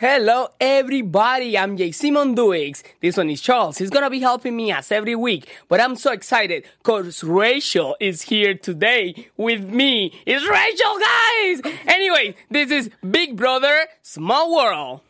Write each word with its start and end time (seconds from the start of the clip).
Hello, 0.00 0.48
everybody. 0.58 1.58
I'm 1.58 1.76
JC 1.76 2.10
Mounduix. 2.10 2.82
This 3.02 3.18
one 3.18 3.28
is 3.28 3.42
Charles. 3.42 3.76
He's 3.76 3.90
gonna 3.90 4.08
be 4.08 4.20
helping 4.20 4.56
me 4.56 4.72
as 4.72 4.90
every 4.90 5.14
week, 5.14 5.46
but 5.68 5.78
I'm 5.78 5.94
so 5.94 6.10
excited 6.10 6.64
because 6.78 7.22
Rachel 7.22 7.98
is 8.00 8.22
here 8.22 8.54
today 8.54 9.28
with 9.36 9.68
me. 9.68 10.18
It's 10.24 10.48
Rachel, 10.48 10.96
guys! 10.98 11.60
Anyway, 11.86 12.34
this 12.50 12.70
is 12.70 12.88
Big 13.10 13.36
Brother 13.36 13.88
Small 14.00 14.56
World. 14.56 15.02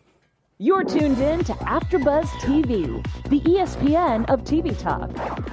You're 0.59 0.83
tuned 0.83 1.21
in 1.21 1.45
to 1.45 1.53
AfterBuzz 1.53 2.27
TV, 2.43 3.01
the 3.29 3.39
ESPN 3.43 4.29
of 4.29 4.43
TV 4.43 4.77
talk. 4.77 5.13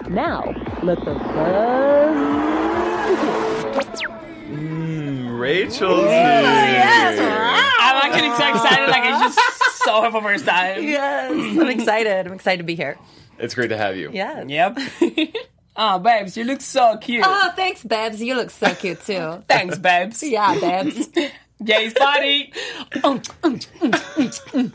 Now, 0.10 0.46
let 0.82 0.98
the 1.06 1.14
buzz 1.14 2.18
begin. 4.02 4.18
Mm. 4.50 5.27
Rachel's 5.38 6.10
here. 6.10 6.14
I'm 7.80 8.12
actually 8.12 8.36
so 8.36 8.50
excited, 8.50 8.90
like 8.90 9.04
I 9.04 9.20
just 9.22 9.84
saw 9.84 10.04
her 10.04 10.12
for 10.12 10.22
the 10.22 10.28
first 10.28 10.46
time. 10.46 10.84
Yes, 10.84 11.32
I'm 11.32 11.70
excited. 11.70 12.28
I'm 12.28 12.34
excited 12.34 12.58
to 12.58 12.64
be 12.64 12.76
here. 12.76 12.98
It's 13.40 13.54
great 13.54 13.68
to 13.70 13.78
have 13.78 13.95
you. 13.95 14.09
Yeah. 14.12 14.44
Yep. 14.44 14.80
oh, 15.76 16.00
babes, 16.00 16.36
you 16.36 16.44
look 16.44 16.62
so 16.62 16.98
cute. 16.98 17.23
Oh, 17.26 17.52
thanks, 17.55 17.84
Babs. 17.84 18.22
You 18.22 18.36
look 18.36 18.50
so 18.50 18.73
cute 18.73 19.02
too. 19.04 19.44
Thanks, 19.48 19.78
babes. 19.78 20.23
yeah, 20.23 20.59
Babs. 20.59 21.09
Jay's 21.64 21.94
party. 21.94 22.54
Um, 23.04 23.22
um, 23.44 23.59
um, 23.81 24.73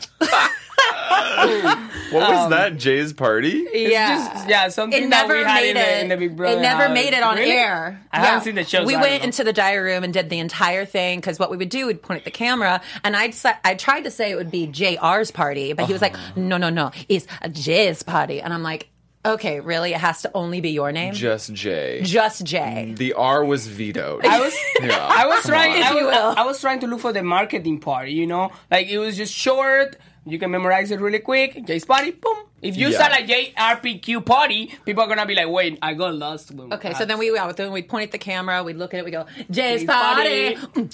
What 2.12 2.28
was 2.30 2.50
that? 2.50 2.76
Jay's 2.76 3.12
party? 3.12 3.66
yeah. 3.72 4.32
Just, 4.34 4.48
yeah, 4.48 4.68
something 4.68 5.04
it 5.04 5.10
that 5.10 5.26
never 5.28 5.38
we 5.38 5.44
had 5.44 5.54
made 5.62 5.70
in 5.70 5.76
it. 5.76 5.80
the, 5.86 6.00
in 6.02 6.08
the 6.08 6.16
Big 6.16 6.36
Brother 6.36 6.58
it 6.58 6.60
never 6.62 6.84
house. 6.84 6.94
made 6.94 7.12
it 7.14 7.22
on 7.22 7.36
Really? 7.36 7.50
air. 7.52 8.00
I 8.12 8.18
Yeah. 8.18 8.24
haven't 8.26 8.44
seen 8.44 8.54
the 8.54 8.64
show. 8.64 8.84
We 8.84 8.92
so 8.92 8.98
I 8.98 9.00
went 9.02 9.12
don't 9.12 9.20
know. 9.20 9.24
into 9.26 9.44
the 9.44 9.52
diary 9.52 9.92
room 9.92 10.04
and 10.04 10.12
did 10.12 10.28
the 10.28 10.38
entire 10.38 10.84
thing 10.84 11.18
because 11.20 11.38
what 11.38 11.50
we 11.50 11.56
would 11.56 11.70
do, 11.70 11.86
we'd 11.86 12.02
point 12.02 12.18
at 12.18 12.24
the 12.24 12.30
camera, 12.30 12.80
and 13.02 13.16
I'd 13.16 13.34
I 13.64 13.74
tried 13.74 14.02
to 14.04 14.10
say 14.10 14.30
it 14.30 14.34
would 14.36 14.50
be 14.50 14.66
JR's 14.66 15.30
party, 15.30 15.72
but 15.72 15.86
he 15.86 15.92
was 15.92 16.02
like, 16.02 16.14
Uh-huh. 16.14 16.32
"No, 16.36 16.56
no, 16.58 16.68
no, 16.70 16.90
it's 17.08 17.26
a 17.40 17.48
Jay's 17.48 18.02
party," 18.02 18.40
and 18.42 18.52
I'm 18.52 18.62
like, 18.62 18.88
"Okay, 19.24 19.60
really? 19.60 19.92
It 19.94 20.00
has 20.00 20.20
to 20.22 20.30
only 20.34 20.60
be 20.60 20.70
your 20.70 20.92
name, 20.92 21.14
Just 21.14 21.52
Jay. 21.54 22.02
just 22.04 22.44
Jay." 22.44 22.92
The 22.96 23.14
R 23.14 23.42
was 23.44 23.66
vetoed. 23.66 24.26
I 24.26 24.38
was, 24.40 24.54
Yeah, 24.82 24.98
I 25.00 25.26
was 25.26 25.40
come 25.40 25.50
trying. 25.52 25.82
on. 25.82 25.82
I 25.82 25.98
you 25.98 26.04
was, 26.06 26.14
will. 26.14 26.34
I 26.36 26.44
was 26.44 26.60
trying 26.60 26.80
to 26.80 26.86
look 26.88 27.00
for 27.00 27.12
the 27.14 27.22
marketing 27.22 27.80
part. 27.80 28.08
You 28.10 28.26
know, 28.26 28.52
like 28.70 28.88
it 28.88 28.98
was 28.98 29.16
just 29.16 29.32
short. 29.32 29.96
You 30.24 30.38
can 30.38 30.50
memorize 30.52 30.90
it 30.92 31.00
really 31.00 31.18
quick. 31.18 31.64
Jay's 31.66 31.84
party, 31.84 32.12
boom. 32.12 32.36
If 32.62 32.76
you 32.76 32.90
Yeah. 32.90 32.98
say 32.98 33.10
like 33.10 33.26
JRPQ 33.26 34.24
party, 34.24 34.72
people 34.84 35.02
are 35.02 35.08
gonna 35.08 35.26
be 35.26 35.34
like, 35.34 35.48
"Wait, 35.48 35.78
I 35.82 35.94
got 35.94 36.14
lost." 36.14 36.52
when- 36.52 36.72
Okay, 36.72 36.94
so 36.94 37.04
then 37.04 37.18
we 37.18 37.36
then 37.56 37.72
we'd 37.72 37.88
point 37.88 38.04
at 38.04 38.12
the 38.12 38.18
camera, 38.18 38.62
we'd 38.62 38.76
look 38.76 38.94
at 38.94 38.98
it, 39.00 39.04
we 39.04 39.10
go, 39.10 39.26
Jay's 39.50 39.80
Jay's 39.80 39.84
party. 39.84 40.54
party. 40.54 40.88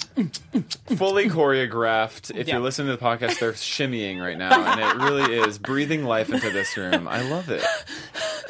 fully 0.95 1.29
choreographed. 1.29 2.31
If 2.35 2.47
Yeah. 2.47 2.55
you're 2.55 2.63
listening 2.63 2.87
to 2.87 2.95
the 2.97 3.05
podcast, 3.05 3.37
they're 3.37 3.51
shimmying 3.53 4.19
right 4.19 4.35
now, 4.37 4.63
and 4.65 4.81
it 4.81 5.03
really 5.05 5.37
is 5.37 5.59
breathing 5.59 6.05
life 6.05 6.31
into 6.33 6.49
this 6.49 6.75
room. 6.75 7.07
I 7.07 7.21
love 7.21 7.49
it. 7.51 7.63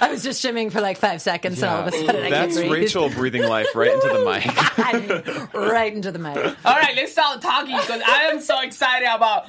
I 0.00 0.08
was 0.10 0.22
just 0.22 0.40
shimming 0.40 0.70
for 0.70 0.80
like 0.80 0.98
five 0.98 1.20
seconds, 1.20 1.60
and 1.62 1.70
all 1.72 1.80
of 1.80 1.88
a 1.88 1.92
sudden 2.06 2.24
I 2.26 2.30
That's 2.30 2.56
breathe. 2.56 2.70
Rachel 2.70 3.08
breathing 3.10 3.44
life 3.44 3.74
right 3.74 3.92
into 3.92 4.08
the 4.08 4.24
mic. 4.24 5.54
right 5.54 5.92
into 5.92 6.12
the 6.12 6.18
mic. 6.20 6.36
All 6.64 6.76
right, 6.76 6.94
let's 6.94 7.12
start 7.12 7.40
talking 7.42 7.76
because 7.76 8.00
I 8.06 8.24
am 8.30 8.40
so 8.40 8.60
excited 8.60 9.08
about 9.12 9.46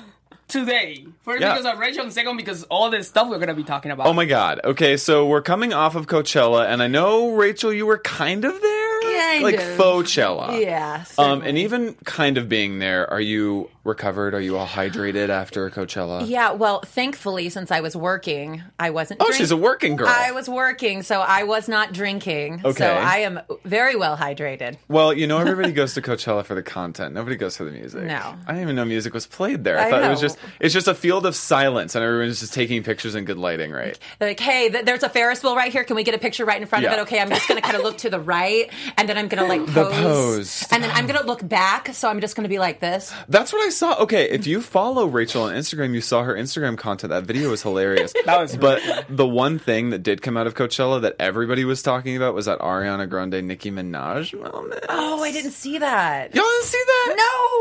today. 0.54 1.06
First 1.24 1.42
Yeah. 1.42 1.54
because 1.58 1.66
of 1.74 1.80
Rachel, 1.80 2.04
and 2.04 2.14
second 2.14 2.38
because 2.38 2.64
all 2.66 2.90
this 2.90 3.08
stuff 3.08 3.28
we're 3.30 3.40
gonna 3.40 3.54
be 3.54 3.64
talking 3.64 3.92
about. 3.92 4.08
Oh 4.08 4.14
my 4.14 4.26
god. 4.26 4.62
Okay, 4.64 4.96
so 4.98 5.26
we're 5.26 5.42
coming 5.42 5.74
off 5.74 5.96
of 5.96 6.08
Coachella, 6.08 6.66
and 6.68 6.82
I 6.82 6.88
know 6.88 7.32
Rachel, 7.32 7.74
you 7.74 7.86
were 7.86 7.98
kind 7.98 8.46
of 8.46 8.62
there, 8.62 9.02
Kind 9.02 9.44
like 9.44 9.56
of. 9.56 9.62
Fauchella. 9.78 10.62
Yeah. 10.62 11.04
Um, 11.18 11.42
and 11.42 11.58
even 11.58 11.96
kind 12.06 12.38
of 12.38 12.48
being 12.48 12.80
there, 12.80 13.10
are 13.12 13.22
you 13.22 13.70
recovered? 13.84 14.34
Are 14.34 14.40
you 14.42 14.58
all 14.58 14.68
hydrated 14.68 15.30
after 15.30 15.70
Coachella? 15.70 16.28
yeah, 16.28 16.52
well, 16.52 16.82
thankfully, 16.82 17.50
since 17.50 17.72
I 17.72 17.82
was 17.82 17.96
working, 17.96 18.62
I 18.80 18.90
wasn't. 18.92 19.22
Oh, 19.22 19.26
drink- 19.26 19.38
she's 19.38 19.52
a 19.52 19.58
working 19.58 19.96
girl. 19.96 20.08
I 20.08 20.32
was 20.32 20.48
working, 20.50 21.04
so 21.04 21.20
I 21.22 21.44
was 21.44 21.68
not 21.68 21.94
drinking. 21.94 22.62
Okay. 22.64 22.78
So 22.78 22.88
I 22.94 23.18
am 23.20 23.40
very 23.66 23.96
well 23.96 24.16
hydrated. 24.18 24.78
Well, 24.88 25.14
you 25.14 25.28
know, 25.28 25.38
everybody 25.40 25.72
goes 25.74 25.94
to 25.96 26.02
Coachella 26.02 26.46
for 26.46 26.56
the 26.56 26.64
content. 26.64 27.14
Nobody 27.14 27.36
goes 27.36 27.58
for 27.58 27.66
the 27.66 27.72
music. 27.72 28.04
No. 28.04 28.36
I 28.46 28.52
didn't 28.54 28.62
even 28.64 28.76
know 28.76 28.86
music 28.86 29.14
was 29.14 29.28
played 29.28 29.64
there. 29.64 29.78
I, 29.78 29.88
I 29.88 29.90
thought 29.90 30.04
it 30.04 30.10
was 30.10 30.22
know. 30.22 30.28
just 30.30 30.40
it's 30.60 30.74
just 30.74 30.88
a 30.88 30.96
field 30.96 31.26
of 31.26 31.36
silence 31.36 31.96
and 31.96 32.04
everyone's 32.04 32.40
just 32.40 32.54
taking 32.54 32.84
pictures 32.84 33.16
in 33.16 33.26
good 33.26 33.38
lighting, 33.38 33.72
right? 33.72 33.98
They're 34.20 34.30
like, 34.30 34.40
hey, 34.40 34.70
th- 34.70 34.86
there's 34.86 35.04
a 35.04 35.10
Ferris 35.10 35.44
wheel 35.44 35.56
right 35.56 35.72
here. 35.72 35.84
Can 35.84 35.96
we 35.96 36.04
get 36.04 36.16
a 36.16 36.20
picture 36.20 36.46
right 36.46 36.62
in 36.62 36.68
front 36.68 36.84
Yeah. 36.84 36.94
of 36.94 37.00
it? 37.00 37.02
Okay, 37.04 37.20
I'm 37.20 37.30
just 37.30 37.48
going 37.48 37.62
to 37.62 37.66
kind 37.66 37.76
of 37.78 37.84
look 37.84 37.98
to 38.00 38.10
the 38.10 38.20
right, 38.20 38.70
and 38.98 39.10
then 39.10 39.18
I'm 39.18 39.28
going 39.28 39.44
to 39.44 39.50
like 39.50 39.68
pose. 39.74 39.74
The 39.74 39.84
pose. 40.04 40.68
And 40.72 40.84
then 40.84 40.92
I'm 40.92 41.06
going 41.06 41.20
to 41.20 41.26
look 41.26 41.48
back, 41.48 41.94
so 41.94 42.10
I'm 42.10 42.22
just 42.22 42.36
going 42.36 42.44
to 42.44 42.50
be 42.50 42.60
like 42.60 42.80
this. 42.80 43.14
That's 43.28 43.52
what 43.52 43.62
I 43.66 43.70
saw. 43.74 44.00
Okay, 44.04 44.30
if 44.30 44.48
you 44.48 44.62
follow 44.62 45.06
Rachel 45.08 45.44
on 45.44 45.54
Instagram, 45.54 45.94
you 45.94 46.00
saw 46.00 46.24
her 46.24 46.34
Instagram 46.34 46.78
content. 46.78 47.12
That 47.12 47.24
video 47.26 47.50
was 47.50 47.62
hilarious. 47.62 48.14
That 48.26 48.40
was 48.40 48.56
but 48.56 48.82
the 49.10 49.28
one 49.28 49.60
thing 49.60 49.90
that 49.90 50.00
did 50.00 50.22
come 50.22 50.38
out 50.38 50.48
of 50.48 50.56
Coachella 50.56 51.02
that 51.02 51.18
everybody 51.20 51.66
was 51.66 51.84
talking 51.84 52.16
about 52.16 52.34
was 52.34 52.46
that 52.46 52.60
Ariana 52.60 53.10
Grande 53.10 53.44
Nicki 53.46 53.70
Minaj 53.70 54.34
moment. 54.40 54.86
Oh, 54.88 55.22
I 55.22 55.32
didn't 55.34 55.52
see 55.52 55.78
that. 55.80 56.34
Y'all 56.34 56.46
didn't 56.46 56.64
see 56.66 56.82
that? 56.88 57.16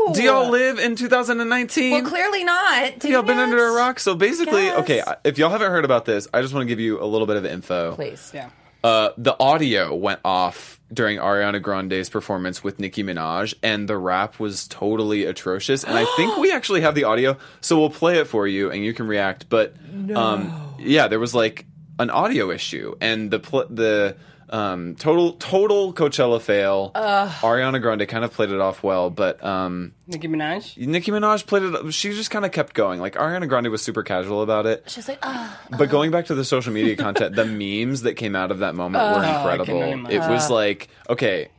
No. 0.07 0.13
Do 0.13 0.23
y'all 0.23 0.49
live 0.49 0.79
in 0.79 0.95
2019? 0.95 1.91
Well, 1.91 2.09
clearly 2.09 2.43
not. 2.45 2.99
Did 2.99 3.11
Y'all 3.11 3.23
been 3.23 3.35
not? 3.37 3.43
under 3.49 3.67
a 3.67 3.73
rock? 3.73 3.99
So 3.99 4.15
basically, 4.15 4.63
Yes. 4.63 4.79
okay, 4.79 5.03
if 5.25 5.37
y'all 5.37 5.49
haven't 5.49 5.71
heard 5.71 5.83
about 5.85 6.05
this, 6.05 6.27
I 6.33 6.41
just 6.41 6.53
want 6.53 6.63
to 6.63 6.67
give 6.67 6.79
you 6.79 7.01
a 7.01 7.05
little 7.05 7.27
bit 7.27 7.35
of 7.35 7.45
info. 7.45 7.95
Please. 7.95 8.31
yeah. 8.33 8.49
Uh, 8.83 9.09
the 9.17 9.35
audio 9.39 9.93
went 9.95 10.19
off 10.25 10.79
during 10.93 11.17
Ariana 11.17 11.61
Grande's 11.61 12.09
performance 12.09 12.63
with 12.63 12.79
Nicki 12.79 13.03
Minaj, 13.03 13.53
and 13.63 13.87
the 13.87 13.97
rap 13.97 14.39
was 14.39 14.67
totally 14.67 15.25
atrocious. 15.25 15.83
And 15.83 15.97
I 15.97 16.05
think 16.15 16.37
we 16.37 16.51
actually 16.57 16.81
have 16.81 16.95
the 16.95 17.05
audio, 17.05 17.37
so 17.61 17.79
we'll 17.79 17.89
play 17.89 18.19
it 18.19 18.27
for 18.27 18.47
you, 18.47 18.71
and 18.71 18.83
you 18.83 18.93
can 18.93 19.07
react. 19.07 19.49
But 19.49 19.73
um, 20.15 20.75
yeah, 20.79 21.07
there 21.07 21.19
was 21.19 21.33
like 21.33 21.65
an 21.99 22.09
audio 22.09 22.51
issue, 22.51 22.95
and 23.01 23.31
the 23.31 23.39
pl- 23.39 23.67
the 23.69 24.15
um, 24.53 24.95
total 24.95 25.33
total 25.33 25.93
Coachella 25.93 26.39
fail. 26.39 26.91
Ariana 26.93 27.81
Grande 27.81 28.07
kind 28.07 28.23
of 28.23 28.31
played 28.31 28.51
it 28.51 28.59
off 28.59 28.83
well, 28.83 29.09
but 29.09 29.43
um, 29.43 29.93
Nicki 30.05 30.27
Minaj. 30.27 30.77
Nicki 30.77 31.11
Minaj 31.11 31.47
played 31.47 31.63
it. 31.63 31.93
She 31.93 32.11
just 32.11 32.29
kind 32.29 32.45
of 32.45 32.51
kept 32.51 32.75
going. 32.75 32.99
Like 32.99 33.15
Ariana 33.15 33.49
Grande 33.49 33.69
was 33.69 33.81
super 33.81 34.03
casual 34.03 34.43
about 34.43 34.67
it. 34.67 34.83
She's 34.87 35.07
like, 35.07 35.17
oh. 35.23 35.59
But 35.77 35.89
going 35.89 36.11
back 36.11 36.27
to 36.27 36.35
the 36.35 36.45
social 36.45 36.71
media 36.71 36.95
content, 36.95 37.35
the 37.35 37.45
memes 37.85 38.03
that 38.03 38.13
came 38.13 38.35
out 38.35 38.51
of 38.51 38.59
that 38.59 38.75
moment 38.75 39.03
were 39.03 39.23
incredible. 39.23 39.81
It 39.81 39.93
imagine. 40.17 40.31
was 40.31 40.49
like, 40.51 40.87
okay. 41.09 41.49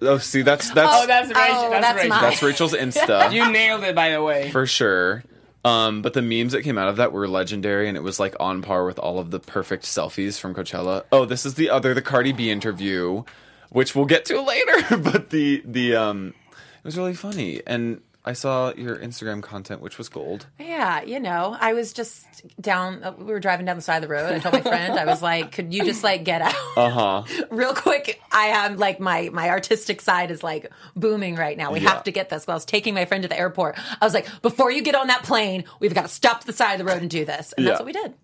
Oh, 0.00 0.18
see, 0.18 0.42
that's 0.42 0.70
that's 0.70 0.90
Oh, 0.92 1.06
that's 1.06 1.28
Rachel. 1.28 1.42
Oh, 1.46 1.70
that's, 1.70 1.82
that's 1.82 1.96
Rachel. 1.96 2.08
mine. 2.08 2.22
that's 2.22 2.42
Rachel's 2.42 2.72
Insta 2.72 3.32
You 3.32 3.52
nailed 3.52 3.84
it, 3.84 3.94
by 3.94 4.10
the 4.10 4.22
way. 4.22 4.50
for 4.50 4.66
sure. 4.66 5.22
Um, 5.64 6.02
but 6.02 6.12
the 6.12 6.20
memes 6.20 6.52
that 6.52 6.62
came 6.62 6.76
out 6.76 6.88
of 6.88 6.96
that 6.96 7.12
were 7.12 7.26
legendary, 7.26 7.88
and 7.88 7.96
it 7.96 8.02
was 8.02 8.20
like 8.20 8.36
on 8.38 8.60
par 8.60 8.84
with 8.84 8.98
all 8.98 9.18
of 9.18 9.30
the 9.30 9.40
perfect 9.40 9.84
selfies 9.84 10.38
from 10.38 10.54
Coachella. 10.54 11.04
Oh, 11.10 11.24
this 11.24 11.46
is 11.46 11.54
the 11.54 11.70
other, 11.70 11.94
the 11.94 12.02
Cardi 12.02 12.32
B 12.32 12.50
interview, 12.50 13.24
which 13.70 13.94
we'll 13.94 14.04
get 14.04 14.26
to 14.26 14.40
later. 14.42 14.98
but 14.98 15.30
the 15.30 15.62
the 15.64 15.96
um, 15.96 16.34
it 16.50 16.84
was 16.84 16.98
really 16.98 17.14
funny, 17.14 17.62
and 17.66 18.02
I 18.26 18.32
saw 18.32 18.72
your 18.74 18.96
Instagram 18.96 19.42
content, 19.42 19.82
which 19.82 19.98
was 19.98 20.08
gold. 20.08 20.46
Yeah, 20.58 21.02
you 21.02 21.20
know, 21.20 21.56
I 21.60 21.74
was 21.74 21.92
just 21.92 22.24
down. 22.60 23.02
uh, 23.04 23.12
We 23.18 23.24
were 23.26 23.38
driving 23.40 23.66
down 23.66 23.76
the 23.76 23.82
side 23.82 23.96
of 23.96 24.02
the 24.02 24.08
road. 24.08 24.32
I 24.32 24.38
told 24.38 24.54
my 24.54 24.62
friend, 24.62 24.98
I 24.98 25.04
was 25.04 25.20
like, 25.20 25.52
"Could 25.52 25.74
you 25.74 25.84
just 25.84 26.02
like 26.02 26.24
get 26.24 26.40
out 26.40 26.54
Uh 26.76 26.90
huh. 26.90 27.44
real 27.50 27.74
quick?" 27.74 28.20
I 28.32 28.46
have 28.46 28.78
like 28.78 28.98
my 28.98 29.28
my 29.32 29.50
artistic 29.50 30.00
side 30.00 30.30
is 30.30 30.42
like 30.42 30.70
booming 30.96 31.36
right 31.36 31.56
now. 31.58 31.70
We 31.72 31.80
Yeah. 31.80 31.90
have 31.90 32.04
to 32.04 32.12
get 32.12 32.30
this. 32.30 32.46
Well, 32.46 32.54
I 32.54 32.56
was 32.56 32.64
taking 32.64 32.94
my 32.94 33.04
friend 33.04 33.22
to 33.24 33.28
the 33.28 33.38
airport. 33.38 33.76
I 34.00 34.04
was 34.04 34.14
like, 34.14 34.26
"Before 34.40 34.70
you 34.70 34.80
get 34.82 34.94
on 34.94 35.08
that 35.08 35.22
plane, 35.24 35.64
we've 35.80 35.94
got 35.94 36.02
to 36.02 36.08
stop 36.08 36.40
to 36.40 36.46
the 36.46 36.52
side 36.54 36.72
of 36.72 36.78
the 36.86 36.90
road 36.90 37.02
and 37.02 37.10
do 37.10 37.24
this." 37.26 37.52
And 37.56 37.64
Yeah. 37.66 37.72
that's 37.72 37.80
what 37.80 37.86
we 37.86 37.92
did. 37.92 38.14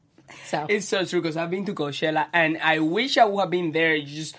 So 0.47 0.65
It's 0.69 0.87
so 0.87 1.05
true 1.05 1.21
because 1.21 1.37
I've 1.37 1.51
been 1.51 1.67
to 1.67 1.75
Coachella 1.75 2.27
and 2.33 2.57
I 2.63 2.79
wish 2.79 3.19
I 3.19 3.25
would 3.25 3.41
have 3.41 3.51
been 3.51 3.73
there 3.73 4.01
just 4.01 4.37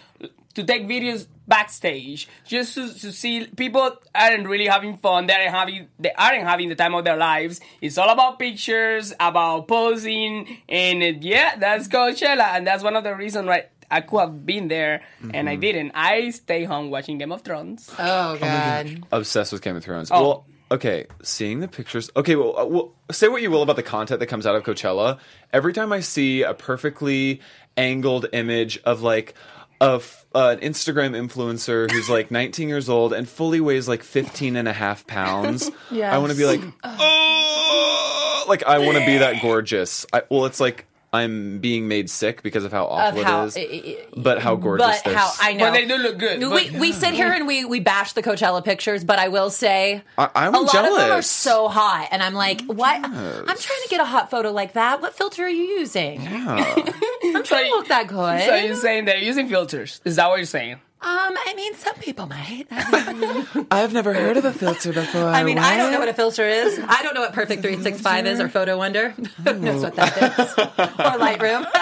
to 0.56 0.64
take 0.64 0.88
videos 0.88 1.28
backstage, 1.48 2.28
just 2.46 2.76
to, 2.76 2.94
to 3.00 3.12
see 3.12 3.46
people 3.48 3.92
aren't 4.16 4.48
really 4.48 4.68
having 4.68 4.98
fun. 4.98 5.28
They 5.28 5.34
aren't 5.34 5.52
having 5.52 5.88
they 6.00 6.12
aren't 6.14 6.44
having 6.44 6.70
the 6.70 6.76
time 6.76 6.96
of 6.96 7.04
their 7.04 7.18
lives. 7.18 7.60
It's 7.82 7.98
all 7.98 8.10
about 8.10 8.40
pictures, 8.40 9.14
about 9.20 9.68
posing, 9.68 10.58
and 10.70 11.04
uh, 11.04 11.20
yeah, 11.20 11.56
that's 11.58 11.88
Coachella, 11.88 12.56
and 12.56 12.66
that's 12.66 12.84
one 12.84 12.96
of 12.96 13.04
the 13.04 13.16
reasons 13.16 13.48
why 13.48 13.66
I 13.90 14.02
could 14.02 14.20
have 14.20 14.46
been 14.46 14.70
there 14.70 15.02
and 15.34 15.50
I 15.50 15.58
didn't. 15.58 15.92
I 15.94 16.30
stay 16.30 16.64
home 16.64 16.90
watching 16.90 17.18
Game 17.18 17.32
of 17.32 17.42
Thrones. 17.42 17.90
oh 18.00 18.38
god, 18.38 19.04
obsessed 19.12 19.52
with 19.52 19.62
Game 19.62 19.76
of 19.76 19.84
Thrones. 19.84 20.10
Oh. 20.12 20.22
Well, 20.22 20.46
okay, 20.72 21.08
seeing 21.22 21.60
the 21.60 21.68
pictures. 21.68 22.10
Okay, 22.16 22.36
well, 22.38 22.58
uh, 22.58 22.66
well, 22.66 22.94
say 23.12 23.28
what 23.28 23.42
you 23.42 23.52
will 23.52 23.62
about 23.62 23.76
the 23.76 23.84
content 23.84 24.22
that 24.22 24.28
comes 24.28 24.48
out 24.48 24.56
of 24.56 24.64
Coachella. 24.64 25.20
Every 25.52 25.74
time 25.74 25.92
I 25.92 26.00
see 26.00 26.44
a 26.44 26.54
perfectly 26.54 27.42
angled 27.78 28.28
image 28.34 28.80
of 28.86 29.02
like 29.02 29.34
a 29.82 29.96
f- 29.96 30.26
uh, 30.34 30.56
an 30.58 30.60
Instagram 30.60 31.12
influencer 31.18 31.92
who's 31.92 32.10
like 32.10 32.32
19 32.32 32.70
years 32.70 32.88
old 32.88 33.12
and 33.12 33.28
fully 33.28 33.60
weighs 33.60 33.88
like 33.90 34.04
15 34.04 34.56
and 34.56 34.68
a 34.68 34.74
half 34.74 35.06
pounds, 35.08 35.70
I 36.14 36.18
want 36.20 36.32
to 36.32 36.38
be 36.38 36.46
like, 36.46 36.62
oh, 36.84 38.46
like 38.48 38.64
I 38.64 38.80
want 38.80 38.98
to 38.98 39.06
be 39.06 39.18
that 39.18 39.42
gorgeous. 39.42 40.06
I, 40.14 40.22
well, 40.30 40.46
it's 40.46 40.60
like 40.60 40.86
I'm 41.14 41.60
being 41.60 41.90
made 41.90 42.10
sick 42.10 42.42
because 42.42 42.64
of 42.64 42.72
how 42.72 42.86
awful 42.86 43.20
Of 43.20 43.26
how- 43.26 43.44
it 43.44 43.48
is, 43.48 43.58
eh, 43.58 43.60
eh, 43.70 43.82
eh, 43.86 43.96
but 44.16 44.42
how 44.42 44.56
gorgeous. 44.56 44.88
but 44.88 45.04
their 45.04 45.14
how 45.18 45.28
s- 45.28 45.40
I 45.42 45.52
know 45.54 45.66
But 45.66 45.74
they 45.74 45.86
do 45.86 45.98
look 45.98 46.18
good. 46.18 46.40
We, 46.40 46.70
but- 46.70 46.80
we 46.80 46.94
sit 46.94 47.14
here 47.14 47.32
and 47.34 47.46
we 47.46 47.66
we 47.66 47.82
bash 47.82 48.14
the 48.14 48.24
Coachella 48.24 48.64
pictures, 48.64 49.04
but 49.04 49.20
I 49.20 49.28
will 49.28 49.50
say 49.50 50.04
I- 50.18 50.30
I'm 50.36 50.56
a 50.56 50.60
lot 50.62 50.74
of 50.86 50.96
them 50.98 51.12
are 51.12 51.22
so 51.22 51.68
hot, 51.68 52.08
and 52.12 52.24
I'm 52.24 52.34
like, 52.34 52.62
what? 52.66 52.96
I'm 53.04 53.12
trying 53.46 53.82
to 53.84 53.88
get 53.90 54.00
a 54.00 54.06
hot 54.06 54.32
photo 54.32 54.52
like 54.54 54.74
that. 54.74 55.02
What 55.02 55.14
filter 55.16 55.44
are 55.44 55.50
you 55.50 55.64
using? 55.80 56.26
I'm 56.28 57.44
trying 57.44 57.66
to 57.66 57.70
look 57.72 57.88
that 57.90 58.08
good. 58.08 58.44
So 58.46 58.56
you're 58.56 58.76
saying 58.76 59.06
they're 59.06 59.18
using 59.18 59.50
filters? 59.50 60.00
Is 60.06 60.16
that 60.16 60.30
what 60.30 60.38
you're 60.38 60.46
saying? 60.46 60.78
Um, 61.04 61.36
I 61.48 61.54
mean, 61.56 61.74
some 61.76 61.96
people 61.96 62.28
might. 62.28 62.68
I've 63.72 63.92
never 63.94 64.14
heard 64.14 64.38
of 64.38 64.46
a 64.46 64.54
filter 64.54 64.94
before. 64.94 65.24
I 65.26 65.44
mean, 65.44 65.58
I 65.58 65.78
don't 65.78 65.92
know 65.92 66.00
what 66.00 66.10
a 66.10 66.14
filter 66.14 66.48
is. 66.48 66.80
I 66.88 67.02
don't 67.02 67.16
know 67.16 67.22
what 67.22 67.34
Perfect 67.34 67.64
365 67.64 68.28
is 68.28 68.40
or 68.40 68.50
Photo 68.50 68.78
Wonder. 68.78 69.10
Who 69.44 69.54
knows 69.60 69.82
what 69.82 69.96
that 69.96 70.16
is? 70.18 70.52
or 70.58 71.18
Lightroom. 71.20 71.66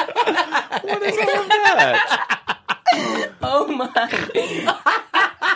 What 0.90 1.04
is 1.04 1.18
that? 1.18 2.30
Oh 3.42 3.68
my! 3.68 3.90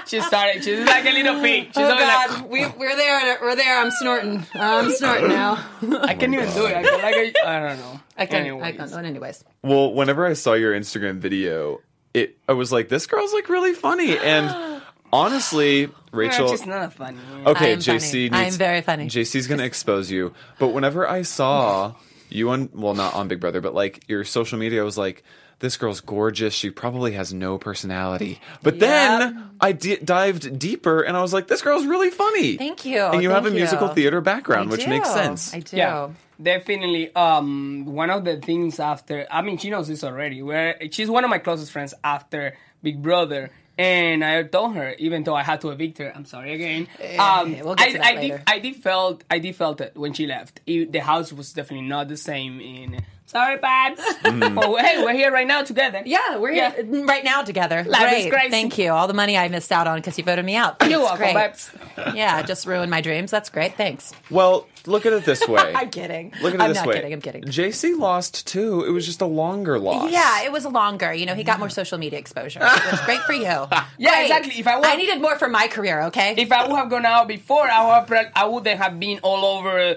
she 0.07 0.19
started. 0.21 0.63
She's 0.63 0.85
like 0.85 1.05
a 1.05 1.11
little 1.11 1.41
pig. 1.41 1.67
She's 1.67 1.77
Oh 1.77 1.83
always 1.91 2.05
God, 2.05 2.49
we, 2.49 2.65
we're 2.67 2.95
there. 2.95 3.39
We're 3.41 3.55
there. 3.55 3.79
I'm 3.79 3.91
snorting. 3.91 4.45
I'm 4.53 4.91
snorting 4.91 5.29
now. 5.29 5.65
like, 5.81 6.09
I 6.09 6.13
can't 6.15 6.33
even 6.33 6.53
do 6.53 6.65
it. 6.65 6.75
I 6.75 6.83
feel 6.83 6.99
like 6.99 7.15
I, 7.43 7.57
I 7.57 7.59
don't 7.69 7.79
know. 7.79 7.99
I 8.17 8.25
can't. 8.25 8.45
Anyways. 8.45 8.75
can. 8.75 8.89
But 8.89 9.05
anyways, 9.05 9.43
Well, 9.63 9.93
whenever 9.93 10.25
I 10.25 10.33
saw 10.33 10.53
your 10.53 10.73
Instagram 10.73 11.17
video, 11.17 11.79
it 12.13 12.37
I 12.47 12.53
was 12.53 12.71
like, 12.71 12.89
this 12.89 13.05
girl's 13.07 13.33
like 13.33 13.49
really 13.49 13.73
funny, 13.73 14.17
and 14.17 14.81
honestly, 15.13 15.89
Rachel. 16.11 16.49
She's 16.49 16.65
not 16.65 16.93
funny. 16.93 17.17
Okay, 17.45 17.69
I 17.69 17.69
am 17.73 17.79
JC. 17.79 17.99
funny. 17.99 18.21
Needs, 18.23 18.33
I 18.35 18.43
am 18.45 18.53
very 18.53 18.81
funny. 18.81 19.07
JC's 19.07 19.47
gonna 19.47 19.63
expose 19.63 20.11
you. 20.11 20.33
But 20.59 20.69
whenever 20.69 21.07
I 21.07 21.21
saw 21.23 21.93
you 22.29 22.49
on, 22.49 22.69
well, 22.73 22.93
not 22.95 23.13
on 23.13 23.27
Big 23.27 23.39
Brother, 23.39 23.61
but 23.61 23.73
like 23.73 24.03
your 24.07 24.23
social 24.23 24.57
media, 24.59 24.83
was 24.83 24.97
like, 24.97 25.23
this 25.59 25.77
girl's 25.77 26.01
gorgeous. 26.01 26.53
She 26.53 26.69
probably 26.71 27.13
has 27.13 27.33
no 27.33 27.57
personality. 27.57 28.41
But 28.63 28.79
then 28.79 29.51
I 29.61 29.71
di- 29.71 29.97
dived 29.97 30.57
deeper, 30.59 31.01
and 31.01 31.15
I 31.15 31.21
was 31.21 31.31
like, 31.33 31.47
this 31.47 31.61
girl's 31.61 31.85
really 31.85 32.09
funny. 32.09 32.57
Thank 32.57 32.85
you. 32.85 32.99
And 33.01 33.21
you 33.23 33.29
have 33.29 33.45
a 33.45 33.49
Thank 33.49 33.55
musical 33.59 33.87
you. 33.89 33.93
theater 33.93 34.19
background, 34.21 34.69
I 34.69 34.71
which 34.71 34.83
do. 34.83 34.89
makes 34.89 35.11
sense. 35.11 35.53
I 35.53 35.59
do. 35.59 35.77
Yeah, 35.77 36.09
definitely. 36.43 37.15
Um, 37.15 37.85
one 37.85 38.09
of 38.09 38.23
the 38.25 38.37
things 38.37 38.79
after, 38.79 39.25
I 39.31 39.41
mean, 39.41 39.57
she 39.57 39.69
knows 39.69 39.87
this 39.87 40.03
already. 40.03 40.41
Where 40.43 40.77
she's 40.91 41.09
one 41.09 41.23
of 41.23 41.29
my 41.29 41.39
closest 41.39 41.71
friends 41.71 41.93
after 42.03 42.55
Big 42.81 43.01
Brother, 43.01 43.49
and 43.77 44.23
I 44.23 44.43
told 44.43 44.75
her, 44.75 44.93
even 44.99 45.23
though 45.23 45.35
I 45.35 45.41
had 45.43 45.61
to 45.61 45.69
evict 45.71 45.97
her, 45.97 46.11
I'm 46.15 46.25
sorry 46.25 46.53
again. 46.53 46.87
Um, 47.17 47.59
we'll 47.59 47.75
I, 47.77 47.97
I 48.01 48.15
did, 48.15 48.41
I 48.45 48.59
did 48.59 48.75
felt, 48.75 49.23
I 49.31 49.39
did 49.39 49.55
felt 49.55 49.81
it 49.81 49.95
when 49.95 50.13
she 50.13 50.27
left. 50.27 50.59
It- 50.67 50.91
the 50.91 50.99
house 50.99 51.33
was 51.33 51.53
definitely 51.53 51.87
not 51.87 52.07
the 52.07 52.17
same. 52.17 52.59
In 52.59 53.03
sorry, 53.33 53.57
Babs. 53.57 54.01
Mm. 54.23 54.63
oh, 54.63 54.77
hey, 54.77 55.03
we're 55.03 55.13
here 55.13 55.31
right 55.31 55.45
now 55.47 55.63
together. 55.63 56.01
Yeah, 56.05 56.37
we're 56.37 56.51
Yeah. 56.51 56.71
here 56.73 57.05
right 57.05 57.23
now 57.23 57.41
together. 57.43 57.83
Life 57.83 58.13
is 58.13 58.23
Great. 58.25 58.31
crazy. 58.31 58.49
Thank 58.51 58.77
you. 58.77 58.91
All 58.91 59.07
the 59.07 59.13
money 59.13 59.37
I 59.37 59.47
missed 59.49 59.71
out 59.71 59.87
on 59.87 59.97
because 59.97 60.17
you 60.17 60.23
voted 60.23 60.45
me 60.45 60.55
out. 60.55 60.77
You're 60.81 60.89
That's 60.99 61.01
welcome, 61.01 61.17
great. 61.17 61.33
Babs. 61.33 61.71
Yeah, 62.15 62.41
just 62.43 62.65
ruined 62.65 62.89
my 62.91 63.01
dreams. 63.01 63.29
That's 63.31 63.49
great. 63.49 63.75
Thanks. 63.75 64.13
Well, 64.29 64.67
look 64.85 65.05
at 65.05 65.13
it 65.13 65.25
this 65.25 65.45
way. 65.47 65.73
I'm 65.75 65.89
kidding. 65.89 66.33
Look 66.41 66.53
at 66.53 66.59
it 66.59 66.59
this 66.59 66.59
way. 66.59 66.65
I'm 66.67 66.73
not 66.73 66.87
way. 66.87 66.95
kidding. 66.95 67.13
I'm 67.13 67.21
kidding. 67.21 67.43
JC 67.43 67.97
lost 67.97 68.47
too. 68.47 68.83
It 68.85 68.91
was 68.91 69.05
just 69.05 69.21
a 69.21 69.25
longer 69.25 69.79
loss. 69.79 70.11
Yeah, 70.11 70.43
it 70.43 70.51
was 70.51 70.65
a 70.65 70.69
longer. 70.69 71.13
You 71.13 71.25
know, 71.25 71.35
he 71.35 71.43
got 71.43 71.59
more 71.59 71.69
social 71.69 71.97
media 71.97 72.19
exposure, 72.19 72.59
which 72.73 72.91
was 72.91 73.01
great 73.01 73.19
for 73.21 73.33
you. 73.33 73.41
Yeah, 73.43 73.85
Great. 73.99 74.21
exactly. 74.23 74.53
If 74.59 74.67
I 74.67 74.75
want- 74.75 74.87
I 74.87 74.95
needed 74.95 75.21
more 75.21 75.37
for 75.37 75.47
my 75.49 75.67
career. 75.67 76.03
Okay. 76.03 76.35
If 76.37 76.51
I 76.51 76.67
would 76.67 76.75
have 76.75 76.89
gone 76.89 77.05
out 77.05 77.27
before, 77.27 77.69
I 77.69 77.85
would 78.01 78.09
have, 78.15 78.31
I 78.35 78.45
would 78.45 78.67
have 78.67 78.99
been 78.99 79.19
all 79.23 79.45
over 79.57 79.95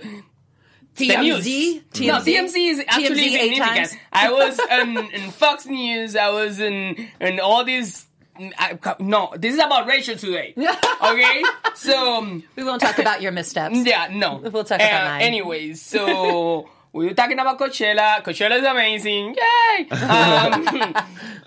the 0.96 1.16
news. 1.16 1.46
TMZ. 1.46 2.06
No, 2.06 2.14
TMZ 2.14 2.70
is 2.70 2.84
actually 2.88 3.30
TMZ 3.30 3.40
significant. 3.40 3.98
I 4.12 4.32
was 4.32 4.58
in, 4.58 4.96
in 5.12 5.30
Fox 5.30 5.66
News. 5.66 6.16
I 6.16 6.30
was 6.30 6.60
in 6.60 7.08
in 7.20 7.40
all 7.40 7.64
these. 7.64 8.06
I, 8.38 8.78
no, 9.00 9.32
this 9.38 9.54
is 9.54 9.58
about 9.60 9.86
Rachel 9.86 10.16
today. 10.16 10.54
Okay, 11.02 11.42
so 11.74 12.40
We 12.56 12.64
won't 12.64 12.80
talk 12.82 12.98
about 12.98 13.22
your 13.22 13.32
missteps. 13.32 13.76
yeah, 13.84 14.08
no. 14.10 14.36
We'll 14.36 14.64
talk 14.64 14.80
about 14.80 15.04
mine. 15.04 15.22
Anyways, 15.22 15.80
so 15.82 16.68
we 16.92 17.06
were 17.06 17.14
talking 17.14 17.38
about 17.38 17.58
Coachella. 17.58 18.22
Coachella 18.24 18.58
is 18.58 18.64
amazing. 18.64 19.34
Yay! 19.36 19.88
Um, 19.90 20.94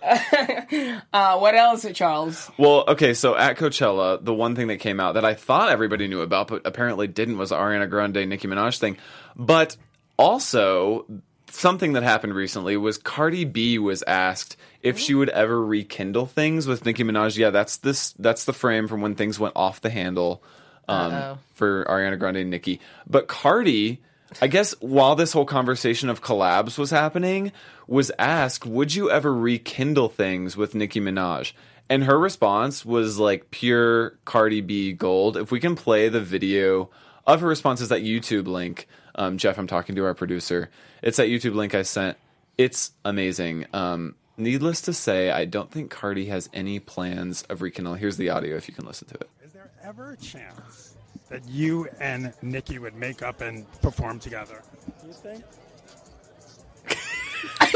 uh, 1.14 1.38
what 1.40 1.56
else, 1.56 1.86
Charles? 1.94 2.50
Well, 2.58 2.86
okay, 2.88 3.14
so 3.14 3.36
at 3.36 3.58
Coachella, 3.58 4.24
the 4.24 4.34
one 4.34 4.56
thing 4.56 4.68
that 4.68 4.78
came 4.78 5.00
out 5.00 5.14
that 5.16 5.26
I 5.26 5.34
thought 5.34 5.70
everybody 5.70 6.08
knew 6.08 6.22
about, 6.22 6.48
but 6.48 6.62
apparently 6.66 7.08
didn't, 7.08 7.38
was 7.38 7.52
Ariana 7.52 7.90
Grande 7.90 8.28
Nicki 8.30 8.48
Minaj 8.48 8.78
thing. 8.78 8.98
But 9.40 9.78
also, 10.18 11.06
something 11.50 11.94
that 11.94 12.04
happened 12.04 12.36
recently 12.36 12.76
was 12.78 12.98
Cardi 12.98 13.46
B 13.46 13.80
was 13.80 14.04
asked 14.06 14.58
if 14.84 15.00
she 15.00 15.16
would 15.16 15.30
ever 15.30 15.66
rekindle 15.66 16.26
things 16.26 16.68
with 16.68 16.86
Nicki 16.86 17.04
Minaj. 17.04 17.38
Yeah, 17.38 17.50
that's 17.50 17.78
this. 17.78 18.14
That's 18.20 18.44
the 18.44 18.54
frame 18.54 18.88
from 18.88 19.02
when 19.02 19.16
things 19.16 19.40
went 19.40 19.56
off 19.56 19.80
the 19.82 19.90
handle 19.90 20.44
um, 20.90 21.40
for 21.54 21.86
Ariana 21.86 22.20
Grande 22.20 22.38
and 22.38 22.50
Nicki. 22.50 22.80
But 23.10 23.28
Cardi. 23.28 24.02
I 24.44 24.48
guess 24.48 24.76
while 24.80 25.16
this 25.16 25.34
whole 25.34 25.46
conversation 25.46 26.08
of 26.08 26.22
collabs 26.22 26.78
was 26.78 26.92
happening, 26.92 27.52
was 27.88 28.12
asked, 28.20 28.64
"Would 28.64 28.94
you 28.94 29.10
ever 29.10 29.34
rekindle 29.34 30.10
things 30.10 30.56
with 30.56 30.76
Nicki 30.76 31.02
Minaj?" 31.02 31.54
And 31.90 32.04
her 32.04 32.20
response 32.20 32.86
was 32.86 33.18
like 33.18 33.50
pure 33.50 34.20
Cardi 34.26 34.62
B 34.62 34.94
gold. 34.94 35.36
If 35.36 35.50
we 35.52 35.60
can 35.60 35.76
play 35.76 36.10
the 36.10 36.22
video 36.22 36.92
of 37.26 37.42
her 37.42 37.48
response, 37.48 37.82
is 37.82 37.90
that 37.90 38.04
YouTube 38.04 38.46
link. 38.46 38.88
Um, 39.16 39.38
Jeff, 39.38 39.58
I'm 39.58 39.68
talking 39.68 39.96
to 39.96 40.06
our 40.06 40.14
producer. 40.14 40.70
It's 41.02 41.18
that 41.18 41.28
YouTube 41.28 41.56
link 41.56 41.76
I 41.76 41.84
sent. 41.84 42.18
It's 42.58 42.92
amazing. 43.06 43.66
Um, 43.74 44.16
needless 44.38 44.82
to 44.82 44.94
say, 44.94 45.32
I 45.32 45.46
don't 45.46 45.72
think 45.72 45.92
Cardi 45.92 46.26
has 46.26 46.50
any 46.54 46.80
plans 46.80 47.44
of 47.44 47.62
rekindling. 47.62 48.00
Here's 48.00 48.18
the 48.18 48.30
audio 48.30 48.56
if 48.56 48.68
you 48.68 48.74
can 48.74 48.86
listen 48.86 49.08
to 49.10 49.16
it. 49.16 49.30
Is 49.44 49.54
there 49.54 49.72
ever 49.84 50.12
a 50.12 50.18
chance 50.18 50.96
that 51.30 51.48
you 51.48 51.88
and 52.00 52.34
Nicki 52.42 52.80
would 52.80 52.96
make 52.96 53.22
up 53.22 53.42
and 53.42 53.70
perform 53.82 54.20
together? 54.20 54.62
Do 55.02 55.08
you 55.08 55.14
think? 55.14 55.44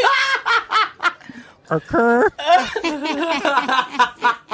Occur. 1.70 2.30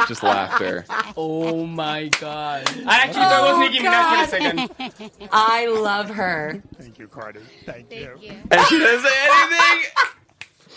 Just 0.08 0.24
laughter. 0.24 0.86
Oh 1.18 1.66
my 1.66 2.08
god! 2.20 2.70
I 2.88 2.98
actually 3.04 3.22
thought 3.24 3.44
oh, 3.44 3.50
it 3.50 3.60
was 3.60 3.72
Nicki 3.72 3.84
Minaj 3.84 4.16
for 4.16 4.24
a 4.24 4.28
second. 4.28 5.20
I 5.32 5.68
love 5.68 6.10
her. 6.12 6.62
Thank 6.78 7.00
you, 7.00 7.08
Cardi. 7.08 7.42
Thank, 7.66 7.92
you. 7.92 8.18
and 8.52 8.62
she 8.68 8.80
doesn't 8.80 9.10
say 9.10 9.28
anything. 9.32 9.90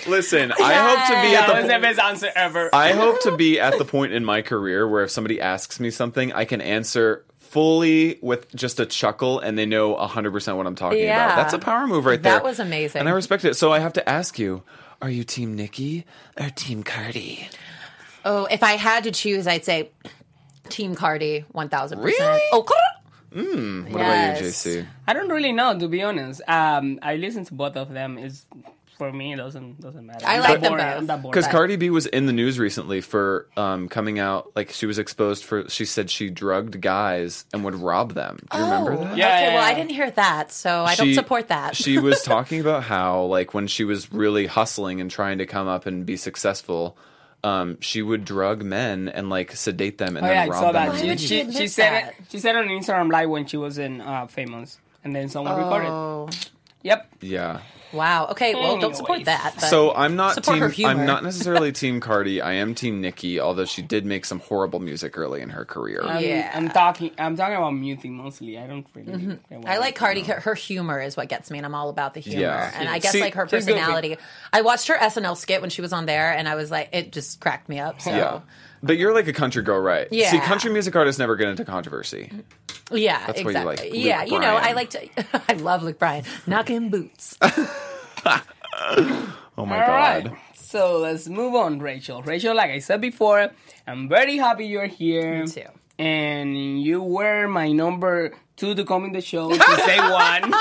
Listen, 0.09 0.53
I 0.53 0.75
hope 0.75 1.07
to 1.07 1.23
be 1.23 1.37
at 1.37 1.47
That 1.47 1.55
was 1.57 1.67
the 1.67 1.75
the 1.75 1.79
best 1.79 1.99
answer 2.01 2.31
ever. 2.35 2.71
I 2.75 2.93
hope 2.93 3.21
to 3.23 3.37
be 3.37 3.61
at 3.61 3.79
the 3.79 3.85
point 3.85 4.13
in 4.13 4.25
my 4.25 4.43
career 4.43 4.89
where 4.89 5.05
if 5.05 5.11
somebody 5.11 5.41
asks 5.41 5.79
me 5.79 5.91
something, 5.91 6.33
I 6.33 6.45
can 6.45 6.61
answer 6.61 7.25
fully 7.39 8.19
with 8.23 8.53
just 8.55 8.81
a 8.81 8.87
chuckle 8.87 9.39
and 9.39 9.59
they 9.59 9.67
know 9.67 9.95
100% 9.95 10.57
what 10.57 10.67
I'm 10.67 10.75
talking 10.75 11.01
Yeah. 11.01 11.27
about. 11.27 11.37
That's 11.37 11.53
a 11.53 11.59
power 11.59 11.87
move 11.87 12.07
right 12.07 12.21
there. 12.21 12.33
That 12.33 12.43
was 12.45 12.59
amazing. 12.59 13.01
And 13.01 13.09
I 13.09 13.13
respect 13.13 13.45
it. 13.45 13.55
So 13.55 13.73
I 13.73 13.79
have 13.79 13.93
to 13.93 14.09
ask 14.09 14.39
you, 14.39 14.63
are 15.03 15.11
you 15.11 15.25
team 15.25 15.55
Nicki 15.57 16.07
or 16.41 16.49
team 16.51 16.83
Cardi? 16.83 17.49
Oh, 18.25 18.47
if 18.47 18.63
I 18.63 18.73
had 18.73 19.05
to 19.05 19.11
choose, 19.11 19.47
I'd 19.47 19.65
say 19.65 19.91
Team 20.69 20.95
Cardi, 20.95 21.45
one 21.53 21.69
thousand 21.69 22.01
percent. 22.01 22.21
Really? 22.21 22.43
Oh, 22.53 22.63
What 23.91 24.01
about 24.01 24.41
you, 24.41 24.47
JC? 24.47 24.87
I 25.07 25.13
don't 25.13 25.29
really 25.29 25.53
know, 25.53 25.79
to 25.79 25.89
be 25.89 26.03
honest. 26.03 26.41
Um, 26.47 26.99
I 27.03 27.17
listen 27.17 27.45
to 27.47 27.55
both 27.55 27.77
of 27.77 27.93
them. 27.93 28.17
Is 28.19 28.47
for 29.11 29.13
me, 29.13 29.33
it 29.33 29.37
doesn't 29.37 29.81
doesn't 29.81 30.07
matter. 30.07 30.25
I 30.27 30.35
I'm 30.37 30.41
like 30.43 30.61
them 30.61 30.73
boring. 30.73 30.85
both. 30.87 30.97
I'm 30.99 31.07
that 31.07 31.23
boring. 31.23 31.33
Because 31.33 31.47
Cardi 31.49 31.77
B 31.77 31.91
was 31.91 32.07
in 32.07 32.27
the 32.27 32.33
news 32.33 32.59
recently 32.59 33.01
for 33.01 33.49
um, 33.57 33.89
coming 33.89 34.19
out, 34.19 34.53
like 34.55 34.71
she 34.71 34.87
was 34.87 34.99
exposed 34.99 35.45
for, 35.45 35.69
she 35.69 35.85
said 35.85 36.09
she 36.11 36.31
drugged 36.31 36.81
guys 36.81 37.45
and 37.53 37.65
would 37.65 37.75
rob 37.75 38.15
them. 38.15 38.39
Do 38.53 38.59
you 38.59 38.65
remember 38.65 38.97
that? 38.97 39.17
Yeah, 39.17 39.27
okay. 39.27 39.43
yeah, 39.47 39.55
Well, 39.55 39.65
I 39.65 39.75
didn't 39.75 39.91
hear 39.91 40.11
that, 40.13 40.53
so 40.53 40.85
I 40.85 40.95
don't 40.95 41.09
She- 41.09 41.15
support 41.15 41.49
that. 41.49 41.75
she 41.77 41.99
was 41.99 42.23
talking 42.25 42.61
about 42.61 42.85
how, 42.85 43.23
like, 43.23 43.55
when 43.55 43.67
she 43.67 43.85
was 43.85 44.13
really 44.13 44.47
hustling 44.47 45.01
and 45.01 45.11
trying 45.11 45.39
to 45.39 45.47
come 45.47 45.67
up 45.69 45.87
and 45.87 46.07
be 46.07 46.17
successful, 46.17 46.97
um, 47.45 47.77
she 47.81 48.03
would 48.03 48.25
drug 48.25 48.63
men 48.63 49.09
and 49.09 49.29
like 49.29 49.51
sedate 49.57 49.99
them 49.99 50.17
and 50.17 50.25
Oh 50.25 50.29
then 50.29 50.37
yeah, 50.37 50.43
I 50.45 50.47
rob 50.47 50.61
saw 50.63 50.73
them. 50.73 50.87
that. 50.87 50.93
Why 50.95 51.01
She, 51.01 51.09
would 51.09 51.21
she 51.21 51.27
she, 51.27 51.41
admit 51.41 51.57
she 51.57 51.67
said 51.69 51.91
that? 51.91 52.09
it. 52.11 52.15
She 52.31 52.39
said 52.39 52.55
it 52.55 52.59
on 52.59 52.69
Instagram 52.69 53.11
Live 53.11 53.29
when 53.31 53.47
she 53.47 53.57
was 53.57 53.79
in 53.79 54.01
uh, 54.01 54.27
Famous, 54.29 54.79
and 55.03 55.15
then 55.17 55.29
someone 55.29 55.57
recorded. 55.57 55.89
oh, 55.91 56.29
Yep. 56.85 57.09
Yeah. 57.21 57.59
Wow. 57.93 58.29
Okay. 58.29 58.55
Well, 58.55 58.79
don't 58.79 58.97
support 58.97 59.25
that. 59.27 59.55
But 59.57 59.67
So 59.67 59.93
I'm 59.95 60.17
not 60.17 60.43
team. 60.43 60.59
her 60.59 60.69
humor. 60.69 60.91
I'm 60.91 61.07
not 61.07 61.23
necessarily 61.23 61.73
team 61.73 62.01
Cardi. 62.01 62.41
I 62.41 62.55
am 62.55 62.75
team 62.75 63.01
Nicki, 63.01 63.41
although 63.41 63.65
she 63.65 63.83
did 63.83 64.05
make 64.05 64.25
some 64.25 64.41
horrible 64.41 64.81
music 64.81 65.17
early 65.19 65.41
in 65.41 65.51
her 65.51 65.65
career. 65.65 66.03
I'm, 66.03 66.23
Yeah. 66.25 66.51
I'm 66.55 66.69
talking. 66.71 67.13
I'm 67.19 67.37
talking 67.37 67.57
about 67.57 67.73
music 67.73 68.11
mostly. 68.11 68.59
I 68.59 68.67
don't 68.67 68.87
really. 68.95 69.13
Mm-hmm. 69.13 69.67
I 69.67 69.79
like 69.79 69.95
Cardi. 69.95 70.23
Her, 70.23 70.41
her 70.41 70.55
humor 70.55 71.01
is 71.01 71.17
what 71.17 71.29
gets 71.29 71.51
me, 71.51 71.59
and 71.59 71.67
I'm 71.67 71.75
all 71.75 71.89
about 71.89 72.15
the 72.15 72.21
humor. 72.21 72.41
Yeah. 72.41 72.73
And 72.75 72.89
I 72.89 72.99
guess 72.99 73.13
See, 73.13 73.21
like 73.21 73.35
her 73.35 73.47
personality. 73.47 74.17
I 74.53 74.63
watched 74.63 74.89
her 74.89 74.97
SNL 74.97 75.37
skit 75.37 75.61
when 75.61 75.71
she 75.71 75.83
was 75.83 75.93
on 75.93 76.07
there, 76.07 76.33
and 76.33 76.49
I 76.49 76.55
was 76.55 76.71
like, 76.71 76.91
it 76.93 77.13
just 77.13 77.41
cracked 77.41 77.69
me 77.69 77.79
up. 77.79 78.01
So 78.01 78.11
yeah. 78.11 78.41
But 78.83 78.99
you're 78.99 79.15
like 79.15 79.29
a 79.29 79.33
country 79.33 79.63
girl, 79.63 79.81
right? 79.81 80.09
Yeah. 80.11 80.31
See, 80.31 80.41
country 80.41 80.73
music 80.73 80.97
artists 80.97 81.19
never 81.19 81.37
get 81.37 81.49
into 81.49 81.65
controversy. 81.65 82.31
yeah, 82.91 83.27
That's 83.27 83.39
why 83.45 83.51
you 83.53 83.57
exactly. 83.59 83.77
like 83.77 83.93
Luke 83.93 84.05
yeah, 84.05 84.25
you 84.25 84.33
know, 84.41 84.57
Bryan. 84.59 84.65
I 84.65 84.73
like 84.73 84.91
to. 84.91 85.09
I 85.49 85.53
love 85.55 85.83
Luke 85.83 85.99
Bryan 85.99 86.25
knocking 86.47 86.91
boots. 86.91 87.37
Oh 89.59 89.67
my 89.67 89.81
All 89.83 89.87
god. 89.87 90.27
right. 90.29 90.37
So 90.55 90.99
let's 90.99 91.29
move 91.29 91.55
on, 91.55 91.79
Rachel. 91.79 92.23
Rachel, 92.23 92.55
like 92.57 92.71
I 92.71 92.79
said 92.79 93.01
before, 93.03 93.51
I'm 93.87 94.09
very 94.09 94.39
happy 94.39 94.67
you're 94.67 94.87
here. 94.87 95.43
Me 95.45 95.47
too. 95.47 95.67
And 95.99 96.81
you 96.83 97.03
were 97.03 97.47
my 97.49 97.71
number 97.71 98.33
two 98.57 98.75
to 98.75 98.85
come 98.85 99.05
in 99.05 99.13
the 99.13 99.21
show 99.21 99.51
to 99.51 99.77
say 99.85 99.99
one. 100.11 100.55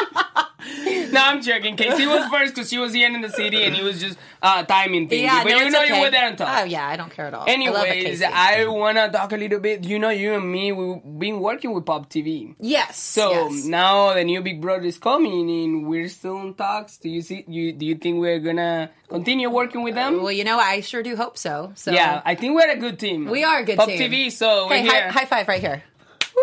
no, 1.11 1.21
I'm 1.21 1.41
joking. 1.41 1.75
Kaycee 1.75 2.07
was 2.07 2.29
first 2.29 2.53
because 2.55 2.69
she 2.69 2.77
was 2.77 2.93
here 2.93 3.13
in 3.13 3.21
the 3.21 3.29
city 3.29 3.63
and 3.63 3.75
he 3.75 3.83
was 3.83 3.99
just 3.99 4.17
uh, 4.41 4.63
timing 4.63 5.07
things. 5.07 5.23
Yeah, 5.23 5.43
but 5.43 5.49
no, 5.49 5.57
you 5.57 5.69
know 5.69 5.83
okay. 5.83 5.95
you 5.95 6.01
were 6.01 6.11
there 6.11 6.27
and 6.27 6.37
talk. 6.37 6.61
Oh 6.61 6.63
yeah, 6.63 6.87
I 6.87 6.95
don't 6.95 7.11
care 7.11 7.25
at 7.25 7.33
all. 7.33 7.47
I 7.47 7.51
Anyways, 7.51 8.21
Kaycee. 8.21 8.31
I, 8.31 8.67
wanna 8.67 9.11
talk 9.11 9.31
a 9.31 9.37
little 9.37 9.59
bit. 9.59 9.83
You 9.83 9.99
know, 9.99 10.09
you 10.09 10.33
and 10.33 10.51
me, 10.51 10.71
we've 10.71 11.01
been 11.19 11.39
working 11.39 11.73
with 11.73 11.85
Pop 11.85 12.09
TV. 12.09 12.55
yes. 12.59 12.97
So 12.97 13.31
yes. 13.31 13.65
now 13.65 14.13
the 14.13 14.23
new 14.23 14.41
Big 14.41 14.61
Brother 14.61 14.85
is 14.85 14.97
coming, 14.97 15.49
and 15.49 15.87
we're 15.87 16.09
still 16.09 16.39
in 16.41 16.53
talks. 16.53 16.97
Do 16.97 17.09
you 17.09 17.21
see? 17.21 17.43
You 17.47 17.73
do 17.73 17.85
you 17.85 17.95
think 17.95 18.19
we're 18.19 18.39
gonna 18.39 18.91
continue 19.09 19.49
working 19.49 19.83
with 19.83 19.95
them? 19.95 20.21
well, 20.23 20.31
you 20.31 20.43
know, 20.43 20.57
I 20.59 20.81
sure 20.81 21.03
do 21.03 21.15
hope 21.15 21.37
so. 21.37 21.71
So 21.75 21.91
yeah, 21.91 22.21
I 22.23 22.35
think 22.35 22.55
we're 22.55 22.71
a 22.71 22.77
good 22.77 22.99
team. 22.99 23.25
we 23.25 23.43
are 23.43 23.59
a 23.59 23.65
good 23.65 23.77
Pop 23.77 23.87
team. 23.87 23.99
TV, 23.99 24.31
so 24.31 24.67
we're 24.67 24.77
Hey, 24.77 24.83
here. 24.83 25.09
high, 25.09 25.19
high 25.19 25.25
five 25.25 25.47
right 25.47 25.61
here. 25.61 25.83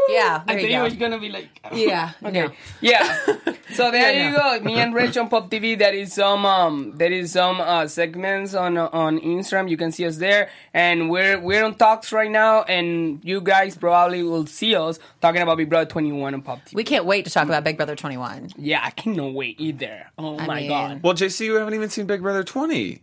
Yeah, 0.09 0.43
I 0.47 0.53
there 0.53 0.61
think 0.61 0.71
you 0.73 0.79
it 0.81 0.83
was 0.83 0.95
gonna 0.95 1.19
be 1.19 1.29
like 1.29 1.61
Yeah, 1.73 2.13
okay 2.23 2.43
no. 2.47 2.53
yeah. 2.81 3.17
So 3.75 3.91
there 3.91 4.13
Yeah, 4.13 4.31
you 4.31 4.37
no. 4.37 4.59
go. 4.59 4.65
Me 4.65 4.75
and 4.81 4.95
Rich 4.95 5.17
on 5.19 5.29
Pop 5.29 5.51
TV. 5.51 5.79
There 5.79 5.93
is 5.95 6.15
some 6.15 6.45
um 6.47 6.93
there 6.97 7.13
is 7.13 7.33
some 7.33 7.61
uh 7.61 7.87
segments 7.87 8.55
on 8.55 8.79
on 8.79 9.21
Instagram. 9.21 9.69
You 9.69 9.77
can 9.77 9.93
see 9.93 10.07
us 10.07 10.17
there, 10.17 10.49
and 10.73 11.11
we're 11.11 11.39
we're 11.39 11.63
on 11.65 11.75
talks 11.75 12.11
right 12.13 12.31
now, 12.31 12.63
and 12.63 13.21
you 13.23 13.41
guys 13.43 13.77
probably 13.77 14.23
will 14.23 14.47
see 14.47 14.75
us 14.75 14.99
talking 15.21 15.43
about 15.43 15.59
Big 15.59 15.69
Brother 15.69 15.89
21 15.89 16.35
on 16.35 16.43
Pop 16.43 16.61
TV. 16.65 16.75
We 16.75 16.85
can't 16.85 17.05
wait 17.05 17.25
to 17.27 17.31
talk 17.31 17.47
about 17.47 17.63
Big 17.65 17.77
Brother 17.77 17.95
21. 17.95 18.53
yeah, 18.57 18.81
I 18.83 18.91
cannot 18.91 19.35
wait 19.35 19.61
either. 19.61 20.07
Oh 20.17 20.39
I 20.39 20.47
my 20.47 20.61
mean- 20.61 20.69
god. 20.69 21.03
Well, 21.03 21.15
JC, 21.15 21.45
you 21.47 21.55
haven't 21.57 21.75
even 21.75 21.91
seen 21.91 22.07
Big 22.07 22.23
Brother 22.23 22.43
20. 22.45 23.03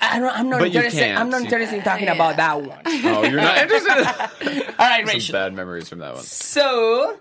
I 0.00 0.18
don't, 0.18 0.36
I'm 0.38 0.48
not 0.50 0.60
But 0.60 0.70
you 0.72 0.78
interested. 0.78 1.00
can't 1.00 1.18
I'm 1.20 1.30
not 1.30 1.38
see- 1.40 1.44
interested 1.46 1.76
in 1.78 1.82
talking 1.84 2.08
about 2.08 2.36
that 2.36 2.60
one. 2.62 2.78
Oh, 2.86 3.22
you're 3.24 3.40
not 3.40 3.58
interested? 3.62 4.66
All 4.78 4.86
right, 4.88 5.04
Rachel. 5.06 5.20
Some 5.20 5.32
bad 5.32 5.54
memories 5.54 5.88
from 5.88 6.00
that 6.00 6.14
one. 6.14 6.22
So, 6.24 7.18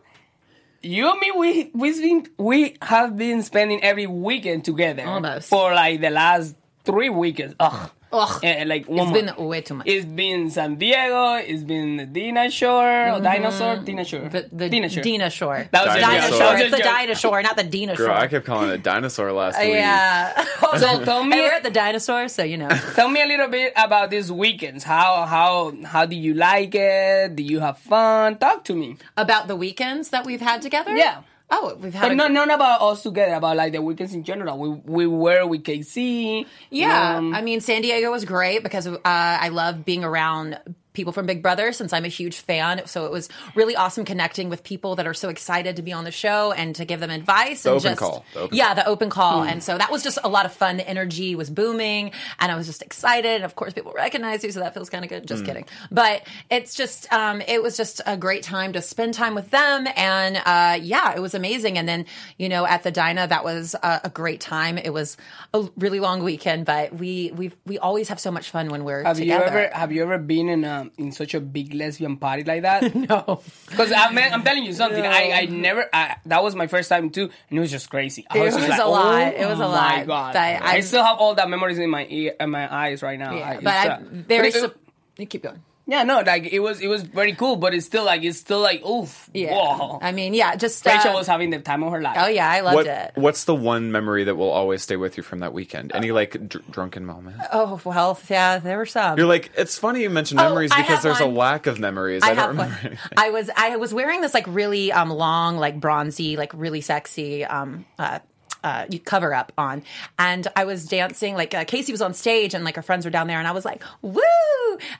you 0.81 1.09
and 1.09 1.19
me, 1.19 1.31
we 1.31 1.71
we've 1.73 2.01
been 2.01 2.27
we 2.37 2.77
have 2.81 3.17
been 3.17 3.43
spending 3.43 3.83
every 3.83 4.07
weekend 4.07 4.65
together 4.65 5.05
Almost. 5.05 5.49
for 5.49 5.73
like 5.73 6.01
the 6.01 6.09
last 6.09 6.55
three 6.83 7.09
weekends. 7.09 7.55
Ugh. 7.59 7.89
Ugh. 8.13 8.39
Eh, 8.43 8.63
like 8.65 8.87
one 8.87 8.99
It's 8.99 9.11
month. 9.25 9.37
been 9.37 9.47
way 9.47 9.61
too 9.61 9.73
much. 9.75 9.87
It's 9.87 10.05
been 10.05 10.49
San 10.49 10.75
Diego. 10.75 11.33
It's 11.35 11.63
been 11.63 11.97
the 11.97 12.05
Dinah 12.05 12.49
Shore, 12.51 13.09
or 13.13 13.19
Dinosaur, 13.19 13.77
Dinah 13.77 14.05
Shore, 14.05 14.29
the, 14.29 14.47
the 14.51 14.69
Dinah 14.69 14.89
Shore. 14.89 15.03
Dinah 15.03 15.29
Shore. 15.29 15.67
That 15.71 15.85
was 15.85 15.95
a 15.95 15.99
Dina 15.99 16.21
joke. 16.21 16.29
Shore. 16.29 16.39
That 16.39 16.51
was 16.53 16.61
a 16.61 16.63
It's 16.65 16.71
the 16.71 16.77
joke. 16.77 16.85
Dinah 16.85 17.15
Shore, 17.15 17.41
not 17.41 17.57
the 17.57 17.63
Dina 17.63 17.95
Girl, 17.95 18.07
Shore. 18.07 18.15
I 18.15 18.27
kept 18.27 18.45
calling 18.45 18.69
it 18.69 18.83
dinosaur 18.83 19.31
last 19.33 19.59
week. 19.59 19.69
yeah. 19.73 20.45
So 20.77 21.03
tell 21.05 21.23
me, 21.23 21.37
we're 21.39 21.51
at 21.53 21.63
the 21.63 21.71
dinosaur, 21.71 22.27
so 22.27 22.43
you 22.43 22.57
know. 22.57 22.67
tell 22.95 23.09
me 23.09 23.21
a 23.21 23.25
little 23.25 23.47
bit 23.47 23.71
about 23.77 24.09
these 24.09 24.29
weekends. 24.31 24.83
How 24.83 25.25
how 25.25 25.73
how 25.85 26.05
do 26.05 26.15
you 26.15 26.33
like 26.33 26.75
it? 26.75 27.35
Do 27.35 27.43
you 27.43 27.59
have 27.59 27.77
fun? 27.77 28.37
Talk 28.37 28.63
to 28.65 28.75
me. 28.75 28.97
About 29.15 29.47
the 29.47 29.55
weekends 29.55 30.09
that 30.09 30.25
we've 30.25 30.41
had 30.41 30.61
together? 30.61 30.95
Yeah. 30.95 31.21
Oh, 31.49 31.77
we've 31.79 31.93
had 31.93 32.09
But 32.09 32.15
not 32.15 32.31
not 32.31 32.51
about 32.51 32.81
us 32.81 33.03
together. 33.03 33.35
About 33.35 33.55
like 33.57 33.73
the 33.73 33.81
weekends 33.81 34.13
in 34.13 34.23
general. 34.23 34.57
We 34.57 34.69
we 34.69 35.07
were 35.07 35.45
with 35.45 35.63
Kaycee. 35.63 36.45
Yeah, 36.71 37.17
um, 37.17 37.33
I 37.35 37.41
mean, 37.41 37.61
San 37.61 37.81
Diego 37.81 38.11
was 38.11 38.25
great 38.25 38.63
because 38.63 38.87
uh, 38.87 38.99
I 39.05 39.49
love 39.49 39.85
being 39.85 40.03
around 40.03 40.59
people 40.95 41.13
from 41.13 41.25
Big 41.25 41.41
Brother 41.41 41.71
since 41.71 41.93
I'm 41.93 42.05
a 42.05 42.09
huge 42.09 42.37
fan. 42.37 42.81
So 42.87 43.05
it 43.05 43.11
was 43.11 43.29
really 43.53 43.75
awesome 43.75 44.05
connecting 44.05 44.49
with 44.49 44.63
people 44.63 44.95
that 44.95 45.05
are 45.05 45.13
so 45.13 45.29
excited 45.29 45.75
to 45.75 45.81
be 45.81 45.93
on 45.93 46.03
the 46.03 46.11
show 46.11 46.51
and 46.51 46.75
to 46.75 46.85
give 46.85 46.99
them 46.99 47.11
advice. 47.11 47.63
The 47.63 47.71
and 47.71 47.77
open 47.79 47.91
just, 47.91 47.99
call. 47.99 48.25
The 48.33 48.39
open 48.41 48.57
yeah, 48.57 48.73
the 48.73 48.87
open 48.87 49.09
call. 49.09 49.43
And 49.43 49.61
so 49.61 49.77
that 49.77 49.91
was 49.91 50.03
just 50.03 50.17
a 50.23 50.29
lot 50.29 50.45
of 50.45 50.53
fun. 50.53 50.77
The 50.77 50.87
energy 50.87 51.35
was 51.35 51.49
booming, 51.49 52.11
and 52.39 52.51
I 52.51 52.55
was 52.55 52.67
just 52.67 52.81
excited. 52.81 53.35
And 53.35 53.43
Of 53.43 53.55
course, 53.55 53.73
people 53.73 53.93
recognize 53.95 54.43
you, 54.43 54.51
so 54.51 54.59
that 54.61 54.73
feels 54.73 54.89
kind 54.89 55.03
of 55.03 55.09
good. 55.09 55.27
Just 55.27 55.45
kidding, 55.45 55.65
but 55.91 56.25
it's 56.49 56.75
just 56.75 57.11
um, 57.11 57.41
it 57.41 57.61
was 57.61 57.77
just 57.77 58.01
a 58.05 58.17
great 58.17 58.43
time 58.43 58.73
to 58.73 58.81
spend 58.81 59.13
time 59.13 59.35
with 59.35 59.49
them, 59.51 59.87
and 59.95 60.37
uh, 60.37 60.77
yeah, 60.81 61.13
it 61.15 61.21
was 61.21 61.33
amazing. 61.33 61.77
And 61.77 61.87
then 61.87 62.05
you 62.37 62.49
know 62.49 62.65
at 62.65 62.83
the 62.83 62.91
Dinah, 62.91 63.27
that 63.27 63.43
was 63.43 63.75
a, 63.75 64.01
a 64.05 64.09
great 64.09 64.39
time. 64.39 64.77
It 64.77 64.91
was 64.93 65.17
a 65.53 65.67
really 65.77 65.99
long 65.99 66.23
weekend, 66.23 66.65
but 66.65 66.93
we 66.93 67.31
we 67.35 67.51
we 67.65 67.77
always 67.79 68.09
have 68.09 68.19
so 68.19 68.31
much 68.31 68.49
fun 68.49 68.69
when 68.69 68.83
we're 68.83 69.03
Have 69.03 69.17
together. 69.17 69.43
you 69.45 69.49
ever 69.49 69.69
have 69.75 69.91
you 69.91 70.03
ever 70.03 70.17
been 70.17 70.49
in 70.49 70.63
a 70.63 70.84
in 70.97 71.11
such 71.11 71.33
a 71.33 71.39
big 71.39 71.73
lesbian 71.73 72.17
party 72.17 72.43
like 72.43 72.61
that? 72.63 72.93
no. 73.09 73.41
Because 73.69 73.91
I'm, 73.91 74.17
I'm 74.17 74.43
telling 74.43 74.63
you 74.63 74.73
something. 74.73 75.05
I, 75.05 75.31
I 75.31 75.45
never. 75.45 75.85
I, 75.93 76.17
that 76.25 76.43
was 76.43 76.55
my 76.55 76.67
first 76.67 76.89
time 76.89 77.09
too, 77.09 77.29
and 77.49 77.57
it 77.57 77.61
was 77.61 77.71
just 77.71 77.89
crazy. 77.89 78.25
I 78.29 78.37
It 78.39 78.45
just 78.45 78.59
was 78.59 78.69
like, 78.69 78.79
a 78.81 78.85
lot. 78.85 79.33
Oh 79.35 79.41
It 79.41 79.45
was 79.47 79.59
a 79.59 79.63
my 79.63 79.67
lot. 79.67 80.07
god! 80.07 80.33
But 80.33 80.39
I, 80.39 80.59
I- 80.77 80.79
still 80.81 81.03
have 81.03 81.17
all 81.17 81.35
that 81.35 81.49
memories 81.49 81.77
in 81.79 81.89
my 81.89 82.05
ear, 82.09 82.33
in 82.39 82.49
my 82.49 82.73
eyes 82.73 83.01
right 83.03 83.17
now. 83.19 83.35
Yeah, 83.35 83.53
it's, 83.53 83.63
but 83.63 83.87
uh, 83.87 83.95
I'm 83.99 84.23
very. 84.27 84.51
but 84.51 84.63
it- 84.63 84.77
you 85.17 85.25
keep 85.27 85.43
going. 85.43 85.61
Yeah, 85.87 86.03
no, 86.03 86.21
like 86.21 86.45
it 86.51 86.59
was 86.59 86.81
it 86.81 86.87
was 86.87 87.03
very 87.03 87.33
cool, 87.33 87.55
but 87.57 87.73
it's 87.73 87.85
still 87.85 88.03
like 88.05 88.23
it's 88.23 88.39
still 88.39 88.59
like 88.59 88.83
oof. 88.85 89.29
Yeah. 89.33 89.53
Whoa. 89.53 89.99
I 90.01 90.11
mean, 90.11 90.33
yeah, 90.33 90.55
just 90.55 90.85
Rachel 90.85 91.11
uh, 91.11 91.15
was 91.15 91.27
having 91.27 91.49
the 91.51 91.59
time 91.59 91.83
of 91.83 91.91
her 91.91 92.01
life. 92.01 92.15
Oh 92.19 92.27
yeah, 92.27 92.49
I 92.49 92.61
loved 92.61 92.75
What, 92.75 92.85
it. 92.87 93.11
what's 93.15 93.43
the 93.45 93.53
one 93.55 93.91
memory 93.91 94.23
that 94.25 94.35
will 94.35 94.49
always 94.49 94.81
stay 94.81 94.95
with 94.95 95.17
you 95.17 95.23
from 95.23 95.39
that 95.39 95.53
weekend? 95.53 95.91
Any 95.93 96.11
like 96.11 96.49
dr- 96.49 96.65
drunken 96.71 97.05
moment? 97.05 97.37
Oh 97.53 97.79
well, 97.83 98.19
yeah, 98.29 98.57
there 98.59 98.77
were 98.77 98.85
some. 98.85 99.17
You're 99.17 99.27
like, 99.27 99.51
it's 99.57 99.77
funny 99.77 100.01
you 100.01 100.09
mention 100.09 100.39
Oh, 100.39 100.43
memories 100.49 100.71
I 100.71 100.81
because 100.81 101.03
there's 101.03 101.19
one. 101.19 101.29
a 101.29 101.33
lack 101.33 101.67
of 101.67 101.79
memories. 101.79 102.23
I, 102.23 102.31
I 102.31 102.33
don't 102.35 102.37
have 102.37 102.49
remember. 102.83 102.89
one. 102.89 102.97
I 103.17 103.29
was 103.29 103.49
I 103.55 103.75
was 103.75 103.93
wearing 103.93 104.21
this 104.21 104.33
like 104.33 104.45
really 104.47 104.91
um 104.91 105.09
long 105.11 105.57
like 105.57 105.79
bronzy 105.79 106.35
like 106.37 106.51
really 106.53 106.81
sexy 106.81 107.45
um 107.45 107.85
uh, 107.99 108.19
uh 108.65 108.85
cover 109.05 109.33
up 109.33 109.51
on 109.57 109.83
and 110.19 110.47
I 110.55 110.65
was 110.65 110.85
dancing 110.85 111.35
like 111.35 111.53
uh, 111.53 111.63
Kaycee 111.63 111.91
was 111.91 112.01
on 112.01 112.13
stage 112.13 112.53
and 112.53 112.65
like 112.65 112.75
her 112.75 112.81
friends 112.81 113.05
were 113.05 113.11
down 113.11 113.27
there 113.27 113.39
and 113.39 113.47
I 113.47 113.51
was 113.51 113.63
like 113.63 113.83
woo 114.01 114.21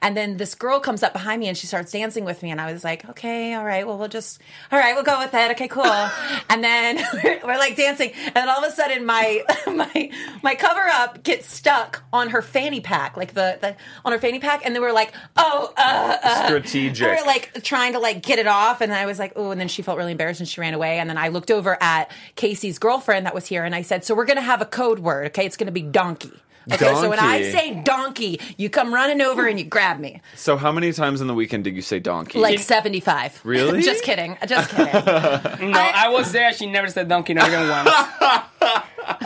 and 0.02 0.16
then 0.16 0.38
this 0.38 0.56
girl 0.56 0.80
comes 0.80 1.04
up 1.04 1.12
behind 1.12 1.40
me 1.42 1.48
and 1.48 1.58
she 1.58 1.68
starts 1.68 1.92
dancing 1.92 2.24
with 2.24 2.42
me 2.44 2.52
and 2.52 2.62
I 2.62 2.72
was 2.72 2.84
like 2.84 3.08
okay 3.10 3.54
all 3.56 3.66
right 3.66 3.86
well 3.86 3.98
we'll 3.98 4.08
just 4.08 4.42
all 4.72 4.80
right 4.80 4.96
we'll 4.96 5.04
go 5.04 5.20
with 5.20 5.34
it 5.34 5.52
okay 5.52 5.68
cool 5.68 5.84
and 6.50 6.64
then 6.64 6.98
we're, 7.24 7.40
we're 7.44 7.58
like 7.58 7.76
dancing 7.76 8.12
and 8.14 8.36
then 8.36 8.50
all 8.50 8.64
of 8.64 8.72
a 8.72 8.76
sudden 8.76 9.06
my 9.06 9.44
my 9.68 10.12
my 10.44 10.56
cover 10.56 10.88
up 10.94 11.24
gets 11.24 11.52
stuck 11.52 12.04
on 12.14 12.30
her 12.30 12.42
fanny 12.42 12.80
pack 12.80 13.18
like 13.18 13.34
the, 13.34 13.58
the 13.62 13.76
on 14.06 14.12
her 14.12 14.20
fanny 14.20 14.40
pack 14.40 14.66
and 14.66 14.76
then 14.76 14.82
we're 14.82 14.94
like 14.94 15.14
oh 15.36 15.74
uh, 15.78 16.18
uh 16.24 16.46
Strategic. 16.46 17.08
we 17.08 17.16
were 17.16 17.26
like 17.26 17.64
trying 17.64 17.94
to 17.94 18.00
like 18.00 18.22
get 18.22 18.40
it 18.40 18.48
off, 18.48 18.82
and 18.82 18.94
I 18.94 19.06
was 19.06 19.20
like, 19.20 19.34
oh, 19.36 19.52
and 19.52 19.60
then 19.60 19.68
she 19.68 19.82
felt 19.82 19.98
really 19.98 20.12
embarrassed 20.12 20.40
and 20.40 20.50
she 20.50 20.62
ran 20.62 20.74
away. 20.74 21.00
And 21.00 21.10
then 21.10 21.18
I 21.18 21.30
looked 21.30 21.52
over 21.52 21.78
at 21.82 22.12
Kaycee's 22.36 22.80
girlfriend 22.80 23.26
that 23.26 23.34
was 23.34 23.46
here, 23.46 23.55
and 23.64 23.74
I 23.76 23.82
said, 23.84 24.04
so 24.04 24.16
we're 24.16 24.26
gonna 24.26 24.42
have 24.42 24.62
a 24.62 24.66
code 24.66 25.00
word, 25.00 25.28
okay? 25.28 25.46
It's 25.46 25.58
gonna 25.58 25.72
be 25.72 25.82
donkey. 25.82 26.32
Okay, 26.72 26.96
so 26.96 27.10
when 27.10 27.20
I 27.20 27.44
say 27.52 27.80
donkey, 27.84 28.40
you 28.58 28.72
come 28.72 28.92
running 28.92 29.22
over 29.22 29.48
and 29.48 29.60
you 29.60 29.66
grab 29.66 30.00
me. 30.00 30.22
so 30.36 30.58
how 30.58 30.72
many 30.72 30.92
times 30.94 31.22
in 31.22 31.28
the 31.28 31.34
weekend 31.36 31.64
did 31.64 31.76
you 31.76 31.84
say 31.84 32.00
donkey? 32.00 32.40
Like 32.40 32.58
75. 32.58 33.42
Really? 33.44 33.84
just 33.84 34.04
kidding. 34.04 34.36
Just 34.48 34.72
kidding. 34.72 34.92
No, 35.72 35.80
I, 35.80 36.10
was 36.10 36.32
there. 36.32 36.52
She 36.54 36.66
never 36.66 36.88
said 36.90 37.08
donkey, 37.08 37.36
not 37.36 37.48
even 37.48 37.70
once. 37.70 37.90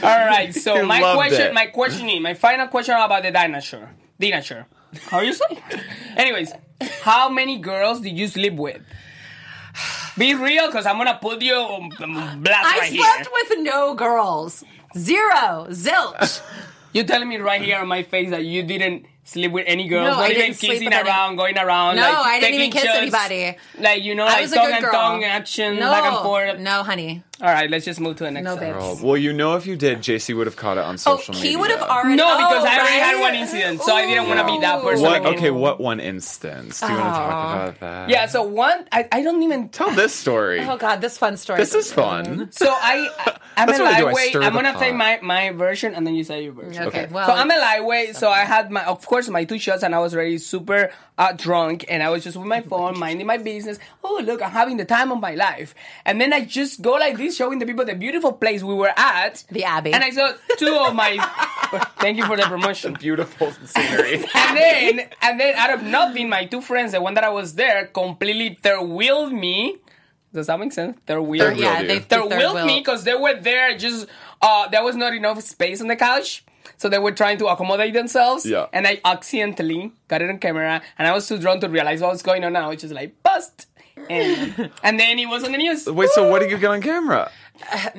All 0.03 0.25
right. 0.27 0.53
So 0.53 0.75
You 0.75 0.85
my 0.85 0.99
question, 1.15 1.47
it. 1.47 1.53
my 1.53 1.67
question, 1.67 2.09
is- 2.09 2.19
my 2.21 2.33
final 2.33 2.67
question 2.67 2.95
about 2.95 3.23
the 3.23 3.31
dinosaur. 3.31 3.89
Dinosaur. 4.19 4.67
How 5.09 5.21
you 5.21 5.31
say? 5.33 5.63
Anyways, 6.17 6.51
how 7.01 7.29
many 7.29 7.57
girls 7.59 8.01
did 8.01 8.17
you 8.17 8.27
sleep 8.27 8.53
with? 8.55 8.81
Be 10.19 10.35
real, 10.35 10.67
because 10.67 10.85
I'm 10.85 10.97
gonna 10.97 11.17
put 11.19 11.41
you 11.41 11.55
on 11.55 11.91
on 12.03 12.43
blast 12.43 12.65
I 12.65 12.79
right 12.79 12.91
slept 12.93 13.25
here. 13.25 13.33
with 13.33 13.59
no 13.73 13.95
girls. 13.95 14.63
Zero. 14.97 15.67
Zilch. 15.71 16.41
You 16.91 17.03
telling 17.03 17.29
me 17.29 17.37
right 17.37 17.61
here 17.61 17.77
on 17.77 17.87
my 17.87 18.01
face 18.01 18.31
that 18.31 18.43
you 18.45 18.63
didn't 18.63 19.05
sleep 19.23 19.51
with 19.51 19.65
any 19.67 19.87
girls, 19.87 20.07
No, 20.07 20.13
not 20.13 20.21
I 20.23 20.29
even 20.31 20.41
didn't 20.41 20.55
sleep 20.57 20.71
kissing 20.71 20.85
with 20.85 20.93
any- 20.95 21.07
around, 21.07 21.35
going 21.35 21.55
around. 21.55 21.97
No, 21.97 22.01
like, 22.01 22.17
I 22.17 22.39
didn't 22.39 22.55
even 22.55 22.71
kiss 22.71 22.81
shots, 22.83 22.97
anybody. 22.97 23.55
Like 23.77 24.01
you 24.01 24.15
know, 24.15 24.25
I 24.25 24.29
like 24.33 24.41
was 24.41 24.53
a 24.53 24.55
tongue 24.55 24.65
good 24.71 24.83
and 24.85 24.91
tongue 24.91 25.23
action, 25.23 25.75
No. 25.79 25.91
back 25.91 26.11
and 26.11 26.17
forth. 26.23 26.57
No, 26.59 26.81
honey. 26.81 27.23
All 27.41 27.47
right, 27.47 27.69
let's 27.69 27.85
just 27.85 28.01
move 28.01 28.17
to 28.17 28.25
the 28.25 28.31
next. 28.31 28.43
No, 28.43 28.55
one. 28.55 28.59
babes. 28.63 28.77
Oh, 28.79 28.99
well, 29.01 29.15
you 29.17 29.31
know, 29.31 29.55
if 29.55 29.65
you 29.65 29.77
did, 29.77 29.99
JC 29.99 30.35
would 30.35 30.45
have 30.47 30.57
caught 30.57 30.77
it 30.77 30.83
on 30.83 30.95
Oh, 30.95 30.97
social 30.97 31.33
he 31.35 31.41
media. 31.43 31.59
would 31.59 31.71
have 31.71 31.81
already. 31.83 32.17
No, 32.17 32.35
because 32.37 32.63
oh, 32.63 32.67
I 32.67 32.77
already 32.79 32.99
had 32.99 33.19
one 33.21 33.35
incident, 33.35 33.81
so 33.81 33.95
I 33.95 34.05
didn't 34.05 34.27
want 34.27 34.39
to 34.41 34.45
be 34.45 34.59
that 34.59 34.79
Ooh. 34.79 34.83
person 34.83 35.03
What? 35.05 35.21
again. 35.21 35.33
Okay, 35.35 35.49
what 35.51 35.79
one 35.79 35.99
instance? 36.01 36.81
Do 36.81 36.87
you 36.91 36.97
want 36.99 37.13
to 37.13 37.19
talk 37.19 37.43
about 37.45 37.79
that? 37.79 38.09
Yeah, 38.09 38.25
so 38.25 38.43
one, 38.43 38.85
I, 38.91 39.07
I 39.11 39.21
don't 39.21 39.41
even. 39.43 39.69
Tell 39.69 39.91
this 39.91 40.13
story. 40.13 40.59
Oh 40.67 40.75
God, 40.77 40.99
this 40.99 41.17
fun 41.17 41.37
story. 41.37 41.59
this 41.59 41.73
is 41.73 41.91
fun. 41.93 42.51
So 42.51 42.67
I, 42.69 43.09
I 43.19 43.37
I'm 43.55 43.69
a 43.69 43.71
what 43.71 43.81
I 43.81 43.99
do, 43.99 44.07
I 44.07 44.11
lightweight. 44.11 44.35
I'm 44.35 44.53
gonna 44.53 44.77
say 44.79 44.91
my 44.91 45.19
my 45.21 45.51
version, 45.51 45.93
and 45.95 46.05
then 46.05 46.15
you 46.15 46.23
say 46.25 46.43
your 46.43 46.53
version. 46.53 46.87
Okay, 46.87 47.03
Okay. 47.03 47.13
well, 47.13 47.25
So 47.27 47.33
I'm 47.33 47.49
a 47.49 47.57
lightweight, 47.57 48.15
so 48.17 48.29
I 48.29 48.39
had 48.39 48.69
my, 48.69 48.83
of 48.85 49.05
course, 49.05 49.29
my 49.29 49.45
two 49.45 49.59
shots, 49.59 49.83
and 49.83 49.93
I 49.95 49.99
was 49.99 50.13
already 50.13 50.37
super 50.39 50.91
uh, 51.17 51.33
drunk, 51.33 51.85
and 51.89 52.01
I 52.03 52.09
was 52.09 52.23
just 52.23 52.35
with 52.37 52.47
my 52.47 52.61
phone, 52.69 52.97
minding 52.99 53.27
my 53.27 53.37
business. 53.37 53.79
Oh, 54.03 54.21
look, 54.25 54.41
I'm 54.41 54.51
having 54.51 54.77
the 54.77 54.85
time 54.85 55.11
of 55.11 55.19
my 55.19 55.35
life, 55.35 55.73
and 56.05 56.19
then 56.19 56.31
I 56.33 56.45
just 56.45 56.81
go 56.81 56.93
like 56.93 57.17
this, 57.17 57.28
showing 57.31 57.59
the 57.59 57.65
people 57.65 57.85
the 57.85 57.95
beautiful 57.95 58.33
place 58.33 58.63
we 58.63 58.73
were 58.73 58.91
at, 58.95 59.43
The 59.51 59.63
Abbey. 59.63 59.93
and 59.93 60.03
I 60.03 60.09
saw 60.11 60.33
two 60.57 60.75
of 60.75 60.95
my. 60.95 61.17
thank 61.99 62.17
you 62.17 62.25
for 62.25 62.35
the 62.37 62.43
promotion. 62.43 62.93
Beautiful 62.99 63.51
scenery. 63.65 64.25
And 64.35 64.57
then, 64.57 65.09
and 65.21 65.39
then, 65.39 65.55
out 65.55 65.73
of 65.73 65.83
nothing, 65.83 66.29
my 66.29 66.45
two 66.45 66.61
friends, 66.61 66.91
the 66.93 67.01
one 67.01 67.13
that 67.13 67.23
I 67.23 67.29
was 67.29 67.55
there, 67.55 67.85
completely 67.87 68.55
third 68.61 68.81
wheeled 68.81 69.33
me. 69.33 69.77
Does 70.33 70.47
that 70.47 70.59
make 70.59 70.71
sense? 70.73 70.97
Third 71.07 71.21
wheeled. 71.21 71.49
Third 71.49 71.57
yeah, 71.57 71.77
wheeled 71.77 71.89
they 71.89 71.93
you. 71.95 71.99
Third 72.01 72.29
third 72.29 72.37
wheeled 72.37 72.65
me 72.65 72.79
because 72.79 73.03
they 73.03 73.15
were 73.15 73.39
there. 73.39 73.77
Just 73.77 74.07
uh, 74.41 74.67
there 74.69 74.83
was 74.83 74.95
not 74.95 75.13
enough 75.13 75.41
space 75.41 75.81
on 75.81 75.87
the 75.87 75.95
couch. 75.95 76.43
So 76.77 76.87
they 76.87 76.99
were 76.99 77.11
trying 77.11 77.37
to 77.39 77.47
accommodate 77.47 77.93
themselves. 77.93 78.45
Yeah. 78.45 78.67
And 78.71 78.87
I 78.87 79.01
accidentally 79.03 79.91
got 80.07 80.21
it 80.21 80.29
on 80.29 80.37
camera, 80.39 80.81
and 80.97 81.07
I 81.07 81.13
was 81.13 81.27
too 81.27 81.37
drunk 81.37 81.61
to 81.61 81.67
realize 81.69 81.99
what 82.01 82.11
was 82.11 82.21
going 82.21 82.43
on. 82.45 82.53
Now 82.53 82.65
I 82.65 82.69
was 82.69 82.81
just 82.81 82.93
like, 82.93 83.21
bust. 83.21 83.67
And, 84.09 84.71
and 84.83 84.99
then 84.99 85.17
he 85.17 85.25
was 85.25 85.43
on 85.43 85.51
the 85.51 85.57
news. 85.57 85.85
Wait, 85.87 86.09
so 86.11 86.29
what 86.29 86.39
did 86.39 86.51
you 86.51 86.57
get 86.57 86.69
on 86.71 86.81
camera? 86.81 87.31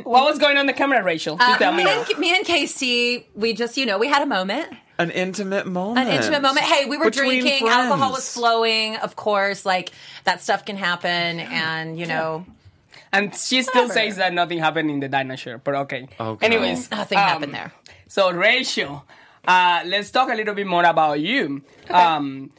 What 0.04 0.24
was 0.24 0.38
going 0.38 0.56
on 0.56 0.66
the 0.66 0.72
camera, 0.72 1.02
Rachel? 1.02 1.36
You 1.40 1.56
tell 1.58 1.72
me 1.72 1.78
me, 1.78 1.84
now. 1.84 2.04
and, 2.08 2.18
me 2.18 2.34
and 2.34 2.46
Kaycee, 2.46 3.24
we 3.34 3.52
just, 3.52 3.76
you 3.76 3.84
know, 3.86 3.98
we 3.98 4.08
had 4.08 4.22
a 4.22 4.26
moment. 4.26 4.72
An 4.98 5.10
intimate 5.10 5.66
moment. 5.66 6.08
An 6.08 6.14
intimate 6.14 6.42
moment. 6.42 6.64
Hey, 6.66 6.86
we 6.86 6.96
were 6.98 7.06
Between 7.06 7.40
drinking, 7.42 7.66
friends. 7.66 7.90
alcohol 7.90 8.12
was 8.12 8.32
flowing, 8.32 8.96
of 8.96 9.16
course, 9.16 9.64
like 9.64 9.92
that 10.24 10.42
stuff 10.42 10.64
can 10.64 10.76
happen 10.76 11.40
and 11.40 11.98
you 11.98 12.06
know 12.06 12.44
And 13.12 13.34
she 13.34 13.62
still 13.62 13.88
Whatever. 13.88 13.92
says 13.94 14.16
that 14.16 14.32
nothing 14.34 14.58
happened 14.58 14.90
in 14.90 15.00
the 15.00 15.08
dinosaur, 15.08 15.58
but 15.58 15.74
okay. 15.74 16.06
Okay. 16.18 16.46
Anyways, 16.46 16.90
nothing 16.90 17.18
um, 17.18 17.24
happened 17.24 17.54
there. 17.54 17.72
So, 18.08 18.30
Rachel, 18.30 19.04
uh, 19.46 19.82
let's 19.86 20.10
talk 20.10 20.30
a 20.30 20.34
little 20.34 20.54
bit 20.54 20.66
more 20.66 20.84
about 20.84 21.18
you. 21.20 21.62
Um, 21.88 22.50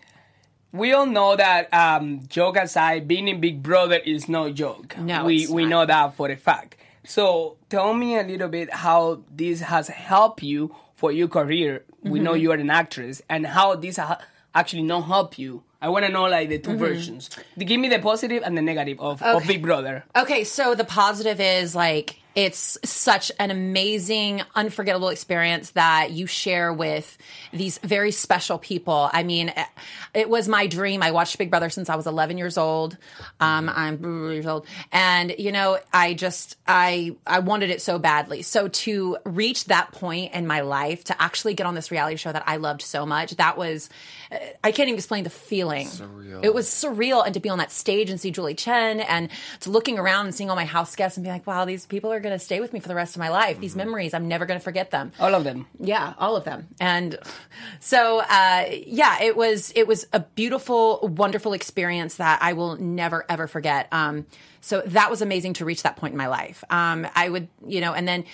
we 0.72 0.94
all 0.94 1.06
know 1.06 1.36
that, 1.36 1.74
um, 1.74 2.22
joke 2.28 2.58
aside, 2.58 3.08
being 3.08 3.28
in 3.28 3.42
Big 3.42 3.62
Brother 3.64 3.96
is 4.06 4.28
no 4.30 4.52
joke. 4.52 4.98
No, 4.98 5.26
we 5.26 5.48
we 5.48 5.66
know 5.66 5.86
that 5.86 6.16
for 6.16 6.30
a 6.30 6.36
fact. 6.38 6.78
So, 7.04 7.58
tell 7.70 7.94
me 7.94 8.18
a 8.18 8.24
little 8.24 8.48
bit 8.48 8.72
how 8.74 9.24
this 9.36 9.62
has 9.62 9.88
helped 9.88 10.44
you 10.44 10.76
for 10.96 11.12
your 11.12 11.28
career. 11.28 11.84
We 12.04 12.20
know 12.20 12.34
Mm-hmm. 12.34 12.42
you 12.42 12.52
are 12.52 12.56
an 12.56 12.70
actress, 12.70 13.22
and 13.28 13.48
how 13.48 13.76
this 13.76 13.98
ha- 13.98 14.20
actually 14.54 14.84
not 14.84 15.02
help 15.02 15.38
you. 15.40 15.64
I 15.82 15.90
want 15.90 16.06
to 16.06 16.12
know 16.12 16.26
like 16.26 16.50
the 16.50 16.60
2 16.60 16.78
versions. 16.78 17.30
Give 17.58 17.80
me 17.80 17.90
the 17.90 17.98
positive 17.98 18.44
and 18.46 18.56
the 18.56 18.62
negative 18.62 19.00
of, 19.00 19.22
of 19.24 19.42
Mm-hmm. 19.42 19.48
Big 19.48 19.62
Brother. 19.64 20.04
Okay, 20.16 20.44
so 20.44 20.76
the 20.76 20.84
positive 20.86 21.40
is 21.42 21.76
like 21.76 22.21
it's 22.36 22.78
such 22.84 23.32
an 23.40 23.52
amazing, 23.52 24.42
unforgettable 24.56 25.10
experience 25.10 25.72
that 25.72 26.12
you 26.12 26.28
share 26.28 26.72
with 26.72 27.18
these 27.52 27.78
very 27.80 28.12
special 28.12 28.58
people. 28.58 29.10
I 29.12 29.24
mean, 29.24 29.54
it 30.14 30.30
was 30.30 30.48
my 30.48 30.68
dream. 30.68 31.04
I 31.04 31.12
watched 31.12 31.38
Big 31.38 31.50
Brother 31.50 31.70
since 31.70 31.90
I 31.90 31.96
was 31.96 32.08
11 32.08 32.38
years 32.38 32.58
old. 32.58 32.98
Um, 33.40 33.70
I'm 33.74 34.02
years 34.32 34.46
old, 34.46 34.66
and 34.92 35.36
you 35.38 35.52
know, 35.52 35.80
I 35.94 36.14
just 36.14 36.58
I 36.68 37.16
I 37.28 37.40
wanted 37.40 37.70
it 37.70 37.82
so 37.82 38.00
badly. 38.00 38.44
So 38.44 38.70
to 38.70 39.18
reach 39.26 39.66
that 39.66 39.92
point 39.92 40.34
in 40.34 40.48
my 40.48 40.62
life, 40.62 41.04
to 41.06 41.22
actually 41.22 41.54
get 41.54 41.66
on 41.66 41.76
this 41.76 41.92
reality 41.92 42.16
show 42.16 42.32
that 42.32 42.44
I 42.48 42.58
loved 42.58 42.82
so 42.82 43.06
much, 43.06 43.32
that 43.32 43.58
was 43.58 43.90
I 44.64 44.72
can't 44.72 44.88
even 44.88 44.96
explain 44.96 45.26
the 45.26 45.30
feeling. 45.30 45.88
Surreal. 45.88 46.44
It 46.44 46.54
was 46.54 46.68
surreal, 46.68 47.26
and 47.26 47.34
to 47.34 47.42
be 47.42 47.50
on 47.50 47.58
that 47.58 47.72
stage 47.72 48.10
and 48.10 48.20
see 48.20 48.32
Julie 48.32 48.54
Chen, 48.54 49.02
and 49.02 49.30
to 49.62 49.70
looking 49.70 50.00
around 50.00 50.28
and 50.28 50.36
seeing 50.36 50.50
all 50.50 50.56
my 50.56 50.66
house 50.66 50.96
guests 50.96 51.18
and 51.18 51.24
being 51.26 51.34
like, 51.34 51.46
"Wow, 51.46 51.66
these 51.66 51.86
people 51.86 52.12
are 52.14 52.21
going 52.22 52.34
to 52.34 52.40
stay 52.40 52.60
with 52.60 52.74
me 52.74 52.80
for 52.80 52.88
the 52.88 52.96
rest 52.96 53.16
of 53.16 53.20
my 53.20 53.30
life. 53.30 53.60
These 53.60 53.76
memories, 53.76 54.14
I'm 54.14 54.28
never 54.28 54.46
going 54.46 54.60
to 54.60 54.64
forget 54.64 54.92
them." 54.92 55.12
All 55.20 55.36
of 55.36 55.44
them. 55.44 55.68
Yeah, 55.80 56.14
all 56.18 56.36
of 56.36 56.44
them. 56.44 56.68
And 56.80 57.18
so, 57.80 58.20
uh, 58.20 58.66
yeah, 58.88 59.22
it 59.22 59.36
was 59.36 59.72
it 59.76 59.88
was 59.88 60.08
a 60.14 60.20
beautiful, 60.20 61.00
wonderful 61.02 61.54
experience 61.54 62.16
that 62.16 62.40
I 62.42 62.54
will 62.54 62.78
never 62.78 63.26
ever 63.30 63.48
forget. 63.48 63.88
Um, 63.92 64.26
so 64.62 64.82
that 64.86 65.10
was 65.10 65.22
amazing 65.22 65.54
to 65.54 65.66
reach 65.66 65.84
that 65.84 65.98
point 65.98 66.14
in 66.14 66.18
my 66.18 66.28
life. 66.28 66.64
Um, 66.70 67.08
I 67.16 67.30
would, 67.30 67.48
you 67.66 67.82
know, 67.82 67.94
and 67.94 68.08
then 68.08 68.26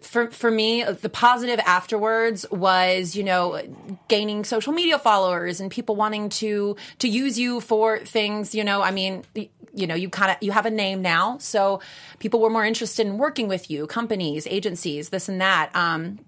for 0.00 0.30
for 0.30 0.50
me, 0.50 0.82
the 0.82 1.08
positive 1.08 1.60
afterwards 1.60 2.46
was, 2.50 3.14
you 3.14 3.22
know, 3.22 3.60
gaining 4.08 4.44
social 4.44 4.72
media 4.72 4.98
followers 4.98 5.60
and 5.60 5.70
people 5.70 5.94
wanting 5.96 6.30
to 6.30 6.76
to 7.00 7.08
use 7.08 7.38
you 7.38 7.60
for 7.60 7.98
things. 7.98 8.54
You 8.54 8.64
know, 8.64 8.80
I 8.82 8.90
mean, 8.90 9.24
you 9.78 9.86
know, 9.86 9.94
you 9.94 10.10
kind 10.10 10.30
of 10.30 10.36
you 10.40 10.52
have 10.52 10.66
a 10.66 10.70
name 10.70 11.02
now, 11.02 11.38
so 11.38 11.80
people 12.18 12.40
were 12.40 12.50
more 12.50 12.64
interested 12.64 13.06
in 13.06 13.18
working 13.18 13.48
with 13.48 13.70
you, 13.70 13.86
companies, 13.86 14.46
agencies, 14.46 15.10
this 15.10 15.28
and 15.28 15.40
that. 15.40 15.74
Um, 15.74 16.18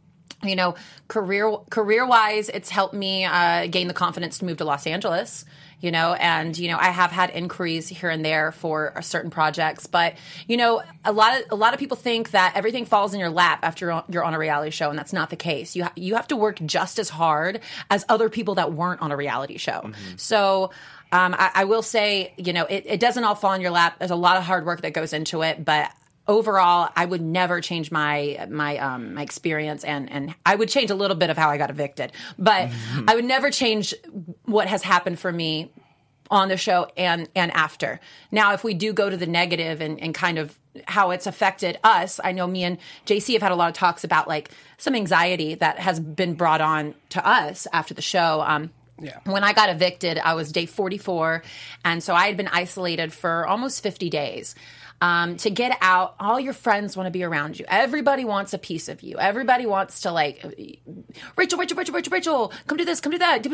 you 0.43 0.57
know, 0.57 0.75
career 1.09 1.55
career 1.71 2.07
wise, 2.07 2.49
it's 2.49 2.71
helped 2.71 2.95
me 2.95 3.25
uh, 3.25 3.67
gain 3.67 3.89
the 3.89 3.95
confidence 3.95 4.39
to 4.39 4.45
move 4.45 4.59
to 4.59 4.65
Los 4.65 4.87
Angeles. 4.87 5.45
You 5.81 5.91
know, 5.91 6.13
and 6.13 6.57
you 6.59 6.69
know, 6.69 6.77
I 6.79 6.89
have 6.89 7.11
had 7.11 7.31
inquiries 7.31 7.89
here 7.89 8.11
and 8.11 8.23
there 8.23 8.53
for 8.53 8.93
certain 9.01 9.31
projects, 9.31 9.87
but 9.87 10.15
you 10.47 10.59
know, 10.59 10.83
a 11.07 11.13
lot 11.13 11.41
of 11.41 11.47
a 11.51 11.55
lot 11.55 11.73
of 11.73 11.81
people 11.81 11.97
think 11.97 12.33
that 12.33 12.53
everything 12.55 12.85
falls 12.85 13.15
in 13.15 13.21
your 13.21 13.31
lap 13.31 13.61
after 13.63 13.87
you're 13.87 13.93
on, 13.93 14.05
you're 14.09 14.25
on 14.25 14.35
a 14.35 14.39
reality 14.39 14.71
show, 14.71 14.91
and 14.91 14.99
that's 14.99 15.15
not 15.15 15.31
the 15.31 15.37
case. 15.37 15.75
You 15.75 15.85
ha- 15.85 15.93
you 15.97 16.17
have 16.17 16.29
to 16.29 16.37
work 16.37 16.61
just 16.67 16.99
as 16.99 17.09
hard 17.09 17.61
as 17.91 18.05
other 18.11 18.29
people 18.29 18.57
that 18.57 18.75
weren't 18.75 19.01
on 19.01 19.11
a 19.11 19.17
reality 19.17 19.59
show. 19.59 19.91
So. 20.17 20.71
Um, 21.13 21.35
I, 21.37 21.51
I 21.55 21.65
will 21.65 21.83
say, 21.83 22.33
you 22.37 22.53
know, 22.53 22.65
it, 22.67 22.85
it 22.87 23.01
doesn't 23.01 23.25
all 23.25 23.35
fall 23.35 23.53
in 23.55 23.61
your 23.61 23.71
lap. 23.71 23.99
There's 23.99 24.11
a 24.11 24.17
lot 24.17 24.37
of 24.37 24.45
hard 24.45 24.65
work 24.65 24.83
that 24.83 24.93
goes 24.93 25.13
into 25.13 25.43
it, 25.43 25.65
but 25.65 25.91
overall, 26.29 26.91
I 26.95 27.05
would 27.05 27.21
never 27.21 27.61
change 27.61 27.91
my 27.91 28.47
my 28.49 28.79
um, 28.79 29.15
my 29.15 29.23
experience, 29.23 29.85
and 29.85 30.11
and 30.11 30.35
I 30.47 30.55
would 30.55 30.69
change 30.69 30.91
a 30.91 30.95
little 30.95 31.17
bit 31.17 31.29
of 31.29 31.37
how 31.37 31.51
I 31.51 31.59
got 31.59 31.71
evicted, 31.71 32.13
but 32.39 32.71
I 33.09 33.15
would 33.15 33.25
never 33.25 33.51
change 33.51 33.95
what 34.45 34.69
has 34.69 34.83
happened 34.83 35.19
for 35.19 35.33
me 35.33 35.73
on 36.31 36.49
the 36.49 36.57
show 36.57 36.87
and 36.97 37.29
and 37.35 37.51
after. 37.53 38.01
Now, 38.31 38.53
if 38.53 38.63
we 38.63 38.75
do 38.75 38.93
go 38.93 39.11
to 39.11 39.17
the 39.17 39.27
negative 39.27 39.81
and, 39.81 40.01
and 40.01 40.15
kind 40.15 40.39
of 40.39 40.57
how 40.87 41.11
it's 41.11 41.27
affected 41.27 41.79
us, 41.83 42.21
I 42.23 42.33
know 42.33 42.47
me 42.47 42.63
and 42.63 42.79
JC 43.05 43.33
have 43.35 43.43
had 43.43 43.53
a 43.53 43.57
lot 43.57 43.69
of 43.69 43.75
talks 43.75 44.05
about 44.05 44.29
like 44.29 44.51
some 44.79 44.95
anxiety 44.95 45.57
that 45.57 45.81
has 45.81 45.99
been 45.99 46.35
brought 46.35 46.61
on 46.61 46.95
to 47.11 47.27
us 47.27 47.67
after 47.73 47.93
the 47.93 48.03
show. 48.03 48.41
Um, 48.43 48.71
Yeah. 49.01 49.19
When 49.25 49.45
I 49.45 49.53
got 49.53 49.71
evicted, 49.71 50.19
I 50.19 50.35
was 50.35 50.53
day 50.53 50.67
44. 50.67 51.43
And 51.85 52.03
so 52.03 52.15
I 52.15 52.27
had 52.27 52.37
been 52.37 52.49
isolated 52.49 53.13
for 53.13 53.47
almost 53.47 53.83
50 53.83 54.11
days. 54.11 54.55
Um, 55.03 55.39
to 55.39 55.49
get 55.49 55.79
out, 55.81 56.15
all 56.21 56.39
your 56.39 56.53
friends 56.53 56.95
want 56.95 57.07
to 57.07 57.11
be 57.11 57.25
around 57.25 57.59
you. 57.59 57.65
Everybody 57.69 58.25
wants 58.27 58.53
a 58.53 58.59
piece 58.59 58.89
of 58.89 59.03
you. 59.03 59.17
Everybody 59.19 59.65
wants 59.65 60.03
to 60.03 60.13
like, 60.13 60.45
Rachel, 61.37 61.59
Rachel, 61.59 61.77
Rachel, 61.77 61.95
Rachel, 61.95 62.11
Rachel, 62.11 62.53
come 62.67 62.77
do 62.77 62.85
this, 62.85 63.01
come 63.01 63.13
do 63.13 63.19
that. 63.19 63.47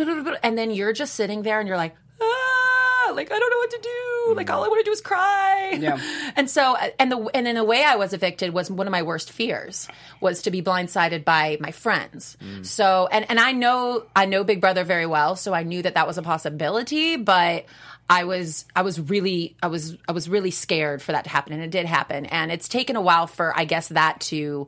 And 0.43 0.59
then 0.59 0.73
you're 0.73 0.93
just 0.93 1.15
sitting 1.15 1.43
there 1.43 1.61
and 1.61 1.69
you're 1.69 1.77
like, 1.77 1.95
ah, 2.21 2.76
like, 3.15 3.31
I 3.31 3.39
don't 3.39 3.51
know 3.51 3.57
what 3.57 3.71
to 3.71 3.81
do. 3.83 4.35
Like, 4.35 4.51
all 4.51 4.63
I 4.63 4.67
mm. 4.67 4.71
want 4.71 4.85
to 4.85 4.89
do 4.89 4.93
is 4.93 5.01
cry. 5.01 5.77
Yeah. 5.79 5.99
And 6.37 6.51
so, 6.51 6.77
and 6.99 7.11
the, 7.11 7.19
and 7.35 7.49
in 7.49 7.57
a 7.57 7.65
way 7.65 7.83
I 7.83 7.97
was 7.97 8.13
evicted 8.13 8.53
was 8.53 8.71
one 8.71 8.87
of 8.87 8.91
my 8.91 9.03
worst 9.03 9.31
fears 9.31 9.89
was 10.21 10.43
to 10.43 10.51
be 10.51 10.61
blindsided 10.61 11.25
by 11.25 11.57
my 11.61 11.71
friends. 11.71 12.37
Mm. 12.43 12.67
So, 12.67 13.09
and, 13.11 13.25
and 13.31 13.41
I 13.41 13.53
know, 13.53 14.05
I 14.15 14.27
know 14.27 14.45
Big 14.45 14.61
Brother 14.61 14.85
very 14.85 15.07
well. 15.07 15.37
So 15.37 15.55
I 15.55 15.63
knew 15.63 15.83
that 15.83 15.95
that 15.95 16.07
was 16.07 16.19
a 16.19 16.23
possibility, 16.23 17.17
but 17.17 17.65
I 18.11 18.25
was, 18.25 18.67
I 18.75 18.83
was 18.83 19.01
really, 19.01 19.57
I 19.63 19.69
was, 19.69 19.97
I 20.07 20.13
was 20.13 20.29
really 20.29 20.51
scared 20.51 21.01
for 21.01 21.13
that 21.13 21.25
to 21.25 21.31
happen. 21.31 21.55
And 21.55 21.63
it 21.63 21.71
did 21.71 21.87
happen. 21.87 22.27
And 22.27 22.53
it's 22.53 22.69
taken 22.69 22.97
a 22.97 23.01
while 23.01 23.27
for, 23.27 23.59
I 23.59 23.65
guess, 23.65 23.89
that 23.89 24.21
to, 24.21 24.67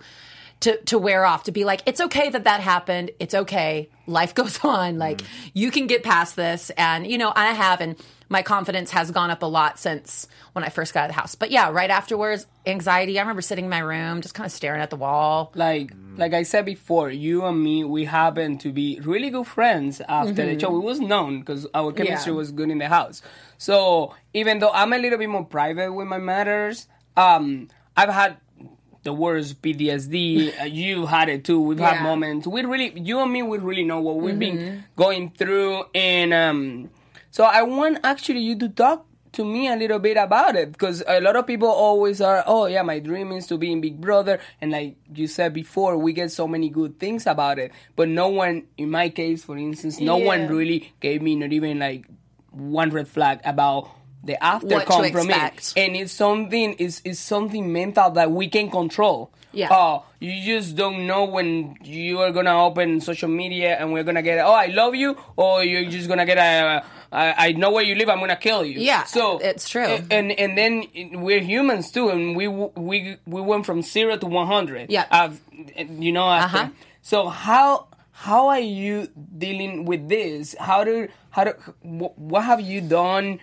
to 0.60 0.76
to 0.84 0.98
wear 0.98 1.24
off 1.24 1.44
to 1.44 1.52
be 1.52 1.64
like 1.64 1.82
it's 1.86 2.00
okay 2.00 2.30
that 2.30 2.44
that 2.44 2.60
happened 2.60 3.10
it's 3.20 3.34
okay 3.34 3.88
life 4.06 4.34
goes 4.34 4.64
on 4.64 4.98
like 4.98 5.18
mm. 5.18 5.26
you 5.54 5.70
can 5.70 5.86
get 5.86 6.02
past 6.02 6.36
this 6.36 6.70
and 6.70 7.06
you 7.06 7.18
know 7.18 7.32
i 7.34 7.52
have 7.52 7.80
and 7.80 7.96
my 8.28 8.42
confidence 8.42 8.90
has 8.90 9.10
gone 9.10 9.30
up 9.30 9.42
a 9.42 9.46
lot 9.46 9.78
since 9.78 10.28
when 10.52 10.64
i 10.64 10.68
first 10.68 10.92
got 10.94 11.00
out 11.00 11.10
of 11.10 11.14
the 11.16 11.20
house 11.20 11.34
but 11.34 11.50
yeah 11.50 11.70
right 11.70 11.90
afterwards 11.90 12.46
anxiety 12.66 13.18
i 13.18 13.22
remember 13.22 13.42
sitting 13.42 13.64
in 13.64 13.70
my 13.70 13.78
room 13.78 14.20
just 14.20 14.34
kind 14.34 14.46
of 14.46 14.52
staring 14.52 14.80
at 14.80 14.90
the 14.90 14.96
wall 14.96 15.50
like 15.54 15.92
like 16.16 16.34
I 16.34 16.42
said 16.42 16.64
before, 16.66 17.10
you 17.12 17.44
and 17.44 17.62
me, 17.62 17.84
we 17.84 18.04
happened 18.04 18.60
to 18.62 18.72
be 18.72 18.98
really 19.04 19.30
good 19.30 19.46
friends 19.46 20.00
after 20.00 20.32
the 20.32 20.58
show. 20.58 20.74
It 20.76 20.82
was 20.82 20.98
known 20.98 21.38
because 21.38 21.64
our 21.72 21.92
chemistry 21.92 22.32
Yeah. 22.32 22.38
was 22.38 22.50
good 22.50 22.70
in 22.70 22.78
the 22.78 22.88
house. 22.88 23.22
So 23.56 24.14
even 24.34 24.58
though 24.58 24.70
I'm 24.70 24.92
a 24.92 24.98
little 24.98 25.16
bit 25.16 25.28
more 25.28 25.44
private 25.44 25.92
with 25.92 26.08
my 26.08 26.18
matters, 26.18 26.88
um, 27.16 27.68
I've 27.96 28.08
had 28.08 28.38
the 29.04 29.12
worst 29.12 29.62
PTSD. 29.62 30.60
uh, 30.60 30.64
you 30.64 31.06
had 31.06 31.28
it 31.28 31.44
too. 31.44 31.60
We've 31.60 31.78
had 31.78 32.02
moments. 32.02 32.48
We 32.48 32.62
really, 32.64 32.98
you 32.98 33.20
and 33.20 33.32
me, 33.32 33.42
we 33.42 33.58
really 33.58 33.84
know 33.84 34.00
what 34.00 34.16
we've 34.16 34.38
been 34.38 34.82
going 34.96 35.30
through, 35.30 35.84
and 35.94 36.34
um, 36.34 36.90
so 37.38 37.44
I 37.44 37.62
want 37.62 38.00
actually 38.02 38.40
you 38.40 38.58
to 38.58 38.68
talk 38.68 39.06
to 39.30 39.44
me 39.44 39.68
a 39.68 39.76
little 39.76 40.00
bit 40.00 40.16
about 40.16 40.56
it 40.56 40.72
because 40.72 41.04
a 41.06 41.20
lot 41.20 41.36
of 41.36 41.46
people 41.46 41.68
always 41.68 42.20
are 42.20 42.42
oh 42.48 42.66
yeah 42.66 42.82
my 42.82 42.98
dream 42.98 43.30
is 43.30 43.46
to 43.46 43.56
be 43.56 43.70
in 43.70 43.80
big 43.80 44.00
brother 44.00 44.40
and 44.60 44.72
like 44.72 44.96
you 45.14 45.28
said 45.28 45.54
before 45.54 45.96
we 45.96 46.12
get 46.12 46.32
so 46.32 46.48
many 46.48 46.68
good 46.68 46.98
things 46.98 47.28
about 47.28 47.60
it 47.60 47.70
but 47.94 48.08
no 48.08 48.26
one 48.26 48.64
in 48.76 48.90
my 48.90 49.08
case 49.08 49.44
for 49.44 49.56
instance 49.56 50.00
no 50.00 50.16
one 50.16 50.48
really 50.48 50.92
gave 50.98 51.22
me 51.22 51.36
not 51.36 51.52
even 51.52 51.78
like 51.78 52.06
one 52.50 52.90
red 52.90 53.06
flag 53.06 53.38
about 53.44 53.88
the 54.24 54.42
after 54.42 54.74
What 54.74 54.86
come 54.86 55.12
from 55.12 55.30
it. 55.30 55.72
and 55.76 55.94
it's 55.94 56.12
something 56.12 56.72
is 56.74 57.00
is 57.04 57.20
something 57.20 57.72
mental 57.72 58.10
that 58.18 58.32
we 58.32 58.48
can 58.48 58.68
control. 58.68 59.30
Yeah. 59.52 59.68
oh 59.70 60.04
you 60.20 60.34
just 60.44 60.76
don't 60.76 61.06
know 61.06 61.24
when 61.24 61.76
you 61.82 62.18
are 62.20 62.32
gonna 62.32 62.64
open 62.66 63.00
social 63.00 63.30
media 63.30 63.76
and 63.78 63.92
we're 63.92 64.04
gonna 64.04 64.22
get 64.22 64.44
oh 64.44 64.52
i 64.52 64.66
love 64.66 64.94
you 64.94 65.16
or 65.36 65.64
you're 65.64 65.88
just 65.88 66.06
gonna 66.06 66.26
get 66.26 66.36
a 66.36 66.84
I, 67.10 67.48
I 67.48 67.52
know 67.52 67.70
where 67.72 67.84
you 67.84 67.94
live 67.94 68.08
i'm 68.08 68.20
gonna 68.20 68.36
kill 68.36 68.64
you 68.64 68.80
Yeah, 68.80 69.04
so 69.04 69.38
it's 69.38 69.68
true. 69.68 69.98
and 70.10 70.32
and 70.32 70.56
then 70.58 70.84
we're 71.24 71.40
humans 71.40 71.90
too 71.90 72.08
and 72.10 72.36
we 72.36 72.48
we 72.48 73.16
we 73.26 73.40
went 73.40 73.64
from 73.66 73.82
zero 73.82 74.16
to 74.16 74.26
100 74.26 74.90
Yeah. 74.90 75.06
I've- 75.10 75.40
you 76.06 76.12
know 76.12 76.28
after 76.30 76.58
Uh-huh. 76.58 76.68
so 77.02 77.28
how 77.28 77.86
how 78.12 78.48
are 78.48 78.60
you 78.60 79.08
dealing 79.36 79.84
with 79.86 80.08
this 80.08 80.54
how 80.60 80.84
do 80.84 81.08
how 81.30 81.44
do 81.44 81.52
wh- 81.82 82.16
what 82.18 82.44
have 82.44 82.60
you 82.60 82.80
done 82.80 83.38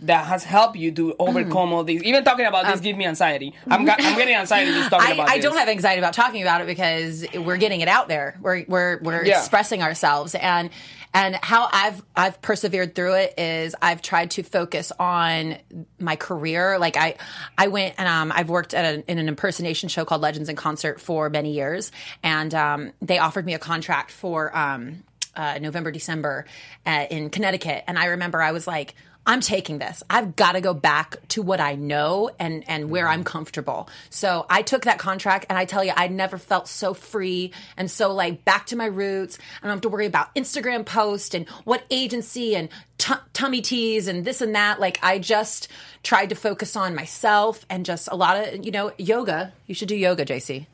that 0.00 0.26
has 0.26 0.44
helped 0.44 0.76
you 0.76 0.92
to 0.92 1.14
overcome 1.18 1.72
all 1.72 1.84
these? 1.84 2.02
Even 2.04 2.24
talking 2.24 2.46
about 2.46 2.66
this 2.66 2.80
give 2.80 2.96
me 2.96 3.06
anxiety. 3.06 3.54
I'm, 3.68 3.84
ga- 3.84 3.96
I'm 3.98 4.16
getting 4.16 4.34
anxiety 4.34 4.70
just 4.72 4.90
talking 4.90 5.10
I, 5.10 5.14
about 5.14 5.28
I 5.28 5.36
this. 5.36 5.44
don't 5.44 5.56
have 5.56 5.68
anxiety 5.68 5.98
about 5.98 6.14
talking 6.14 6.42
about 6.42 6.60
it 6.60 6.66
because 6.66 7.26
we're 7.34 7.56
getting 7.56 7.80
it 7.80 7.88
out 7.88 8.08
there. 8.08 8.36
We're 8.40 8.64
we're 8.68 8.98
we're 9.02 9.24
Yeah. 9.24 9.38
expressing 9.38 9.82
ourselves 9.82 10.34
and 10.34 10.70
and 11.14 11.36
how 11.42 11.68
I've 11.72 12.02
I've 12.14 12.40
persevered 12.42 12.94
through 12.94 13.14
it 13.14 13.34
is 13.38 13.74
I've 13.80 14.02
tried 14.02 14.30
to 14.32 14.42
focus 14.42 14.92
on 15.00 15.56
my 15.98 16.16
career. 16.16 16.78
Like 16.78 16.96
I 16.96 17.16
I 17.56 17.68
went 17.68 17.94
and 17.98 18.06
um, 18.06 18.30
I've 18.34 18.50
worked 18.50 18.74
at 18.74 18.84
a, 18.94 19.10
in 19.10 19.18
an 19.18 19.26
impersonation 19.26 19.88
show 19.88 20.04
called 20.04 20.20
Legends 20.20 20.48
in 20.48 20.56
Concert 20.56 21.00
for 21.00 21.30
many 21.30 21.52
years, 21.52 21.90
and 22.22 22.54
um, 22.54 22.92
they 23.00 23.18
offered 23.18 23.46
me 23.46 23.54
a 23.54 23.58
contract 23.58 24.10
for 24.12 24.56
um, 24.56 25.02
uh, 25.34 25.58
November 25.60 25.90
December 25.90 26.44
uh, 26.86 27.06
in 27.10 27.30
Connecticut, 27.30 27.84
and 27.88 27.98
I 27.98 28.06
remember 28.06 28.40
I 28.42 28.52
was 28.52 28.66
like. 28.66 28.94
I'm 29.28 29.40
taking 29.40 29.76
this. 29.76 30.02
I've 30.08 30.36
got 30.36 30.52
to 30.52 30.62
go 30.62 30.72
back 30.72 31.16
to 31.28 31.42
what 31.42 31.60
I 31.60 31.74
know 31.74 32.30
and 32.40 32.64
and 32.66 32.88
where 32.88 33.06
I'm 33.06 33.24
comfortable. 33.24 33.90
So 34.08 34.46
I 34.48 34.62
took 34.62 34.84
that 34.84 34.98
contract, 34.98 35.44
and 35.50 35.58
I 35.58 35.66
tell 35.66 35.84
you, 35.84 35.92
I 35.94 36.08
never 36.08 36.38
felt 36.38 36.66
so 36.66 36.94
free 36.94 37.52
and 37.76 37.90
so 37.90 38.14
like 38.14 38.46
back 38.46 38.64
to 38.66 38.76
my 38.76 38.86
roots. 38.86 39.38
I 39.62 39.66
don't 39.66 39.76
have 39.76 39.82
to 39.82 39.90
worry 39.90 40.06
about 40.06 40.34
Instagram 40.34 40.86
post 40.86 41.34
and 41.34 41.46
what 41.64 41.84
agency 41.90 42.56
and 42.56 42.70
t- 42.96 43.12
tummy 43.34 43.60
teas 43.60 44.08
and 44.08 44.24
this 44.24 44.40
and 44.40 44.54
that. 44.54 44.80
Like 44.80 44.98
I 45.02 45.18
just 45.18 45.68
tried 46.02 46.30
to 46.30 46.34
focus 46.34 46.74
on 46.74 46.94
myself 46.94 47.66
and 47.68 47.84
just 47.84 48.08
a 48.10 48.16
lot 48.16 48.36
of 48.38 48.64
you 48.64 48.70
know 48.70 48.92
yoga. 48.96 49.52
You 49.66 49.74
should 49.74 49.88
do 49.88 49.96
yoga, 49.96 50.24
JC. 50.24 50.66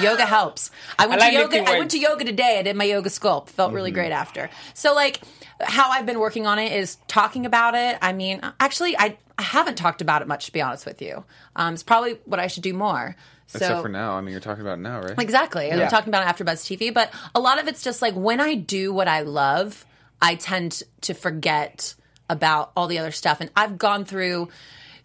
yoga 0.00 0.26
helps. 0.26 0.70
I 0.98 1.06
went 1.06 1.22
I 1.22 1.30
like 1.30 1.50
to 1.50 1.56
yoga. 1.56 1.70
I 1.70 1.78
went 1.78 1.90
to 1.92 1.98
yoga 1.98 2.24
today. 2.24 2.58
I 2.58 2.62
did 2.62 2.76
my 2.76 2.84
yoga 2.84 3.08
sculpt. 3.08 3.48
Felt 3.48 3.72
really 3.72 3.90
mm-hmm. 3.90 4.00
great 4.00 4.12
after. 4.12 4.50
So 4.74 4.94
like 4.94 5.20
how 5.60 5.90
I've 5.90 6.06
been 6.06 6.18
working 6.18 6.46
on 6.46 6.58
it 6.58 6.72
is 6.72 6.96
talking 7.08 7.46
about 7.46 7.74
it. 7.74 7.98
I 8.02 8.12
mean, 8.12 8.40
actually, 8.60 8.96
I, 8.96 9.18
I 9.38 9.42
haven't 9.42 9.76
talked 9.76 10.00
about 10.00 10.22
it 10.22 10.28
much 10.28 10.46
to 10.46 10.52
be 10.52 10.60
honest 10.60 10.86
with 10.86 11.00
you. 11.00 11.24
Um, 11.54 11.74
it's 11.74 11.82
probably 11.82 12.18
what 12.24 12.40
I 12.40 12.46
should 12.46 12.62
do 12.62 12.74
more. 12.74 13.16
So, 13.48 13.58
Except 13.58 13.82
for 13.82 13.88
now. 13.88 14.14
I 14.14 14.20
mean, 14.22 14.32
you're 14.32 14.40
talking 14.40 14.62
about 14.62 14.78
it 14.78 14.82
now, 14.82 15.00
right? 15.00 15.18
Exactly. 15.18 15.68
Yeah. 15.68 15.84
I'm 15.84 15.88
talking 15.88 16.08
about 16.08 16.26
AfterBuzz 16.26 16.64
TV, 16.64 16.92
but 16.92 17.12
a 17.34 17.40
lot 17.40 17.60
of 17.60 17.68
it's 17.68 17.82
just 17.82 18.02
like 18.02 18.14
when 18.14 18.40
I 18.40 18.54
do 18.54 18.92
what 18.92 19.06
I 19.06 19.20
love, 19.20 19.86
I 20.20 20.34
tend 20.34 20.82
to 21.02 21.14
forget 21.14 21.94
about 22.28 22.72
all 22.76 22.88
the 22.88 22.98
other 22.98 23.12
stuff. 23.12 23.40
And 23.40 23.50
I've 23.54 23.78
gone 23.78 24.04
through 24.04 24.48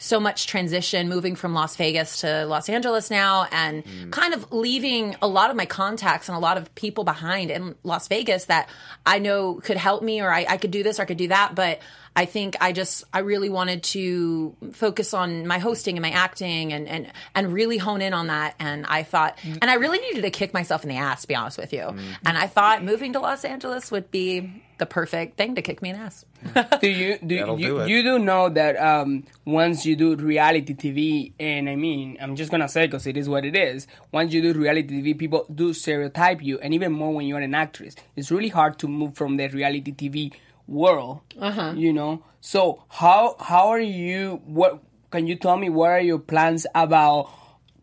so 0.01 0.19
much 0.19 0.47
transition 0.47 1.07
moving 1.07 1.35
from 1.35 1.53
Las 1.53 1.75
Vegas 1.75 2.21
to 2.21 2.45
Los 2.45 2.69
Angeles 2.69 3.11
now 3.11 3.47
and 3.51 3.85
mm. 3.85 4.11
kind 4.11 4.33
of 4.33 4.51
leaving 4.51 5.15
a 5.21 5.27
lot 5.27 5.51
of 5.51 5.55
my 5.55 5.67
contacts 5.67 6.27
and 6.27 6.35
a 6.35 6.39
lot 6.39 6.57
of 6.57 6.73
people 6.73 7.03
behind 7.03 7.51
in 7.51 7.75
Las 7.83 8.07
Vegas 8.07 8.45
that 8.45 8.67
I 9.05 9.19
know 9.19 9.61
could 9.63 9.77
help 9.77 10.01
me 10.01 10.19
or 10.19 10.33
I, 10.33 10.47
I 10.49 10.57
could 10.57 10.71
do 10.71 10.81
this 10.81 10.99
or 10.99 11.03
I 11.03 11.05
could 11.05 11.17
do 11.17 11.27
that. 11.27 11.53
But 11.53 11.81
I 12.15 12.25
think 12.25 12.55
I 12.59 12.71
just 12.71 13.03
I 13.13 13.19
really 13.19 13.49
wanted 13.49 13.83
to 13.83 14.55
focus 14.73 15.13
on 15.13 15.45
my 15.45 15.59
hosting 15.59 15.97
and 15.97 16.01
my 16.01 16.09
acting 16.09 16.73
and 16.73 16.87
and 16.87 17.11
and 17.35 17.53
really 17.53 17.77
hone 17.77 18.01
in 18.01 18.13
on 18.13 18.27
that. 18.27 18.55
And 18.59 18.87
I 18.87 19.03
thought, 19.03 19.37
mm. 19.37 19.59
and 19.61 19.69
I 19.69 19.75
really 19.75 19.99
needed 19.99 20.23
to 20.23 20.31
kick 20.31 20.51
myself 20.51 20.81
in 20.83 20.89
the 20.89 20.97
ass, 20.97 21.21
to 21.21 21.27
be 21.27 21.35
honest 21.35 21.59
with 21.59 21.73
you. 21.73 21.83
Mm. 21.83 22.01
And 22.25 22.37
I 22.39 22.47
thought 22.47 22.83
moving 22.83 23.13
to 23.13 23.19
Los 23.19 23.45
Angeles 23.45 23.91
would 23.91 24.09
be 24.09 24.63
the 24.81 24.87
perfect 24.87 25.37
thing 25.37 25.53
to 25.53 25.61
kick 25.61 25.79
me 25.83 25.91
in 25.91 25.95
ass. 25.95 26.25
do 26.81 26.89
you 26.89 27.19
do 27.19 27.37
That'll 27.37 27.59
you, 27.59 27.85
do 27.85 27.85
you 27.85 28.01
do 28.01 28.17
know 28.17 28.49
that 28.49 28.75
um, 28.77 29.25
once 29.45 29.85
you 29.85 29.95
do 29.95 30.15
reality 30.15 30.73
TV, 30.73 31.33
and 31.39 31.69
I 31.69 31.75
mean, 31.75 32.17
I'm 32.19 32.35
just 32.35 32.49
gonna 32.49 32.67
say 32.67 32.87
because 32.87 33.05
it 33.05 33.15
is 33.15 33.29
what 33.29 33.45
it 33.45 33.55
is. 33.55 33.85
Once 34.11 34.33
you 34.33 34.41
do 34.41 34.59
reality 34.59 35.01
TV, 35.03 35.17
people 35.17 35.45
do 35.53 35.71
stereotype 35.75 36.41
you, 36.41 36.57
and 36.57 36.73
even 36.73 36.91
more 36.91 37.13
when 37.13 37.27
you're 37.27 37.39
an 37.39 37.53
actress. 37.53 37.95
It's 38.15 38.31
really 38.31 38.49
hard 38.49 38.79
to 38.79 38.87
move 38.87 39.15
from 39.15 39.37
the 39.37 39.47
reality 39.49 39.93
TV 39.93 40.33
world. 40.67 41.21
Uh-huh. 41.39 41.73
You 41.77 41.93
know. 41.93 42.23
So 42.41 42.83
how 42.89 43.35
how 43.39 43.69
are 43.69 43.79
you? 43.79 44.41
What 44.45 44.81
can 45.11 45.27
you 45.27 45.35
tell 45.35 45.57
me? 45.57 45.69
What 45.69 45.91
are 45.91 46.01
your 46.01 46.17
plans 46.17 46.65
about 46.73 47.29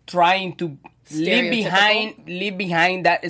trying 0.09 0.57
to 0.57 0.77
leave 1.13 1.49
behind 1.53 2.27
leave 2.27 2.59
behind 2.59 3.07
that 3.07 3.23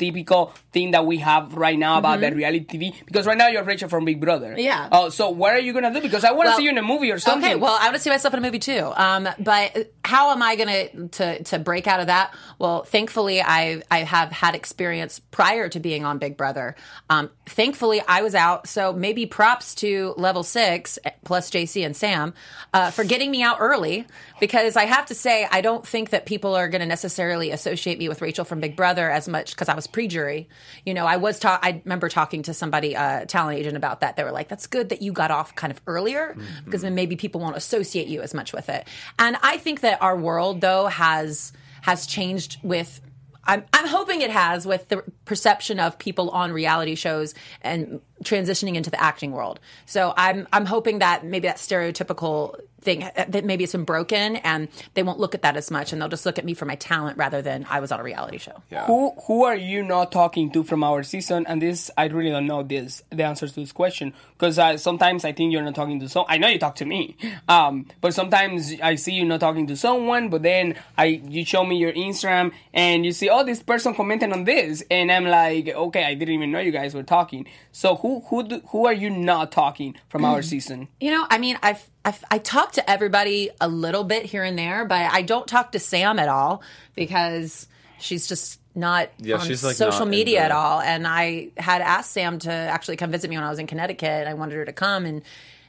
stereotypical 0.00 0.52
thing 0.72 0.92
that 0.92 1.04
we 1.06 1.18
have 1.18 1.54
right 1.54 1.78
now 1.78 1.98
about 1.98 2.20
the 2.20 2.32
reality 2.32 2.64
TV? 2.64 2.94
Because 3.06 3.26
right 3.26 3.36
now 3.36 3.48
you're 3.48 3.62
Rachel 3.64 3.88
from 3.88 4.04
Big 4.04 4.20
Brother. 4.20 4.50
Mm-hmm. 4.50 4.60
Yeah. 4.60 4.88
Oh, 4.92 5.08
so 5.08 5.30
what 5.30 5.52
are 5.52 5.58
you 5.58 5.72
gonna 5.72 5.92
do? 5.92 6.00
Because 6.00 6.24
I 6.24 6.32
want 6.32 6.46
to 6.46 6.50
Well, 6.50 6.56
see 6.58 6.64
you 6.64 6.70
in 6.70 6.78
a 6.78 6.82
movie 6.82 7.10
or 7.10 7.18
something. 7.18 7.52
Okay, 7.52 7.60
well, 7.60 7.76
I 7.78 7.84
want 7.84 7.96
to 7.96 8.00
see 8.00 8.10
myself 8.10 8.34
in 8.34 8.38
a 8.38 8.42
movie 8.42 8.58
too. 8.58 8.92
Um, 8.96 9.28
but 9.38 9.92
how 10.04 10.30
am 10.30 10.42
I 10.42 10.56
going 10.56 11.08
to 11.10 11.42
to 11.44 11.58
break 11.58 11.86
out 11.86 12.00
of 12.00 12.06
that? 12.06 12.34
Well, 12.58 12.84
thankfully, 12.84 13.40
I 13.42 13.82
I 13.90 13.98
have 14.00 14.30
had 14.32 14.54
experience 14.54 15.18
prior 15.18 15.68
to 15.68 15.80
being 15.80 16.04
on 16.04 16.18
Big 16.18 16.36
Brother. 16.36 16.76
Um, 17.08 17.30
thankfully, 17.46 18.02
I 18.06 18.22
was 18.22 18.34
out, 18.34 18.66
so 18.68 18.92
maybe 18.92 19.26
props 19.26 19.74
to 19.76 20.14
Level 20.16 20.42
Six 20.42 20.98
plus 21.24 21.50
JC 21.50 21.84
and 21.84 21.96
Sam 21.96 22.34
uh, 22.72 22.90
for 22.90 23.04
getting 23.04 23.30
me 23.30 23.42
out 23.42 23.58
early. 23.60 24.06
Because 24.40 24.76
I 24.76 24.86
have 24.86 25.06
to 25.06 25.14
say, 25.14 25.46
I 25.50 25.60
don't 25.60 25.86
think 25.86 26.10
that 26.10 26.24
people 26.24 26.54
are 26.54 26.68
going 26.68 26.80
to 26.80 26.86
necessarily 26.86 27.50
associate 27.50 27.98
me 27.98 28.08
with 28.08 28.22
Rachel 28.22 28.44
from 28.44 28.60
Big 28.60 28.74
Brother 28.74 29.10
as 29.10 29.28
much 29.28 29.50
because 29.50 29.68
I 29.68 29.74
was 29.74 29.86
pre-jury. 29.92 30.48
You 30.84 30.94
know, 30.94 31.06
I 31.06 31.16
was 31.16 31.38
ta- 31.38 31.60
I 31.62 31.80
remember 31.84 32.08
talking 32.08 32.42
to 32.44 32.54
somebody, 32.54 32.96
uh, 32.96 33.24
talent 33.26 33.58
agent, 33.58 33.76
about 33.76 34.00
that. 34.00 34.16
They 34.16 34.24
were 34.24 34.32
like, 34.32 34.48
"That's 34.48 34.66
good 34.66 34.88
that 34.88 35.02
you 35.02 35.12
got 35.12 35.30
off 35.30 35.54
kind 35.54 35.70
of 35.70 35.80
earlier 35.86 36.36
because 36.64 36.82
then 36.82 36.94
maybe 36.94 37.16
people 37.16 37.40
won't 37.40 37.56
associate 37.56 38.08
you 38.08 38.22
as 38.22 38.34
much 38.34 38.52
with 38.52 38.68
it." 38.68 38.86
And 39.18 39.36
I 39.42 39.56
think 39.58 39.80
that 39.80 40.00
our 40.02 40.16
world 40.16 40.60
though 40.60 40.86
has 40.86 41.52
has 41.82 42.06
changed 42.06 42.58
with. 42.62 43.00
I'm, 43.42 43.64
I'm 43.72 43.86
hoping 43.86 44.20
it 44.20 44.30
has 44.30 44.66
with 44.66 44.88
the 44.88 45.02
perception 45.30 45.78
of 45.78 45.96
people 45.96 46.28
on 46.30 46.50
reality 46.50 46.96
shows 46.96 47.34
and 47.62 48.00
transitioning 48.24 48.74
into 48.74 48.90
the 48.90 49.00
acting 49.00 49.30
world. 49.30 49.60
So 49.86 50.12
I'm 50.16 50.48
I'm 50.52 50.66
hoping 50.66 50.98
that 50.98 51.24
maybe 51.24 51.46
that 51.46 51.58
stereotypical 51.58 52.58
thing 52.80 53.00
that 53.14 53.44
maybe 53.44 53.64
it's 53.64 53.72
been 53.72 53.84
broken 53.84 54.36
and 54.36 54.68
they 54.94 55.02
won't 55.02 55.18
look 55.18 55.34
at 55.34 55.42
that 55.42 55.56
as 55.56 55.70
much 55.70 55.92
and 55.92 56.00
they'll 56.00 56.08
just 56.08 56.24
look 56.24 56.38
at 56.38 56.44
me 56.44 56.54
for 56.54 56.64
my 56.64 56.76
talent 56.76 57.18
rather 57.18 57.42
than 57.42 57.66
I 57.68 57.80
was 57.80 57.92
on 57.92 58.00
a 58.00 58.02
reality 58.02 58.38
show. 58.38 58.62
Who 58.86 59.12
who 59.26 59.44
are 59.44 59.56
you 59.56 59.82
not 59.82 60.12
talking 60.12 60.50
to 60.52 60.64
from 60.64 60.82
our 60.82 61.02
season? 61.02 61.46
And 61.46 61.60
this 61.60 61.90
I 61.96 62.06
really 62.06 62.30
don't 62.30 62.46
know 62.46 62.62
this 62.62 63.02
the 63.10 63.22
answers 63.24 63.52
to 63.52 63.60
this 63.60 63.72
question 63.72 64.14
because 64.32 64.58
uh, 64.58 64.76
sometimes 64.78 65.24
I 65.24 65.32
think 65.32 65.52
you're 65.52 65.62
not 65.62 65.74
talking 65.74 66.00
to 66.00 66.08
some. 66.08 66.24
I 66.28 66.38
know 66.38 66.48
you 66.48 66.58
talk 66.58 66.76
to 66.76 66.86
me, 66.86 67.16
um, 67.48 67.86
but 68.00 68.14
sometimes 68.14 68.72
I 68.82 68.94
see 68.96 69.12
you 69.12 69.24
not 69.24 69.40
talking 69.40 69.66
to 69.68 69.76
someone. 69.76 70.28
But 70.28 70.42
then 70.42 70.76
I 70.96 71.04
you 71.36 71.44
show 71.44 71.64
me 71.64 71.76
your 71.76 71.92
Instagram 71.92 72.52
and 72.72 73.04
you 73.04 73.12
see 73.12 73.28
oh 73.28 73.44
this 73.44 73.62
person 73.62 73.94
commented 73.94 74.32
on 74.32 74.44
this, 74.44 74.82
and 74.90 75.12
I'm 75.12 75.19
like 75.26 75.68
okay 75.68 76.04
I 76.04 76.14
didn't 76.14 76.34
even 76.34 76.50
know 76.50 76.58
you 76.60 76.72
guys 76.72 76.94
were 76.94 77.02
talking. 77.02 77.46
So 77.72 77.96
who 77.96 78.20
who 78.28 78.42
do, 78.46 78.62
who 78.68 78.86
are 78.86 78.92
you 78.92 79.10
not 79.10 79.52
talking 79.52 79.96
from 80.08 80.24
our 80.24 80.42
season? 80.52 80.88
You 81.00 81.10
know, 81.10 81.26
I 81.28 81.38
mean, 81.38 81.58
I've, 81.62 81.88
I've 82.04 82.22
I 82.30 82.38
talk 82.38 82.72
to 82.72 82.90
everybody 82.90 83.50
a 83.60 83.68
little 83.68 84.04
bit 84.04 84.24
here 84.26 84.44
and 84.44 84.58
there, 84.58 84.84
but 84.84 85.10
I 85.12 85.22
don't 85.22 85.46
talk 85.46 85.72
to 85.72 85.78
Sam 85.78 86.18
at 86.18 86.28
all 86.28 86.62
because 86.94 87.66
she's 87.98 88.26
just 88.26 88.60
not 88.74 89.10
Yeah, 89.18 89.36
on 89.36 89.46
she's, 89.46 89.64
like, 89.64 89.76
social 89.76 90.06
not 90.06 90.08
media 90.08 90.38
into 90.38 90.44
at 90.46 90.52
all. 90.52 90.80
And 90.80 91.06
I 91.06 91.48
had 91.56 91.82
asked 91.82 92.12
Sam 92.12 92.38
to 92.40 92.52
actually 92.52 92.96
come 92.96 93.10
visit 93.10 93.28
me 93.28 93.36
when 93.36 93.44
I 93.44 93.50
was 93.50 93.58
in 93.58 93.66
Connecticut. 93.66 94.26
I 94.28 94.34
wanted 94.34 94.54
her 94.54 94.64
to 94.64 94.72
come, 94.72 95.06
and 95.06 95.22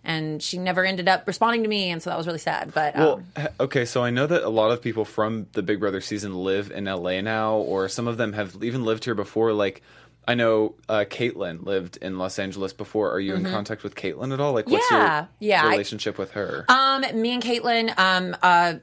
and 0.04 0.42
she 0.42 0.58
never 0.58 0.84
ended 0.86 1.08
up 1.08 1.28
responding 1.28 1.64
to 1.64 1.70
me, 1.70 1.90
and 1.92 2.02
so 2.02 2.10
that 2.10 2.18
was 2.18 2.26
really 2.28 2.40
sad. 2.40 2.74
But 2.74 2.96
um, 2.98 3.24
okay, 3.60 3.86
so 3.86 4.04
I 4.04 4.10
know 4.10 4.28
that 4.28 4.44
a 4.44 4.50
lot 4.50 4.72
of 4.72 4.82
people 4.82 5.06
from 5.06 5.48
the 5.54 5.62
Big 5.62 5.80
Brother 5.80 6.02
season 6.02 6.36
live 6.36 6.72
in 6.72 6.86
LA 6.86 7.22
now, 7.22 7.56
or 7.56 7.88
some 7.90 8.08
of 8.08 8.18
them 8.18 8.34
have 8.34 8.64
even 8.64 8.84
lived 8.84 9.06
here 9.06 9.16
before. 9.16 9.54
Like, 9.54 9.82
I 10.28 10.36
know 10.36 10.76
uh, 10.90 11.06
Kaitlyn 11.10 11.66
lived 11.66 11.98
in 11.98 12.18
Los 12.18 12.38
Angeles 12.40 12.74
before. 12.74 13.12
Are 13.12 13.20
you 13.20 13.36
in 13.36 13.44
contact 13.44 13.84
with 13.84 13.96
Kaitlyn 13.96 14.34
at 14.34 14.40
all? 14.40 14.54
Like, 14.54 14.68
what's 14.68 14.86
Mm-hmm. 14.86 14.96
Yeah, 14.96 15.20
your 15.20 15.28
yeah, 15.40 15.66
I- 15.66 15.72
relationship 15.72 16.18
with 16.18 16.32
her? 16.32 16.66
Um, 16.70 17.02
me 17.20 17.32
and 17.34 17.42
Kaitlyn, 17.44 17.98
um, 17.98 18.36
uh, 18.42 18.76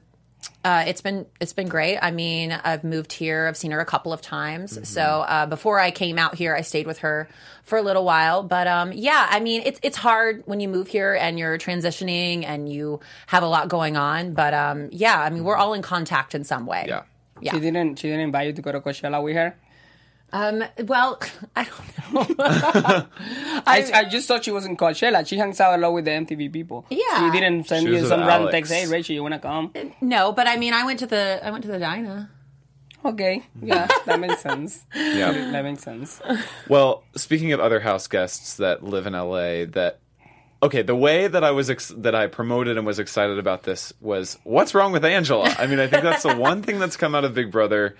uh, 0.63 0.83
it's 0.87 1.01
been 1.01 1.25
it's 1.39 1.53
been 1.53 1.69
great. 1.69 1.97
I 2.01 2.11
mean, 2.11 2.51
I've 2.51 2.83
moved 2.83 3.13
here. 3.13 3.47
I've 3.47 3.57
seen 3.57 3.71
her 3.71 3.79
a 3.79 3.85
couple 3.85 4.11
of 4.11 4.21
times. 4.21 4.73
Mm-hmm. 4.73 4.83
So 4.83 5.01
uh, 5.01 5.45
before 5.45 5.79
I 5.79 5.91
came 5.91 6.17
out 6.17 6.35
here, 6.35 6.53
I 6.53 6.61
stayed 6.61 6.85
with 6.85 6.99
her 6.99 7.29
for 7.63 7.77
a 7.77 7.81
little 7.81 8.03
while. 8.03 8.43
But 8.43 8.67
um, 8.67 8.91
yeah, 8.91 9.27
I 9.29 9.39
mean, 9.39 9.61
it's 9.65 9.79
it's 9.83 9.97
hard 9.97 10.43
when 10.45 10.59
you 10.59 10.67
move 10.67 10.87
here 10.87 11.13
and 11.13 11.39
you're 11.39 11.57
transitioning 11.57 12.43
and 12.45 12.71
you 12.71 12.99
have 13.27 13.43
a 13.43 13.47
lot 13.47 13.69
going 13.69 13.95
on. 13.95 14.33
But 14.33 14.53
um, 14.53 14.89
yeah, 14.91 15.19
I 15.21 15.29
mean, 15.29 15.43
we're 15.43 15.57
all 15.57 15.73
in 15.73 15.81
contact 15.81 16.35
in 16.35 16.43
some 16.43 16.65
way. 16.65 16.85
yeah. 16.87 17.03
Yeah. 17.41 17.53
She 17.53 17.59
didn't 17.61 17.99
she 17.99 18.09
didn't 18.09 18.23
invite 18.23 18.47
you 18.47 18.53
to 18.53 18.61
go 18.61 18.71
to 18.71 18.81
Coachella 18.81 19.23
with 19.23 19.35
her. 19.35 19.55
Um, 20.31 20.63
well, 20.85 21.19
I 21.55 21.63
don't 21.65 22.13
know. 22.13 22.35
I, 23.65 23.91
I 23.93 24.05
just 24.05 24.27
thought 24.27 24.45
she 24.45 24.51
was 24.51 24.65
in 24.65 24.77
Coachella. 24.77 25.25
She 25.27 25.37
hangs 25.37 25.59
out 25.59 25.77
a 25.77 25.81
lot 25.81 25.93
with 25.93 26.05
the 26.05 26.11
MTV 26.11 26.51
people. 26.51 26.85
Yeah. 26.89 27.31
She 27.31 27.39
didn't 27.39 27.67
send 27.67 27.83
She 27.85 27.89
was 27.89 27.97
you 27.97 28.01
with 28.03 28.09
some 28.09 28.19
random 28.21 28.49
Alex. 28.49 28.69
text. 28.69 28.71
Hey, 28.71 28.87
Rachel, 28.87 29.15
you 29.15 29.23
wanna 29.23 29.39
come? 29.39 29.73
no, 30.01 30.31
but 30.31 30.47
I 30.47 30.57
mean, 30.57 30.73
I 30.73 30.85
went 30.85 30.99
to 30.99 31.07
the 31.07 31.39
I 31.43 31.51
went 31.51 31.63
to 31.65 31.71
the 31.71 31.79
diner. 31.79 32.29
Okay, 33.05 33.43
yeah, 33.61 33.87
that 34.05 34.19
makes 34.19 34.41
sense. 34.41 34.85
Yeah. 34.93 35.31
That 35.51 35.63
makes 35.63 35.83
sense. 35.83 36.21
Well, 36.67 37.03
speaking 37.15 37.53
of 37.53 37.59
other 37.61 37.79
house 37.79 38.07
guests 38.07 38.57
that 38.57 38.83
live 38.83 39.07
in 39.07 39.13
LA, 39.13 39.65
that 39.71 39.99
okay, 40.61 40.81
the 40.81 40.95
way 40.95 41.27
that 41.27 41.41
I 41.43 41.51
was 41.51 41.69
ex- 41.69 41.93
that 41.97 42.13
I 42.13 42.27
promoted 42.27 42.77
and 42.77 42.85
was 42.85 42.99
excited 42.99 43.39
about 43.39 43.63
this 43.63 43.93
was 44.01 44.37
what's 44.43 44.75
wrong 44.75 44.91
with 44.91 45.05
Angela? 45.05 45.55
I 45.57 45.65
mean, 45.67 45.79
I 45.79 45.87
think 45.87 46.03
that's 46.03 46.23
the 46.23 46.35
one 46.35 46.61
thing 46.61 46.77
that's 46.79 46.97
come 46.97 47.15
out 47.15 47.23
of 47.23 47.33
Big 47.33 47.51
Brother. 47.51 47.95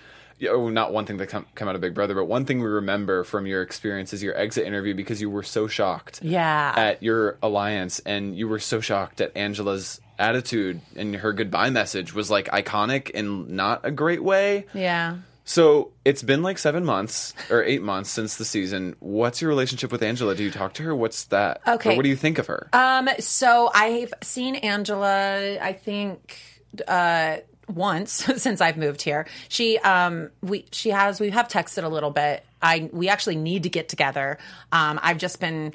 Oh, 0.48 0.68
not 0.68 0.92
one 0.92 1.04
thing 1.06 1.16
that 1.18 1.26
come, 1.28 1.46
come 1.54 1.68
out 1.68 1.74
of 1.74 1.80
Big 1.80 1.94
Brother, 1.94 2.14
but 2.14 2.24
one 2.26 2.44
thing 2.44 2.60
we 2.60 2.66
remember 2.66 3.24
from 3.24 3.46
your 3.46 3.62
experience 3.62 4.12
is 4.12 4.22
your 4.22 4.36
exit 4.36 4.66
interview 4.66 4.94
because 4.94 5.20
you 5.20 5.28
were 5.30 5.42
so 5.42 5.66
shocked 5.66 6.20
Yeah. 6.22 6.72
at 6.76 7.02
your 7.02 7.36
alliance 7.42 8.00
and 8.06 8.36
you 8.36 8.48
were 8.48 8.58
so 8.60 8.80
shocked 8.80 9.20
at 9.20 9.36
Angela's 9.36 10.00
attitude 10.18 10.80
and 10.96 11.16
her 11.16 11.32
goodbye 11.32 11.70
message 11.70 12.14
was 12.14 12.30
like 12.30 12.46
iconic 12.48 13.10
in 13.10 13.54
not 13.56 13.80
a 13.84 13.90
great 13.90 14.22
way. 14.22 14.66
yeah. 14.74 15.16
So 15.42 15.90
it's 16.04 16.22
been 16.22 16.42
like 16.44 16.58
seven 16.58 16.84
months 16.84 17.34
or 17.50 17.64
eight 17.64 17.82
months 17.82 18.08
since 18.10 18.36
the 18.36 18.44
season. 18.44 18.94
What's 19.00 19.40
your 19.42 19.48
relationship 19.48 19.90
with 19.90 20.00
Angela? 20.00 20.36
Do 20.36 20.44
you 20.44 20.50
talk 20.52 20.74
to 20.74 20.84
her? 20.84 20.94
What's 20.94 21.24
that? 21.24 21.60
Or 21.66 21.74
Okay. 21.74 21.96
what 21.96 22.04
do 22.04 22.08
you 22.08 22.14
think 22.14 22.38
of 22.38 22.46
her? 22.46 22.68
Um, 22.72 23.08
so 23.18 23.68
I've 23.74 24.14
seen 24.22 24.54
Angela, 24.56 25.58
I 25.60 25.72
think, 25.72 26.38
uh, 26.86 27.38
once 27.74 28.12
since 28.36 28.60
I've 28.60 28.76
moved 28.76 29.02
here. 29.02 29.26
She, 29.48 29.78
um, 29.78 30.30
we, 30.42 30.66
she 30.72 30.90
has, 30.90 31.20
we 31.20 31.30
have 31.30 31.48
texted 31.48 31.84
a 31.84 31.88
little 31.88 32.10
bit. 32.10 32.44
I, 32.62 32.90
we 32.92 33.08
actually 33.08 33.36
need 33.36 33.62
to 33.64 33.68
get 33.68 33.88
together. 33.88 34.38
Um, 34.72 35.00
I've 35.02 35.18
just 35.18 35.40
been 35.40 35.74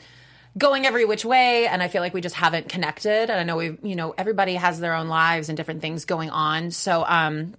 going 0.57 0.85
every 0.85 1.03
which 1.05 1.25
way 1.25 1.67
and 1.67 1.83
I 1.83 1.87
feel 1.87 2.01
like 2.01 2.13
we 2.13 2.21
just 2.21 2.35
haven't 2.35 2.69
connected. 2.69 3.29
And 3.29 3.33
I 3.33 3.43
know 3.43 3.57
we, 3.57 3.77
you 3.83 3.95
know, 3.95 4.13
everybody 4.17 4.55
has 4.55 4.79
their 4.79 4.93
own 4.93 5.07
lives 5.07 5.49
and 5.49 5.57
different 5.57 5.81
things 5.81 6.05
going 6.05 6.29
on. 6.29 6.71
So, 6.71 7.03
um, 7.05 7.55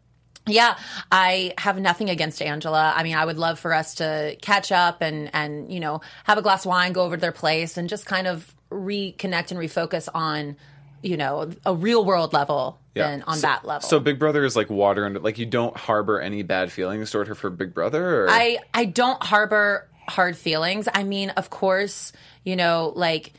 yeah, 0.46 0.76
I 1.10 1.54
have 1.58 1.78
nothing 1.78 2.08
against 2.08 2.40
Angela. 2.40 2.92
I 2.96 3.02
mean, 3.02 3.16
I 3.16 3.24
would 3.24 3.36
love 3.36 3.58
for 3.58 3.74
us 3.74 3.96
to 3.96 4.36
catch 4.40 4.70
up 4.70 5.02
and 5.02 5.28
and 5.34 5.72
you 5.72 5.80
know 5.80 6.02
have 6.24 6.38
a 6.38 6.42
glass 6.42 6.64
of 6.64 6.68
wine, 6.68 6.92
go 6.92 7.02
over 7.02 7.16
to 7.16 7.20
their 7.20 7.32
place, 7.32 7.76
and 7.76 7.88
just 7.88 8.06
kind 8.06 8.28
of 8.28 8.54
reconnect 8.70 9.50
and 9.50 9.58
refocus 9.58 10.08
on 10.14 10.56
you 11.02 11.16
know 11.16 11.50
a 11.64 11.74
real 11.74 12.04
world 12.04 12.32
level 12.32 12.78
than 12.94 13.22
on 13.26 13.36
So- 13.36 13.42
that 13.46 13.64
level. 13.64 13.86
So 13.88 14.00
Big 14.00 14.18
Brother 14.18 14.44
is 14.44 14.56
like 14.56 14.70
water 14.70 15.04
under 15.06 15.20
like 15.20 15.38
you 15.38 15.46
don't 15.46 15.76
harbor 15.76 16.20
any 16.20 16.42
bad 16.42 16.72
feelings 16.72 17.10
toward 17.10 17.28
her 17.28 17.34
for 17.34 17.50
Big 17.50 17.74
Brother 17.74 18.24
or 18.24 18.30
I 18.30 18.58
I 18.72 18.86
don't 18.86 19.22
harbor 19.22 19.86
hard 20.08 20.36
feelings. 20.36 20.88
I 20.92 21.02
mean, 21.04 21.30
of 21.30 21.50
course, 21.50 22.12
you 22.44 22.56
know, 22.56 22.92
like. 22.94 23.32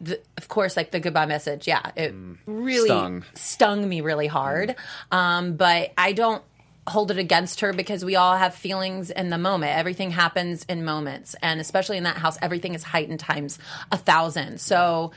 The, 0.00 0.20
of 0.36 0.48
course, 0.48 0.76
like 0.76 0.90
the 0.90 1.00
goodbye 1.00 1.24
message, 1.24 1.66
yeah, 1.66 1.92
it 1.96 2.14
really 2.46 2.88
Stung. 2.88 3.24
stung 3.34 3.88
me 3.88 4.02
really 4.02 4.26
hard. 4.26 4.74
Um, 5.10 5.56
but 5.56 5.92
I 5.96 6.12
don't 6.12 6.42
hold 6.86 7.10
it 7.10 7.16
against 7.16 7.60
her 7.60 7.72
because 7.72 8.04
we 8.04 8.14
all 8.16 8.36
have 8.36 8.54
feelings 8.54 9.10
in 9.10 9.30
the 9.30 9.38
moment. 9.38 9.78
Everything 9.78 10.10
happens 10.10 10.64
in 10.68 10.84
moments, 10.84 11.36
and 11.40 11.58
especially 11.58 11.96
in 11.96 12.02
that 12.02 12.18
house, 12.18 12.36
everything 12.42 12.74
is 12.74 12.82
heightened 12.82 13.20
times 13.20 13.58
a 13.92 13.96
thousand. 13.96 14.60
So, 14.60 15.12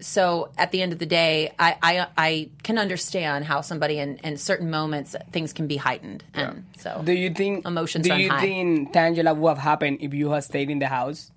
so 0.00 0.50
at 0.58 0.70
the 0.72 0.82
end 0.82 0.92
of 0.92 0.98
the 0.98 1.06
day, 1.06 1.52
I 1.58 1.76
I, 1.82 2.06
I 2.16 2.48
can 2.62 2.78
understand 2.78 3.44
how 3.44 3.60
somebody 3.60 3.98
in, 3.98 4.16
in 4.18 4.36
certain 4.36 4.70
moments 4.70 5.14
things 5.32 5.52
can 5.52 5.66
be 5.66 5.76
heightened, 5.76 6.24
and 6.34 6.64
so 6.78 7.02
Do 7.04 7.12
you 7.12 7.30
think 7.30 7.66
Emotions 7.66 8.06
Do 8.06 8.14
you 8.16 8.30
high. 8.30 8.40
think 8.40 8.92
Tangela 8.92 9.36
would 9.36 9.48
have 9.50 9.58
happened 9.58 9.98
if 10.00 10.14
you 10.14 10.30
had 10.30 10.44
stayed 10.44 10.70
in 10.70 10.78
the 10.78 10.86
house? 10.88 11.30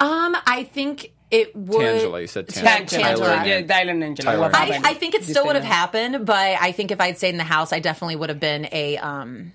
um, 0.00 0.36
I 0.46 0.64
think 0.72 1.12
it 1.30 1.54
would. 1.56 1.80
Tangela, 1.80 2.20
you 2.20 2.26
said 2.26 2.48
Tan- 2.48 2.86
Tangela. 2.86 3.14
Tangela, 3.16 3.16
Tangela. 3.16 3.46
yeah, 3.46 3.62
Tyler 3.66 3.90
and 3.92 4.04
Angela. 4.04 4.30
Tyler 4.32 4.42
would 4.48 4.54
have 4.56 4.70
and 4.70 4.86
I, 4.86 4.90
I 4.90 4.94
think 4.94 5.14
it 5.14 5.24
still 5.24 5.46
would 5.46 5.56
have 5.56 5.64
happened, 5.64 6.26
but 6.26 6.36
I 6.60 6.72
think 6.72 6.90
if 6.90 7.00
I'd 7.00 7.16
stayed 7.16 7.30
in 7.30 7.38
the 7.38 7.44
house, 7.44 7.72
I 7.72 7.78
definitely 7.80 8.16
would 8.16 8.28
have 8.28 8.40
been 8.40 8.68
a. 8.72 8.98
Um, 8.98 9.52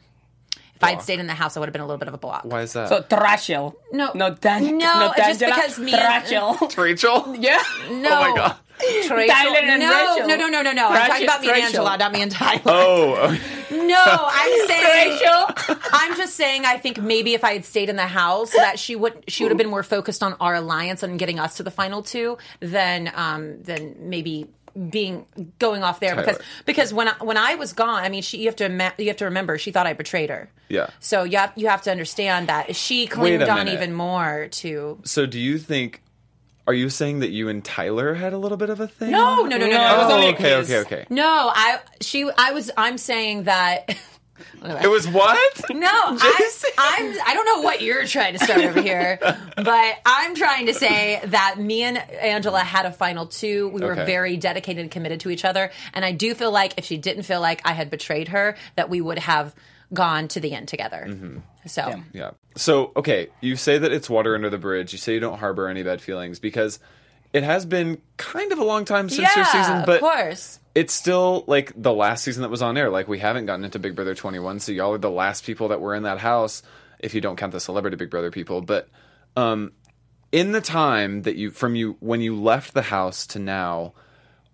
if 0.77 0.83
I'd 0.83 1.01
stayed 1.01 1.19
in 1.19 1.27
the 1.27 1.33
house, 1.33 1.57
I 1.57 1.59
would 1.59 1.67
have 1.67 1.73
been 1.73 1.81
a 1.81 1.85
little 1.85 1.97
bit 1.99 2.07
of 2.07 2.13
a 2.13 2.17
block. 2.17 2.43
Why 2.45 2.61
is 2.61 2.73
that? 2.73 2.89
So 2.89 3.01
Trashel. 3.01 3.75
No. 3.91 4.11
no, 4.15 4.33
Tan- 4.35 4.77
No, 4.77 4.99
no 5.09 5.13
just 5.17 5.41
Tangela, 5.41 5.55
because 5.55 5.79
me 5.79 5.93
and- 5.93 6.01
Trashel. 6.23 6.77
Rachel? 6.83 7.35
yeah. 7.39 7.61
No. 7.91 8.09
Oh 8.09 8.21
my 8.31 8.33
God. 8.35 8.55
Rachel- 8.79 9.27
Tyler 9.27 9.57
and 9.57 9.81
no, 9.81 9.89
Rachel. 10.13 10.27
no, 10.27 10.35
no, 10.35 10.47
no, 10.49 10.61
no, 10.61 10.71
no. 10.71 10.87
I'm 10.87 11.09
talking 11.09 11.23
about 11.25 11.41
me 11.41 11.47
and 11.47 11.55
Rachel. 11.55 11.67
Angela, 11.87 11.97
not 11.97 12.11
me 12.11 12.21
and 12.21 12.31
Tyler. 12.31 12.61
Oh, 12.67 13.37
No, 13.71 14.03
I'm 14.07 14.67
saying 14.67 15.19
Rachel. 15.19 15.77
I'm 15.91 16.15
just 16.15 16.35
saying 16.35 16.63
I 16.65 16.77
think 16.77 17.01
maybe 17.01 17.33
if 17.33 17.43
I 17.43 17.53
had 17.53 17.65
stayed 17.65 17.89
in 17.89 17.95
the 17.95 18.05
house 18.05 18.51
that 18.51 18.77
she 18.77 18.95
would 18.95 19.23
she 19.27 19.43
would 19.43 19.49
have 19.51 19.57
been 19.57 19.69
more 19.69 19.81
focused 19.83 20.21
on 20.21 20.33
our 20.39 20.53
alliance 20.55 21.01
and 21.01 21.17
getting 21.17 21.39
us 21.39 21.57
to 21.57 21.63
the 21.63 21.71
final 21.71 22.03
two 22.03 22.37
than 22.59 23.11
um 23.15 23.61
than 23.63 23.95
maybe 24.09 24.47
being 24.89 25.25
going 25.59 25.83
off 25.83 25.99
there 25.99 26.15
because 26.15 26.37
Tyler. 26.37 26.49
because 26.65 26.93
when 26.93 27.07
I, 27.07 27.13
when 27.21 27.37
I 27.37 27.55
was 27.55 27.73
gone 27.73 28.03
I 28.03 28.09
mean 28.09 28.21
she 28.21 28.37
you 28.37 28.45
have 28.45 28.55
to 28.57 28.65
ima- 28.65 28.93
you 28.97 29.07
have 29.07 29.17
to 29.17 29.25
remember 29.25 29.57
she 29.57 29.71
thought 29.71 29.87
I 29.87 29.93
betrayed 29.93 30.29
her. 30.29 30.49
Yeah. 30.69 30.89
So 30.99 31.23
you 31.23 31.37
have 31.37 31.51
you 31.55 31.67
have 31.67 31.81
to 31.83 31.91
understand 31.91 32.47
that 32.49 32.75
she 32.75 33.07
clinged 33.07 33.41
on 33.43 33.57
minute. 33.65 33.73
even 33.73 33.93
more 33.93 34.47
to 34.51 34.99
so 35.03 35.25
do 35.25 35.39
you 35.39 35.57
think? 35.57 36.01
Are 36.67 36.73
you 36.73 36.89
saying 36.89 37.19
that 37.21 37.29
you 37.29 37.47
and 37.47 37.63
Tyler 37.63 38.13
had 38.15 38.33
a 38.33 38.37
little 38.37 38.57
bit 38.57 38.69
of 38.69 38.81
a 38.81 38.87
thing? 38.89 39.11
No, 39.11 39.43
no, 39.43 39.57
no, 39.57 39.57
no, 39.57 39.67
no. 39.67 39.77
No, 39.77 40.07
Oh, 40.11 40.29
okay, 40.33 40.55
okay, 40.55 40.77
okay. 40.79 41.05
No, 41.09 41.49
I 41.53 41.79
she 42.01 42.29
I 42.37 42.51
was 42.51 42.69
I'm 42.75 42.97
saying 42.97 43.43
that 43.43 43.95
It 44.63 44.89
was 44.89 45.07
what? 45.07 45.61
No, 45.71 45.87
I, 45.91 46.51
I'm. 46.77 47.17
I 47.25 47.33
don't 47.33 47.45
know 47.45 47.61
what 47.61 47.81
you're 47.81 48.05
trying 48.05 48.37
to 48.37 48.43
start 48.43 48.61
over 48.61 48.81
here, 48.81 49.17
but 49.21 49.95
I'm 50.05 50.35
trying 50.35 50.65
to 50.67 50.73
say 50.73 51.21
that 51.25 51.57
me 51.59 51.83
and 51.83 51.97
Angela 51.97 52.59
had 52.59 52.85
a 52.85 52.91
final 52.91 53.25
two. 53.27 53.69
We 53.69 53.81
were 53.81 53.93
Okay. 53.93 54.05
very 54.05 54.37
dedicated 54.37 54.81
and 54.81 54.91
committed 54.91 55.19
to 55.21 55.29
each 55.29 55.45
other, 55.45 55.71
and 55.93 56.03
I 56.05 56.11
do 56.11 56.33
feel 56.35 56.51
like 56.51 56.73
if 56.77 56.85
she 56.85 56.97
didn't 56.97 57.23
feel 57.23 57.41
like 57.41 57.61
I 57.65 57.73
had 57.73 57.89
betrayed 57.89 58.27
her, 58.29 58.55
that 58.75 58.89
we 58.89 59.01
would 59.01 59.19
have 59.19 59.55
gone 59.93 60.27
to 60.29 60.39
the 60.39 60.53
end 60.53 60.67
together. 60.67 61.05
Mm-hmm. 61.07 61.37
So 61.65 62.01
Yeah. 62.13 62.31
So, 62.55 62.91
okay, 62.95 63.27
you 63.41 63.55
say 63.55 63.77
that 63.77 63.91
it's 63.91 64.09
water 64.09 64.35
under 64.35 64.49
the 64.49 64.57
bridge. 64.57 64.91
You 64.91 64.97
say 64.99 65.13
you 65.13 65.19
don't 65.19 65.37
harbor 65.39 65.67
any 65.67 65.83
bad 65.83 66.01
feelings 66.01 66.39
because 66.39 66.79
it 67.33 67.43
has 67.43 67.65
been 67.65 68.01
kind 68.17 68.51
of 68.51 68.59
a 68.59 68.63
long 68.63 68.85
time 68.85 69.09
since 69.09 69.35
your 69.35 69.45
season, 69.45 69.83
but 69.85 69.95
of 69.95 70.01
course. 70.01 70.59
it's 70.75 70.93
still 70.93 71.43
like 71.47 71.71
the 71.75 71.93
last 71.93 72.23
season 72.23 72.41
that 72.43 72.49
was 72.49 72.61
on 72.61 72.77
air. 72.77 72.89
Like 72.89 73.07
we 73.07 73.19
haven't 73.19 73.45
gotten 73.45 73.65
into 73.65 73.79
Big 73.79 73.95
Brother 73.95 74.15
21, 74.15 74.59
so 74.59 74.71
y'all 74.71 74.93
are 74.93 74.97
the 74.97 75.11
last 75.11 75.45
people 75.45 75.67
that 75.69 75.81
were 75.81 75.95
in 75.95 76.03
that 76.03 76.19
house 76.19 76.63
if 76.99 77.13
you 77.13 77.21
don't 77.21 77.35
count 77.35 77.51
the 77.51 77.59
celebrity 77.59 77.97
Big 77.97 78.09
Brother 78.09 78.31
people, 78.31 78.61
but 78.61 78.89
um 79.35 79.71
in 80.31 80.51
the 80.51 80.61
time 80.61 81.21
that 81.23 81.35
you 81.35 81.51
from 81.51 81.75
you 81.75 81.97
when 81.99 82.21
you 82.21 82.35
left 82.35 82.73
the 82.73 82.81
house 82.83 83.25
to 83.27 83.39
now, 83.39 83.93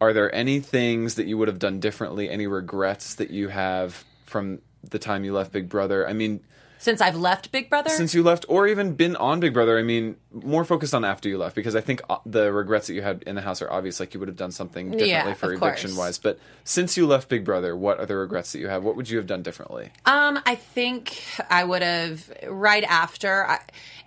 are 0.01 0.13
there 0.13 0.33
any 0.33 0.59
things 0.59 1.15
that 1.15 1.25
you 1.27 1.37
would 1.37 1.47
have 1.47 1.59
done 1.59 1.79
differently, 1.79 2.29
any 2.29 2.47
regrets 2.47 3.15
that 3.15 3.31
you 3.31 3.47
have 3.47 4.03
from 4.25 4.61
the 4.83 4.99
time 4.99 5.23
you 5.23 5.33
left 5.33 5.51
Big 5.51 5.69
Brother? 5.69 6.07
I 6.07 6.13
mean, 6.13 6.41
Since 6.83 6.99
I've 6.99 7.15
left 7.15 7.49
Big 7.53 7.69
Brother, 7.69 7.89
since 7.89 8.13
you 8.13 8.23
left 8.23 8.45
or 8.49 8.67
even 8.67 8.93
been 8.93 9.15
on 9.15 9.39
Big 9.39 9.53
Brother, 9.53 9.79
I 9.79 9.83
mean, 9.83 10.17
more 10.33 10.65
focused 10.65 10.93
on 10.93 11.05
after 11.05 11.29
you 11.29 11.37
left 11.37 11.55
because 11.55 11.77
I 11.77 11.81
think 11.81 12.01
uh, 12.09 12.17
the 12.25 12.51
regrets 12.51 12.87
that 12.87 12.93
you 12.93 13.01
had 13.01 13.23
in 13.23 13.35
the 13.35 13.41
house 13.41 13.61
are 13.61 13.71
obvious. 13.71 14.01
Like 14.01 14.13
you 14.13 14.19
would 14.19 14.27
have 14.27 14.35
done 14.35 14.51
something 14.51 14.91
differently 14.91 15.09
Yeah, 15.09 15.33
for 15.33 15.53
eviction 15.53 15.95
wise. 15.95 16.17
But 16.17 16.39
since 16.65 16.97
you 16.97 17.07
left 17.07 17.29
Big 17.29 17.45
Brother, 17.45 17.73
what 17.73 18.01
are 18.01 18.05
the 18.05 18.17
regrets 18.17 18.51
that 18.51 18.59
you 18.59 18.67
have? 18.67 18.83
What 18.83 18.97
would 18.97 19.09
you 19.09 19.15
have 19.15 19.27
done 19.27 19.43
differently? 19.43 19.91
Um, 20.05 20.41
I 20.45 20.55
think 20.55 21.23
I 21.49 21.63
would 21.63 21.81
have 21.81 22.29
right 22.49 22.83
after. 22.83 23.47
I, 23.47 23.59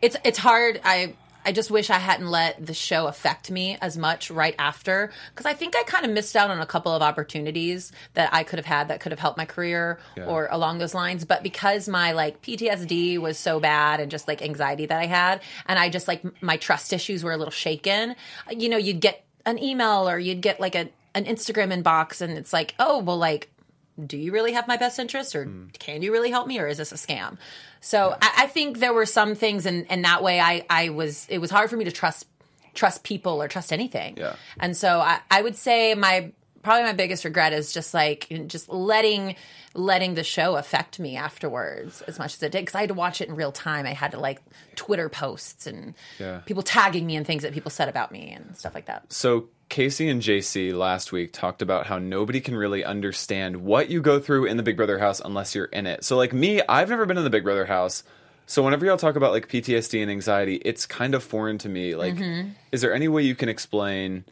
it's 0.02 0.18
it's 0.22 0.38
hard. 0.38 0.78
I 0.84 1.14
I 1.46 1.52
just 1.52 1.70
wish 1.70 1.90
I 1.90 1.98
hadn't 1.98 2.28
let 2.28 2.66
the 2.66 2.74
show 2.74 3.06
affect 3.06 3.52
me 3.52 3.78
as 3.80 3.96
much 3.96 4.32
right 4.32 4.56
after 4.58 5.12
because 5.30 5.46
I 5.46 5.54
think 5.54 5.76
I 5.76 5.84
kind 5.84 6.04
of 6.04 6.10
missed 6.10 6.34
out 6.34 6.50
on 6.50 6.60
a 6.60 6.66
couple 6.66 6.92
of 6.92 7.02
opportunities 7.02 7.92
that 8.14 8.34
I 8.34 8.42
could 8.42 8.58
have 8.58 8.66
had 8.66 8.88
that 8.88 8.98
could 8.98 9.12
have 9.12 9.20
helped 9.20 9.38
my 9.38 9.44
career 9.44 10.00
or 10.26 10.48
along 10.50 10.78
those 10.78 10.92
lines. 10.92 11.24
But 11.24 11.44
because 11.44 11.88
my 11.88 12.12
like 12.12 12.42
PTSD 12.42 13.18
was 13.18 13.38
so 13.38 13.60
bad 13.60 14.00
and 14.00 14.10
just 14.10 14.26
like 14.26 14.42
anxiety 14.42 14.86
that 14.86 14.98
I 14.98 15.06
had, 15.06 15.40
and 15.66 15.78
I 15.78 15.88
just 15.88 16.08
like 16.08 16.24
my 16.42 16.56
trust 16.56 16.92
issues 16.92 17.22
were 17.22 17.32
a 17.32 17.36
little 17.36 17.52
shaken. 17.52 18.16
You 18.50 18.68
know, 18.68 18.76
you'd 18.76 19.00
get 19.00 19.24
an 19.44 19.62
email 19.62 20.08
or 20.08 20.18
you'd 20.18 20.42
get 20.42 20.58
like 20.58 20.74
a 20.74 20.88
an 21.14 21.24
Instagram 21.24 21.72
inbox, 21.72 22.20
and 22.20 22.36
it's 22.36 22.52
like, 22.52 22.74
oh 22.78 22.98
well, 22.98 23.16
like 23.16 23.48
do 24.04 24.16
you 24.16 24.32
really 24.32 24.52
have 24.52 24.68
my 24.68 24.76
best 24.76 24.98
interest 24.98 25.34
or 25.34 25.44
hmm. 25.44 25.66
can 25.78 26.02
you 26.02 26.12
really 26.12 26.30
help 26.30 26.46
me 26.46 26.58
or 26.58 26.66
is 26.66 26.78
this 26.78 26.92
a 26.92 26.96
scam? 26.96 27.38
So 27.80 28.16
I, 28.20 28.32
I 28.38 28.46
think 28.46 28.78
there 28.78 28.92
were 28.92 29.06
some 29.06 29.34
things 29.34 29.66
and 29.66 29.86
in 29.86 30.02
that 30.02 30.22
way 30.22 30.40
I, 30.40 30.64
I 30.68 30.90
was 30.90 31.26
it 31.28 31.38
was 31.38 31.50
hard 31.50 31.70
for 31.70 31.76
me 31.76 31.84
to 31.84 31.92
trust 31.92 32.26
trust 32.74 33.04
people 33.04 33.42
or 33.42 33.48
trust 33.48 33.72
anything. 33.72 34.18
Yeah. 34.18 34.36
and 34.60 34.76
so 34.76 35.00
I, 35.00 35.20
I 35.30 35.40
would 35.42 35.56
say 35.56 35.94
my 35.94 36.32
probably 36.62 36.82
my 36.82 36.92
biggest 36.92 37.24
regret 37.24 37.52
is 37.52 37.72
just 37.72 37.94
like 37.94 38.28
just 38.48 38.68
letting 38.68 39.36
letting 39.74 40.14
the 40.14 40.24
show 40.24 40.56
affect 40.56 40.98
me 40.98 41.16
afterwards 41.16 42.02
as 42.02 42.18
much 42.18 42.34
as 42.34 42.42
it 42.42 42.50
did 42.50 42.62
because 42.62 42.74
i 42.74 42.80
had 42.80 42.88
to 42.88 42.94
watch 42.94 43.20
it 43.20 43.28
in 43.28 43.36
real 43.36 43.52
time. 43.52 43.86
I 43.86 43.92
had 43.92 44.12
to 44.12 44.18
like 44.18 44.40
twitter 44.74 45.08
posts 45.08 45.66
and 45.66 45.94
Yeah. 46.18 46.40
people 46.44 46.62
tagging 46.62 47.06
me 47.06 47.14
and 47.16 47.26
things 47.26 47.42
that 47.44 47.52
people 47.52 47.70
said 47.70 47.88
about 47.88 48.10
me 48.10 48.32
and 48.32 48.56
stuff 48.56 48.74
like 48.74 48.86
that. 48.86 49.12
So 49.12 49.48
Kaycee 49.70 50.10
and 50.10 50.22
JC 50.22 50.72
last 50.72 51.10
week 51.12 51.32
talked 51.32 51.60
about 51.60 51.86
how 51.86 51.98
nobody 51.98 52.40
can 52.40 52.54
really 52.56 52.84
understand 52.84 53.56
what 53.58 53.90
you 53.90 54.00
go 54.00 54.20
through 54.20 54.46
in 54.46 54.56
the 54.56 54.62
Big 54.62 54.76
Brother 54.76 54.98
house 54.98 55.20
unless 55.24 55.54
you're 55.54 55.64
in 55.66 55.86
it. 55.86 56.04
So 56.04 56.16
like 56.16 56.32
me, 56.32 56.62
I've 56.68 56.88
never 56.88 57.04
been 57.04 57.18
in 57.18 57.24
the 57.24 57.30
Big 57.30 57.44
Brother 57.44 57.66
house. 57.66 58.04
So 58.46 58.62
whenever 58.62 58.86
y'all 58.86 58.96
talk 58.96 59.16
about 59.16 59.32
like 59.32 59.48
PTSD 59.48 60.00
and 60.02 60.10
anxiety, 60.10 60.56
it's 60.56 60.86
kind 60.86 61.14
of 61.16 61.24
foreign 61.24 61.58
to 61.58 61.68
me. 61.68 61.96
Like 61.96 62.14
Mm-hmm. 62.14 62.50
is 62.70 62.80
there 62.80 62.94
any 62.94 63.08
way 63.08 63.22
you 63.22 63.34
can 63.34 63.48
explain 63.48 64.24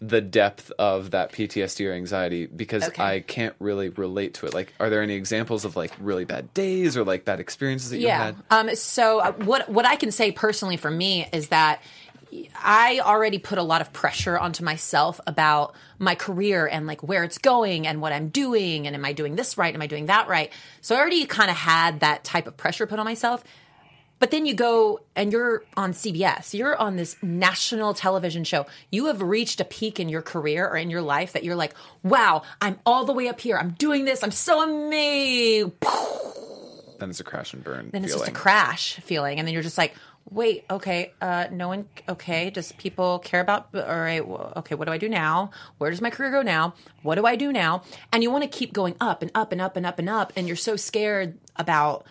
the 0.00 0.20
depth 0.20 0.70
of 0.78 1.12
that 1.12 1.32
PTSD 1.32 1.88
or 1.88 1.92
anxiety 1.92 2.46
because 2.46 2.82
Okay. 2.84 3.02
I 3.02 3.20
can't 3.20 3.54
really 3.58 3.88
relate 3.90 4.34
to 4.34 4.46
it. 4.46 4.52
Like 4.54 4.74
are 4.80 4.90
there 4.90 5.02
any 5.02 5.14
examples 5.14 5.64
of 5.64 5.76
like 5.76 5.92
really 6.00 6.24
bad 6.24 6.52
days 6.52 6.96
or 6.96 7.04
like 7.04 7.24
bad 7.24 7.38
experiences 7.40 7.90
that 7.90 7.98
you 7.98 8.08
yeah. 8.08 8.24
had? 8.24 8.36
Um, 8.50 8.74
so 8.76 9.20
uh, 9.20 9.32
what 9.32 9.68
what 9.68 9.86
I 9.86 9.96
can 9.96 10.10
say 10.10 10.32
personally 10.32 10.76
for 10.76 10.90
me 10.90 11.26
is 11.32 11.48
that 11.48 11.80
I 12.56 13.00
already 13.00 13.38
put 13.38 13.58
a 13.58 13.62
lot 13.62 13.80
of 13.80 13.92
pressure 13.92 14.38
onto 14.38 14.64
myself 14.64 15.20
about 15.26 15.74
my 15.98 16.14
career 16.14 16.66
and 16.66 16.86
like 16.86 17.02
where 17.02 17.24
it's 17.24 17.38
going 17.38 17.86
and 17.86 18.00
what 18.00 18.12
I'm 18.12 18.28
doing 18.28 18.86
and 18.86 18.96
am 18.96 19.04
I 19.04 19.12
doing 19.12 19.36
this 19.36 19.56
right? 19.58 19.74
Am 19.74 19.82
I 19.82 19.86
doing 19.86 20.06
that 20.06 20.28
right? 20.28 20.52
So 20.80 20.94
I 20.94 20.98
already 20.98 21.26
kind 21.26 21.50
of 21.50 21.56
had 21.56 22.00
that 22.00 22.24
type 22.24 22.46
of 22.46 22.56
pressure 22.56 22.86
put 22.86 22.98
on 22.98 23.04
myself. 23.04 23.44
But 24.20 24.30
then 24.30 24.46
you 24.46 24.54
go 24.54 25.00
and 25.16 25.32
you're 25.32 25.64
on 25.76 25.92
CBS. 25.92 26.54
You're 26.54 26.76
on 26.76 26.96
this 26.96 27.16
national 27.22 27.94
television 27.94 28.44
show. 28.44 28.64
You 28.90 29.06
have 29.06 29.20
reached 29.20 29.60
a 29.60 29.64
peak 29.64 30.00
in 30.00 30.08
your 30.08 30.22
career 30.22 30.66
or 30.66 30.76
in 30.76 30.88
your 30.88 31.02
life 31.02 31.32
that 31.32 31.44
you're 31.44 31.56
like, 31.56 31.74
wow, 32.02 32.42
I'm 32.60 32.78
all 32.86 33.04
the 33.04 33.12
way 33.12 33.28
up 33.28 33.40
here. 33.40 33.58
I'm 33.58 33.70
doing 33.72 34.04
this. 34.04 34.22
I'm 34.22 34.30
so 34.30 34.62
amazing. 34.62 35.72
Then 36.98 37.10
it's 37.10 37.20
a 37.20 37.24
crash 37.24 37.52
and 37.52 37.62
burn. 37.62 37.90
Then 37.92 38.04
it's 38.04 38.14
just 38.14 38.28
a 38.28 38.32
crash 38.32 38.94
feeling. 39.00 39.38
And 39.38 39.46
then 39.46 39.52
you're 39.52 39.62
just 39.62 39.76
like, 39.76 39.94
wait, 40.30 40.64
okay, 40.70 41.12
uh, 41.20 41.46
no 41.52 41.68
one, 41.68 41.88
okay, 42.08 42.50
does 42.50 42.72
people 42.72 43.18
care 43.20 43.40
about, 43.40 43.68
all 43.74 43.82
right, 43.82 44.26
well, 44.26 44.52
okay, 44.56 44.74
what 44.74 44.86
do 44.86 44.92
I 44.92 44.98
do 44.98 45.08
now? 45.08 45.50
Where 45.78 45.90
does 45.90 46.00
my 46.00 46.10
career 46.10 46.30
go 46.30 46.42
now? 46.42 46.74
What 47.02 47.16
do 47.16 47.26
I 47.26 47.36
do 47.36 47.52
now? 47.52 47.82
And 48.12 48.22
you 48.22 48.30
want 48.30 48.42
to 48.42 48.48
keep 48.48 48.72
going 48.72 48.96
up 49.00 49.22
and 49.22 49.30
up 49.34 49.52
and 49.52 49.60
up 49.60 49.76
and 49.76 49.86
up 49.86 49.98
and 49.98 50.08
up. 50.08 50.32
And 50.34 50.46
you're 50.46 50.56
so 50.56 50.76
scared 50.76 51.38
about 51.56 52.06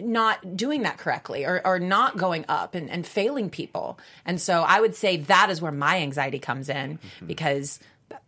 not 0.00 0.56
doing 0.56 0.82
that 0.82 0.98
correctly 0.98 1.44
or, 1.44 1.60
or 1.64 1.78
not 1.78 2.16
going 2.16 2.44
up 2.48 2.74
and, 2.74 2.90
and 2.90 3.06
failing 3.06 3.50
people. 3.50 3.98
And 4.24 4.40
so 4.40 4.62
I 4.62 4.80
would 4.80 4.94
say 4.94 5.18
that 5.18 5.50
is 5.50 5.60
where 5.60 5.72
my 5.72 5.98
anxiety 6.00 6.38
comes 6.38 6.68
in 6.68 6.98
because 7.26 7.78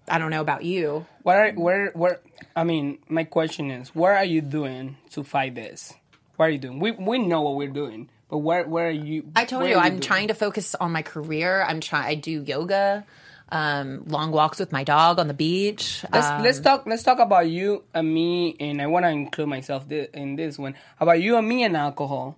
I 0.08 0.18
don't 0.18 0.30
know 0.30 0.40
about 0.40 0.64
you. 0.64 1.06
What 1.22 1.36
are 1.36 1.52
where 1.52 1.90
where? 1.92 2.20
I 2.56 2.64
mean, 2.64 2.98
my 3.08 3.24
question 3.24 3.70
is, 3.70 3.94
what 3.94 4.12
are 4.12 4.24
you 4.24 4.40
doing 4.40 4.96
to 5.10 5.22
fight 5.24 5.54
this? 5.54 5.92
What 6.36 6.46
are 6.46 6.50
you 6.50 6.58
doing? 6.58 6.78
We 6.78 6.92
we 6.92 7.18
know 7.18 7.42
what 7.42 7.56
we're 7.56 7.68
doing, 7.68 8.08
but 8.28 8.38
where 8.38 8.66
where 8.66 8.88
are 8.88 8.90
you? 8.90 9.24
I 9.36 9.44
told 9.44 9.62
what 9.62 9.70
you 9.70 9.76
I'm 9.76 9.92
doing? 9.92 10.00
trying 10.00 10.28
to 10.28 10.34
focus 10.34 10.74
on 10.74 10.92
my 10.92 11.02
career. 11.02 11.62
I'm 11.62 11.80
trying. 11.80 12.06
I 12.06 12.14
do 12.14 12.42
yoga, 12.42 13.04
um, 13.50 14.04
long 14.06 14.30
walks 14.32 14.58
with 14.58 14.72
my 14.72 14.84
dog 14.84 15.18
on 15.18 15.28
the 15.28 15.34
beach. 15.34 16.04
Let's 16.12 16.26
Um, 16.26 16.42
let's 16.42 16.60
talk 16.60 16.86
let's 16.86 17.02
talk 17.02 17.18
about 17.18 17.48
you 17.48 17.84
and 17.94 18.12
me, 18.12 18.56
and 18.58 18.80
I 18.82 18.86
want 18.86 19.04
to 19.04 19.10
include 19.10 19.48
myself 19.48 19.86
thi- 19.86 20.08
in 20.14 20.36
this 20.36 20.58
one. 20.58 20.74
About 21.00 21.20
you 21.20 21.36
and 21.36 21.46
me 21.48 21.62
and 21.64 21.76
alcohol. 21.76 22.36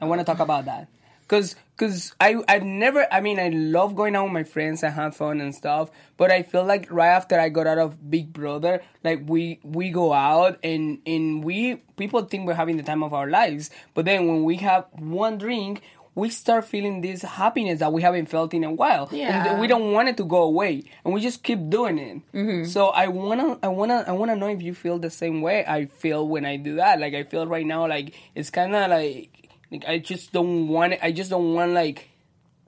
I 0.00 0.04
want 0.06 0.20
to 0.20 0.24
talk 0.24 0.40
about 0.40 0.64
that. 0.66 0.88
Cause, 1.28 1.56
cause 1.76 2.14
I, 2.20 2.36
I 2.48 2.60
never. 2.60 3.06
I 3.12 3.20
mean, 3.20 3.40
I 3.40 3.48
love 3.48 3.96
going 3.96 4.14
out 4.14 4.24
with 4.24 4.32
my 4.32 4.44
friends 4.44 4.82
and 4.82 4.94
have 4.94 5.16
fun 5.16 5.40
and 5.40 5.54
stuff. 5.54 5.90
But 6.16 6.30
I 6.30 6.42
feel 6.42 6.64
like 6.64 6.90
right 6.90 7.08
after 7.08 7.38
I 7.38 7.48
got 7.48 7.66
out 7.66 7.78
of 7.78 8.10
Big 8.10 8.32
Brother, 8.32 8.80
like 9.02 9.22
we 9.26 9.58
we 9.64 9.90
go 9.90 10.12
out 10.12 10.58
and 10.62 11.00
and 11.04 11.42
we 11.42 11.82
people 11.96 12.22
think 12.22 12.46
we're 12.46 12.54
having 12.54 12.76
the 12.76 12.84
time 12.84 13.02
of 13.02 13.12
our 13.12 13.28
lives. 13.28 13.70
But 13.94 14.04
then 14.04 14.28
when 14.28 14.44
we 14.44 14.56
have 14.58 14.86
one 14.92 15.38
drink, 15.38 15.82
we 16.16 16.30
start 16.30 16.64
feeling 16.64 17.02
this 17.02 17.22
happiness 17.22 17.80
that 17.80 17.92
we 17.92 18.00
haven't 18.02 18.26
felt 18.26 18.54
in 18.54 18.64
a 18.64 18.72
while. 18.72 19.08
Yeah. 19.12 19.52
And 19.52 19.60
we 19.60 19.66
don't 19.66 19.92
want 19.92 20.08
it 20.08 20.16
to 20.16 20.24
go 20.24 20.42
away, 20.42 20.84
and 21.04 21.12
we 21.12 21.20
just 21.20 21.42
keep 21.42 21.68
doing 21.68 21.98
it. 21.98 22.22
mm-hmm. 22.32 22.64
So 22.64 22.88
I 22.88 23.08
wanna, 23.08 23.58
I 23.62 23.68
wanna, 23.68 24.02
I 24.06 24.12
wanna 24.12 24.34
know 24.34 24.48
if 24.48 24.62
you 24.62 24.74
feel 24.74 24.98
the 24.98 25.10
same 25.10 25.42
way 25.42 25.64
I 25.66 25.86
feel 25.86 26.26
when 26.26 26.46
I 26.46 26.56
do 26.56 26.76
that. 26.76 27.00
Like 27.00 27.14
I 27.14 27.24
feel 27.24 27.46
right 27.46 27.66
now, 27.66 27.86
like 27.86 28.14
it's 28.34 28.48
kind 28.48 28.74
of 28.74 28.90
like, 28.90 29.45
like 29.70 29.84
I 29.86 29.98
just 29.98 30.32
don't 30.32 30.68
want 30.68 30.94
it. 30.94 31.00
I 31.02 31.12
just 31.12 31.30
don't 31.30 31.54
want 31.54 31.72
like 31.72 32.08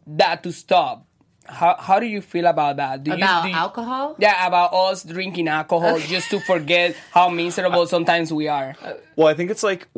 that 0.06 0.42
to 0.42 0.52
stop. 0.52 1.06
How 1.46 1.76
how 1.78 1.98
do 1.98 2.06
you 2.06 2.20
feel 2.20 2.46
about 2.46 2.76
that? 2.76 3.02
Do 3.04 3.12
About 3.12 3.44
do 3.44 3.52
alcohol? 3.52 4.16
Yeah, 4.18 4.46
about 4.46 4.74
us 4.74 5.02
drinking 5.02 5.48
alcohol 5.48 5.98
just 5.98 6.30
to 6.30 6.40
forget 6.40 6.94
how 7.10 7.30
miserable 7.30 7.86
sometimes 7.94 8.32
we 8.32 8.48
are. 8.48 8.74
Well, 9.16 9.28
I 9.28 9.34
think 9.34 9.50
it's 9.50 9.62
like 9.62 9.88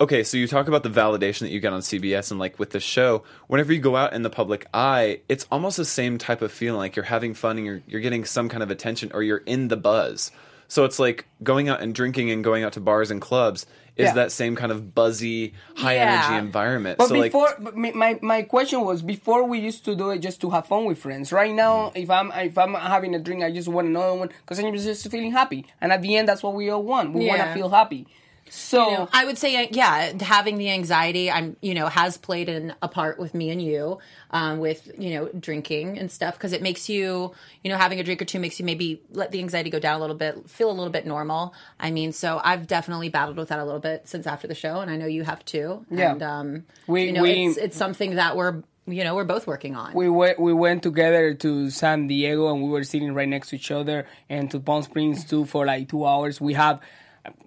okay, 0.00 0.22
so 0.22 0.36
you 0.36 0.46
talk 0.46 0.68
about 0.68 0.82
the 0.82 0.90
validation 0.90 1.40
that 1.40 1.50
you 1.50 1.60
get 1.60 1.72
on 1.72 1.80
CBS 1.80 2.30
and 2.30 2.38
like 2.38 2.58
with 2.58 2.70
the 2.70 2.80
show, 2.80 3.24
whenever 3.48 3.72
you 3.72 3.80
go 3.80 3.96
out 3.96 4.12
in 4.12 4.22
the 4.22 4.30
public 4.30 4.66
eye, 4.72 5.20
it's 5.28 5.46
almost 5.50 5.76
the 5.76 5.84
same 5.84 6.16
type 6.16 6.42
of 6.42 6.52
feeling 6.52 6.78
like 6.78 6.96
you're 6.96 7.04
having 7.04 7.34
fun 7.34 7.56
and 7.58 7.66
you're 7.66 7.82
you're 7.88 8.00
getting 8.00 8.24
some 8.24 8.48
kind 8.48 8.62
of 8.62 8.70
attention 8.70 9.10
or 9.12 9.22
you're 9.22 9.38
in 9.38 9.68
the 9.68 9.76
buzz. 9.76 10.30
So 10.70 10.84
it's 10.84 11.00
like 11.00 11.26
going 11.42 11.68
out 11.68 11.82
and 11.82 11.92
drinking 11.92 12.30
and 12.30 12.44
going 12.44 12.62
out 12.62 12.74
to 12.74 12.80
bars 12.80 13.10
and 13.10 13.20
clubs 13.20 13.66
is 13.96 14.06
Yeah. 14.06 14.14
that 14.14 14.30
same 14.30 14.54
kind 14.54 14.70
of 14.70 14.94
buzzy, 14.94 15.52
high 15.74 15.96
Yeah. 15.96 16.28
energy 16.30 16.38
environment. 16.38 16.96
But 16.96 17.08
so 17.08 17.16
like 17.16 17.32
before, 17.32 17.52
but 17.58 17.76
my, 17.76 17.90
my 17.90 18.18
my 18.22 18.42
question 18.42 18.82
was 18.82 19.02
before 19.02 19.42
we 19.42 19.58
used 19.58 19.84
to 19.86 19.96
do 19.96 20.10
it 20.10 20.20
just 20.20 20.40
to 20.42 20.50
have 20.50 20.66
fun 20.66 20.84
with 20.84 20.98
friends. 20.98 21.32
Right 21.32 21.52
now, 21.52 21.90
mm. 21.90 21.96
if 21.96 22.08
I'm 22.08 22.30
if 22.50 22.56
I'm 22.56 22.74
having 22.74 23.16
a 23.16 23.18
drink, 23.18 23.42
I 23.42 23.50
just 23.50 23.66
want 23.66 23.88
another 23.88 24.14
one 24.14 24.28
because 24.42 24.60
I'm 24.60 24.72
just 24.76 25.10
feeling 25.10 25.32
happy. 25.32 25.66
And 25.80 25.92
at 25.92 26.02
the 26.02 26.16
end, 26.16 26.28
that's 26.28 26.42
what 26.44 26.54
we 26.54 26.70
all 26.70 26.84
want. 26.84 27.14
We 27.14 27.26
want 27.26 27.40
to 27.42 27.52
feel 27.52 27.68
happy. 27.68 28.06
So 28.52 29.08
I 29.12 29.24
would 29.24 29.38
say, 29.38 29.56
uh, 29.64 29.68
yeah, 29.70 30.12
having 30.20 30.58
the 30.58 30.70
anxiety, 30.70 31.30
I'm, 31.30 31.56
you 31.62 31.74
know, 31.74 31.86
has 31.86 32.16
played 32.18 32.48
in 32.48 32.74
a 32.82 32.88
part 32.88 33.18
with 33.18 33.32
me 33.32 33.50
and 33.50 33.62
you, 33.62 33.98
um, 34.30 34.58
with 34.58 34.90
you 34.98 35.14
know, 35.14 35.28
drinking 35.38 35.98
and 35.98 36.10
stuff 36.10 36.34
because 36.34 36.52
it 36.52 36.60
makes 36.62 36.88
you, 36.88 37.32
you 37.64 37.70
know, 37.70 37.76
having 37.76 38.00
a 38.00 38.02
drink 38.04 38.20
or 38.20 38.24
two 38.24 38.40
makes 38.40 38.58
you 38.58 38.66
maybe 38.66 39.00
let 39.12 39.30
the 39.30 39.38
anxiety 39.38 39.70
go 39.70 39.78
down 39.78 39.96
a 39.96 40.00
little 40.00 40.16
bit, 40.16 40.48
feel 40.50 40.70
a 40.70 40.72
little 40.72 40.90
bit 40.92 41.06
normal. 41.06 41.54
I 41.78 41.90
mean, 41.90 42.12
so 42.12 42.40
I've 42.42 42.66
definitely 42.66 43.08
battled 43.08 43.36
with 43.36 43.48
that 43.50 43.58
a 43.58 43.64
little 43.64 43.80
bit 43.80 44.08
since 44.08 44.26
after 44.26 44.46
the 44.48 44.54
show, 44.54 44.80
and 44.80 44.90
I 44.90 44.96
know 44.96 45.06
you 45.06 45.22
have 45.24 45.44
too. 45.44 45.86
Yeah. 45.90 46.12
and 46.12 46.22
um, 46.22 46.64
We- 46.86 47.04
you 47.06 47.12
know, 47.12 47.22
we- 47.22 47.46
it's 47.46 47.56
it's 47.56 47.76
something 47.76 48.16
that 48.16 48.36
we're, 48.36 48.62
you 48.86 49.04
know, 49.04 49.14
we're 49.14 49.24
both 49.24 49.46
working 49.46 49.76
on. 49.76 49.94
we 49.94 50.08
went 50.08 50.40
we 50.40 50.52
went 50.52 50.82
together 50.82 51.34
to 51.34 51.70
San 51.70 52.08
Diego 52.08 52.52
and 52.52 52.62
we 52.62 52.68
were 52.68 52.82
sitting 52.82 53.14
right 53.14 53.28
next 53.28 53.50
to 53.50 53.56
each 53.56 53.70
other 53.70 54.06
and 54.28 54.50
to 54.50 54.58
Palm 54.58 54.82
Springs 54.82 55.24
too 55.24 55.44
for 55.44 55.64
like 55.64 55.88
two 55.88 56.04
hours. 56.04 56.40
We 56.40 56.54
have 56.54 56.80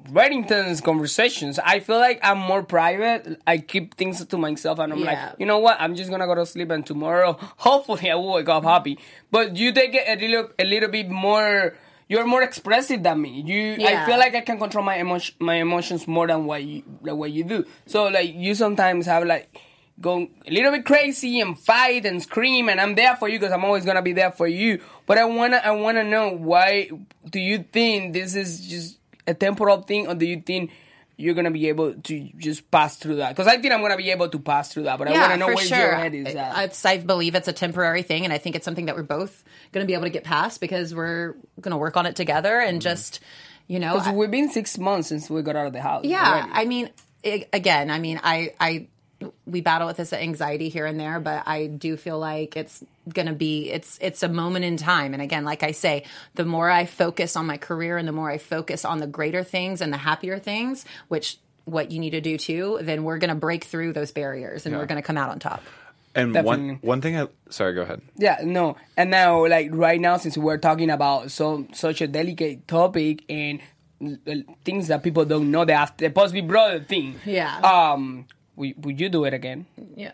very 0.09 0.35
intense 0.35 0.81
conversations. 0.81 1.59
I 1.59 1.79
feel 1.79 1.97
like 1.97 2.19
I'm 2.23 2.37
more 2.37 2.63
private. 2.63 3.39
I 3.47 3.57
keep 3.59 3.95
things 3.95 4.23
to 4.25 4.37
myself 4.37 4.79
and 4.79 4.91
I'm 4.93 4.99
Yeah. 4.99 5.05
like, 5.29 5.39
you 5.39 5.45
know 5.45 5.59
what? 5.59 5.77
I'm 5.79 5.95
just 5.95 6.09
gonna 6.09 6.25
go 6.27 6.35
to 6.35 6.45
sleep 6.45 6.71
and 6.71 6.85
tomorrow, 6.85 7.37
hopefully, 7.57 8.11
I 8.11 8.15
will 8.15 8.33
wake 8.33 8.49
up 8.49 8.63
happy. 8.63 8.99
But 9.31 9.55
you 9.55 9.71
take 9.71 9.93
it 9.95 10.03
a 10.07 10.15
little 10.27 10.49
a 10.59 10.63
little 10.65 10.89
bit 10.89 11.09
more. 11.09 11.75
You're 12.09 12.25
more 12.27 12.43
expressive 12.43 13.01
than 13.01 13.21
me. 13.21 13.41
You, 13.41 13.87
I 13.87 14.05
feel 14.05 14.17
like 14.19 14.35
I 14.35 14.41
can 14.41 14.59
control 14.59 14.83
my 14.83 14.97
emotion, 14.97 15.35
my 15.39 15.55
emotions 15.55 16.05
more 16.07 16.27
than 16.27 16.45
what 16.45 16.61
you, 16.63 16.83
like 17.01 17.15
what 17.15 17.31
you 17.31 17.43
do. 17.45 17.65
So 17.87 18.07
like 18.07 18.33
you 18.35 18.53
sometimes 18.55 19.05
have 19.07 19.23
like 19.25 19.57
go 20.01 20.27
a 20.45 20.51
little 20.51 20.71
bit 20.71 20.85
crazy 20.85 21.39
and 21.39 21.57
fight 21.57 22.05
and 22.05 22.21
scream 22.21 22.67
and 22.67 22.81
I'm 22.81 22.95
there 22.95 23.15
for 23.15 23.29
you 23.29 23.39
because 23.39 23.53
I'm 23.53 23.63
always 23.63 23.85
gonna 23.85 24.01
be 24.01 24.11
there 24.13 24.31
for 24.31 24.47
you. 24.47 24.81
But 25.07 25.17
I 25.17 25.23
wanna 25.25 25.57
I 25.63 25.71
wanna 25.71 26.03
know 26.03 26.29
why 26.35 26.89
do 27.29 27.39
you 27.39 27.59
think 27.71 28.13
this 28.13 28.35
is 28.35 28.67
just 28.67 28.99
a 29.27 29.33
temporal 29.33 29.81
thing 29.81 30.07
or 30.07 30.15
do 30.15 30.25
you 30.25 30.41
think 30.41 30.71
you're 31.15 31.35
gonna 31.35 31.51
be 31.51 31.69
able 31.69 31.93
to 31.93 32.29
just 32.37 32.69
pass 32.71 32.97
through 32.97 33.17
that? 33.17 33.29
Because 33.29 33.47
I 33.47 33.57
think 33.57 33.73
I'm 33.73 33.81
gonna 33.81 33.97
be 33.97 34.11
able 34.11 34.29
to 34.29 34.39
pass 34.39 34.73
through 34.73 34.83
that, 34.83 34.97
but 34.97 35.07
I 35.07 35.11
wanna 35.11 35.37
know 35.37 35.47
for 35.47 35.55
where 35.55 35.65
sure. 35.65 35.77
your 35.77 35.95
head 35.95 36.13
is 36.13 36.35
at. 36.35 36.65
It's, 36.65 36.83
I 36.85 36.97
believe 36.97 37.35
it's 37.35 37.47
a 37.47 37.53
temporary 37.53 38.01
thing, 38.01 38.23
and 38.23 38.33
I 38.33 38.39
think 38.39 38.55
it's 38.55 38.65
something 38.65 38.87
that 38.87 38.95
we're 38.95 39.03
both 39.03 39.43
going 39.73 39.83
to 39.83 39.87
be 39.87 39.93
able 39.93 40.05
to 40.05 40.09
get 40.09 40.23
past 40.23 40.61
because 40.61 40.95
we're 40.95 41.33
going 41.59 41.71
to 41.71 41.77
work 41.77 41.97
on 41.97 42.05
it 42.05 42.15
together 42.15 42.59
and 42.59 42.75
mm-hmm. 42.75 42.83
just, 42.83 43.19
you 43.67 43.79
know, 43.79 43.95
Because 43.97 44.13
we've 44.13 44.31
been 44.31 44.49
six 44.49 44.77
months 44.77 45.09
since 45.09 45.29
we 45.29 45.41
got 45.41 45.55
out 45.55 45.67
of 45.67 45.73
the 45.73 45.81
house. 45.81 46.05
yeah. 46.05 46.29
already. 46.29 46.51
I 46.53 46.65
mean, 46.65 46.89
i 47.25 47.47
again, 47.51 47.89
I 47.89 47.99
mean, 47.99 48.21
I, 48.23 48.53
I, 48.59 48.87
we 49.45 49.61
battle 49.61 49.87
with 49.87 49.97
this 49.97 50.13
anxiety 50.13 50.69
here 50.69 50.85
and 50.85 50.99
there, 50.99 51.19
but 51.19 51.43
I 51.47 51.67
do 51.67 51.97
feel 51.97 52.19
like 52.19 52.55
it's 52.57 52.83
going 53.11 53.27
to 53.27 53.33
be 53.33 53.69
it's 53.69 53.97
it's 54.01 54.23
a 54.23 54.29
moment 54.29 54.65
in 54.65 54.77
time. 54.77 55.13
And 55.13 55.21
again, 55.21 55.45
like 55.45 55.63
I 55.63 55.71
say, 55.71 56.05
the 56.35 56.45
more 56.45 56.69
I 56.69 56.85
focus 56.85 57.35
on 57.35 57.45
my 57.45 57.57
career 57.57 57.97
and 57.97 58.07
the 58.07 58.11
more 58.11 58.29
I 58.29 58.37
focus 58.37 58.85
on 58.85 58.99
the 58.99 59.07
greater 59.07 59.43
things 59.43 59.81
and 59.81 59.91
the 59.91 59.97
happier 59.97 60.39
things, 60.39 60.85
which 61.07 61.37
what 61.65 61.91
you 61.91 61.99
need 61.99 62.11
to 62.11 62.21
do 62.21 62.37
too, 62.37 62.79
then 62.81 63.03
we're 63.03 63.17
going 63.17 63.29
to 63.29 63.35
break 63.35 63.63
through 63.63 63.93
those 63.93 64.11
barriers 64.11 64.65
and 64.65 64.75
we're 64.75 64.85
going 64.85 65.01
to 65.01 65.05
come 65.05 65.17
out 65.17 65.29
on 65.29 65.39
top. 65.39 65.61
and 66.15 66.33
Definitely. 66.33 66.67
one 66.67 66.79
one 66.81 67.01
thing 67.01 67.17
I 67.17 67.27
sorry, 67.49 67.73
go 67.73 67.81
ahead. 67.83 68.01
Yeah, 68.17 68.37
no. 68.43 68.75
And 68.97 69.09
now, 69.09 69.45
like 69.47 69.69
right 69.71 69.99
now, 69.99 70.17
since 70.17 70.37
we're 70.37 70.57
talking 70.57 70.89
about 70.89 71.31
so 71.31 71.65
such 71.73 72.01
a 72.01 72.07
delicate 72.07 72.67
topic 72.67 73.23
and 73.29 73.59
uh, 74.03 74.35
things 74.65 74.87
that 74.89 75.01
people 75.03 75.25
don't 75.25 75.49
know, 75.49 75.65
the 75.65 75.73
after 75.73 76.07
the 76.07 76.13
post 76.13 76.33
Big 76.33 76.47
Brother 76.47 76.81
thing. 76.81 77.15
Yeah. 77.25 77.57
Um, 77.59 78.25
would, 78.55 78.85
would 78.85 78.99
you 78.99 79.09
do 79.09 79.25
it 79.25 79.33
again? 79.33 79.65
Yeah. 79.95 80.13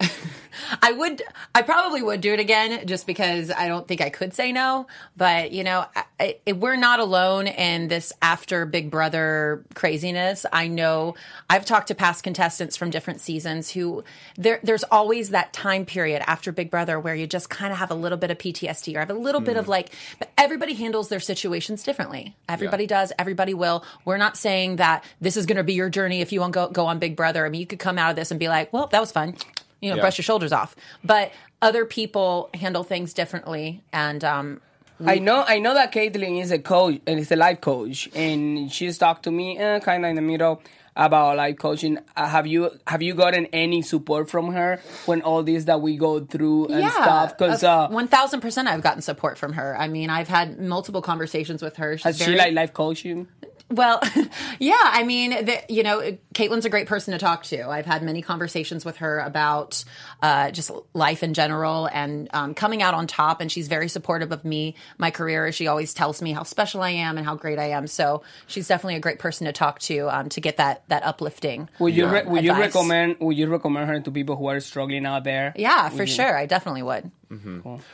I 0.82 0.92
would, 0.92 1.22
I 1.54 1.62
probably 1.62 2.02
would 2.02 2.20
do 2.20 2.32
it 2.32 2.40
again 2.40 2.86
just 2.86 3.06
because 3.06 3.50
I 3.50 3.68
don't 3.68 3.86
think 3.86 4.00
I 4.00 4.10
could 4.10 4.34
say 4.34 4.52
no. 4.52 4.86
But, 5.16 5.52
you 5.52 5.64
know, 5.64 5.84
I, 6.20 6.36
I, 6.46 6.52
we're 6.52 6.76
not 6.76 7.00
alone 7.00 7.46
in 7.46 7.88
this 7.88 8.12
after 8.22 8.66
Big 8.66 8.90
Brother 8.90 9.64
craziness. 9.74 10.46
I 10.52 10.68
know 10.68 11.14
I've 11.48 11.64
talked 11.64 11.88
to 11.88 11.94
past 11.94 12.22
contestants 12.22 12.76
from 12.76 12.90
different 12.90 13.20
seasons 13.20 13.70
who 13.70 14.04
there, 14.36 14.60
there's 14.62 14.84
always 14.84 15.30
that 15.30 15.52
time 15.52 15.84
period 15.84 16.22
after 16.26 16.52
Big 16.52 16.70
Brother 16.70 16.98
where 17.00 17.14
you 17.14 17.26
just 17.26 17.50
kind 17.50 17.72
of 17.72 17.78
have 17.78 17.90
a 17.90 17.94
little 17.94 18.18
bit 18.18 18.30
of 18.30 18.38
PTSD 18.38 18.96
or 18.96 19.00
have 19.00 19.10
a 19.10 19.14
little 19.14 19.40
bit 19.40 19.56
of 19.56 19.66
mm. 19.66 19.68
like, 19.68 19.94
but 20.18 20.30
everybody 20.36 20.74
handles 20.74 21.08
their 21.08 21.20
situations 21.20 21.82
differently. 21.82 22.36
Everybody 22.48 22.86
does. 22.86 23.12
Everybody 23.18 23.54
will. 23.54 23.84
We're 24.04 24.16
not 24.16 24.36
saying 24.36 24.76
that 24.76 25.04
this 25.20 25.36
is 25.36 25.46
going 25.46 25.56
to 25.56 25.64
be 25.64 25.74
your 25.74 25.90
journey 25.90 26.20
if 26.20 26.32
you 26.32 26.40
want 26.40 26.52
to 26.52 26.58
go, 26.58 26.68
go 26.68 26.86
on 26.86 26.98
Big 26.98 27.16
Brother. 27.16 27.44
I 27.44 27.48
mean, 27.48 27.60
you 27.60 27.66
could 27.66 27.78
come 27.78 27.98
out 27.98 28.10
of 28.10 28.16
this 28.16 28.30
and 28.30 28.40
be 28.40 28.48
like, 28.48 28.72
well, 28.72 28.86
that 28.88 29.00
was 29.00 29.12
fun 29.12 29.36
you 29.80 29.90
know, 29.90 29.96
Yeah. 29.96 30.02
brush 30.02 30.18
your 30.18 30.24
shoulders 30.24 30.52
off. 30.52 30.74
But 31.04 31.32
other 31.62 31.84
people 31.84 32.50
handle 32.54 32.82
things 32.84 33.12
differently, 33.12 33.82
and 33.92 34.22
um, 34.24 34.60
I 35.04 35.18
know, 35.18 35.44
I 35.46 35.58
know 35.60 35.74
that 35.74 35.92
Kaitlyn 35.92 36.40
is 36.42 36.50
a 36.50 36.58
coach 36.58 37.00
and 37.06 37.20
is 37.20 37.30
a 37.30 37.36
life 37.36 37.60
coach, 37.60 38.08
and 38.14 38.70
she's 38.72 38.98
talked 38.98 39.22
to 39.24 39.30
me 39.30 39.58
uh, 39.58 39.78
kind 39.80 40.04
of 40.04 40.10
in 40.10 40.16
the 40.16 40.22
middle 40.22 40.60
about 40.96 41.36
life 41.36 41.56
coaching. 41.56 41.98
Uh, 42.16 42.26
have 42.26 42.48
you 42.48 42.70
have 42.88 43.00
you 43.02 43.14
gotten 43.14 43.46
any 43.52 43.82
support 43.82 44.28
from 44.28 44.52
her 44.52 44.80
when 45.06 45.22
all 45.22 45.44
this 45.44 45.64
that 45.64 45.80
we 45.80 45.96
go 45.96 46.18
through 46.18 46.66
and 46.66 46.90
stuff? 46.90 47.38
Because 47.38 47.62
uh, 47.62 47.86
one 47.88 48.08
thousand 48.08 48.40
percent, 48.40 48.66
I've 48.66 48.82
gotten 48.82 49.00
support 49.02 49.38
from 49.38 49.52
her. 49.52 49.76
I 49.78 49.86
mean, 49.86 50.10
I've 50.10 50.26
had 50.26 50.58
multiple 50.60 51.00
conversations 51.02 51.62
with 51.62 51.76
her. 51.76 51.96
She's 51.96 52.04
has 52.04 52.18
very, 52.18 52.32
she 52.32 52.38
like 52.38 52.52
life 52.54 52.72
coach 52.72 53.04
you? 53.04 53.28
Well, 53.70 54.00
yeah, 54.58 54.76
I 54.80 55.02
mean, 55.04 55.44
the, 55.44 55.62
you 55.68 55.82
know, 55.82 56.16
Kaitlyn's 56.34 56.64
a 56.64 56.70
great 56.70 56.86
person 56.86 57.12
to 57.12 57.18
talk 57.18 57.42
to. 57.44 57.68
I've 57.68 57.84
had 57.84 58.02
many 58.02 58.22
conversations 58.22 58.84
with 58.84 58.96
her 58.98 59.20
about 59.20 59.84
uh, 60.22 60.50
just 60.50 60.70
life 60.94 61.22
in 61.22 61.34
general 61.34 61.86
and 61.92 62.28
um, 62.32 62.54
coming 62.54 62.80
out 62.82 62.94
on 62.94 63.06
top. 63.06 63.42
And 63.42 63.52
she's 63.52 63.68
very 63.68 63.88
supportive 63.88 64.32
of 64.32 64.42
me, 64.44 64.74
my 64.96 65.10
career. 65.10 65.52
She 65.52 65.66
always 65.66 65.92
tells 65.92 66.22
me 66.22 66.32
how 66.32 66.44
special 66.44 66.80
I 66.82 66.90
am 66.90 67.18
and 67.18 67.26
how 67.26 67.34
great 67.36 67.58
I 67.58 67.70
am. 67.70 67.86
So 67.86 68.22
she's 68.46 68.68
definitely 68.68 68.96
a 68.96 69.00
great 69.00 69.18
person 69.18 69.46
to 69.46 69.52
talk 69.52 69.80
to 69.80 70.08
um, 70.08 70.28
to 70.30 70.40
get 70.40 70.56
that 70.56 70.88
that 70.88 71.02
uplifting. 71.04 71.68
Would 71.78 71.94
you 71.94 72.06
re- 72.06 72.22
Yeah. 72.24 72.30
would 72.30 72.44
you 72.44 72.52
recommend 72.52 73.16
would 73.20 73.36
you 73.36 73.48
recommend 73.48 73.88
her 73.90 74.00
to 74.00 74.10
people 74.10 74.36
who 74.36 74.46
are 74.46 74.60
struggling 74.60 75.04
out 75.04 75.24
there? 75.24 75.52
Yeah, 75.56 75.90
for 75.90 76.06
sure. 76.06 76.36
I 76.36 76.46
definitely 76.46 76.82
would. 76.84 77.10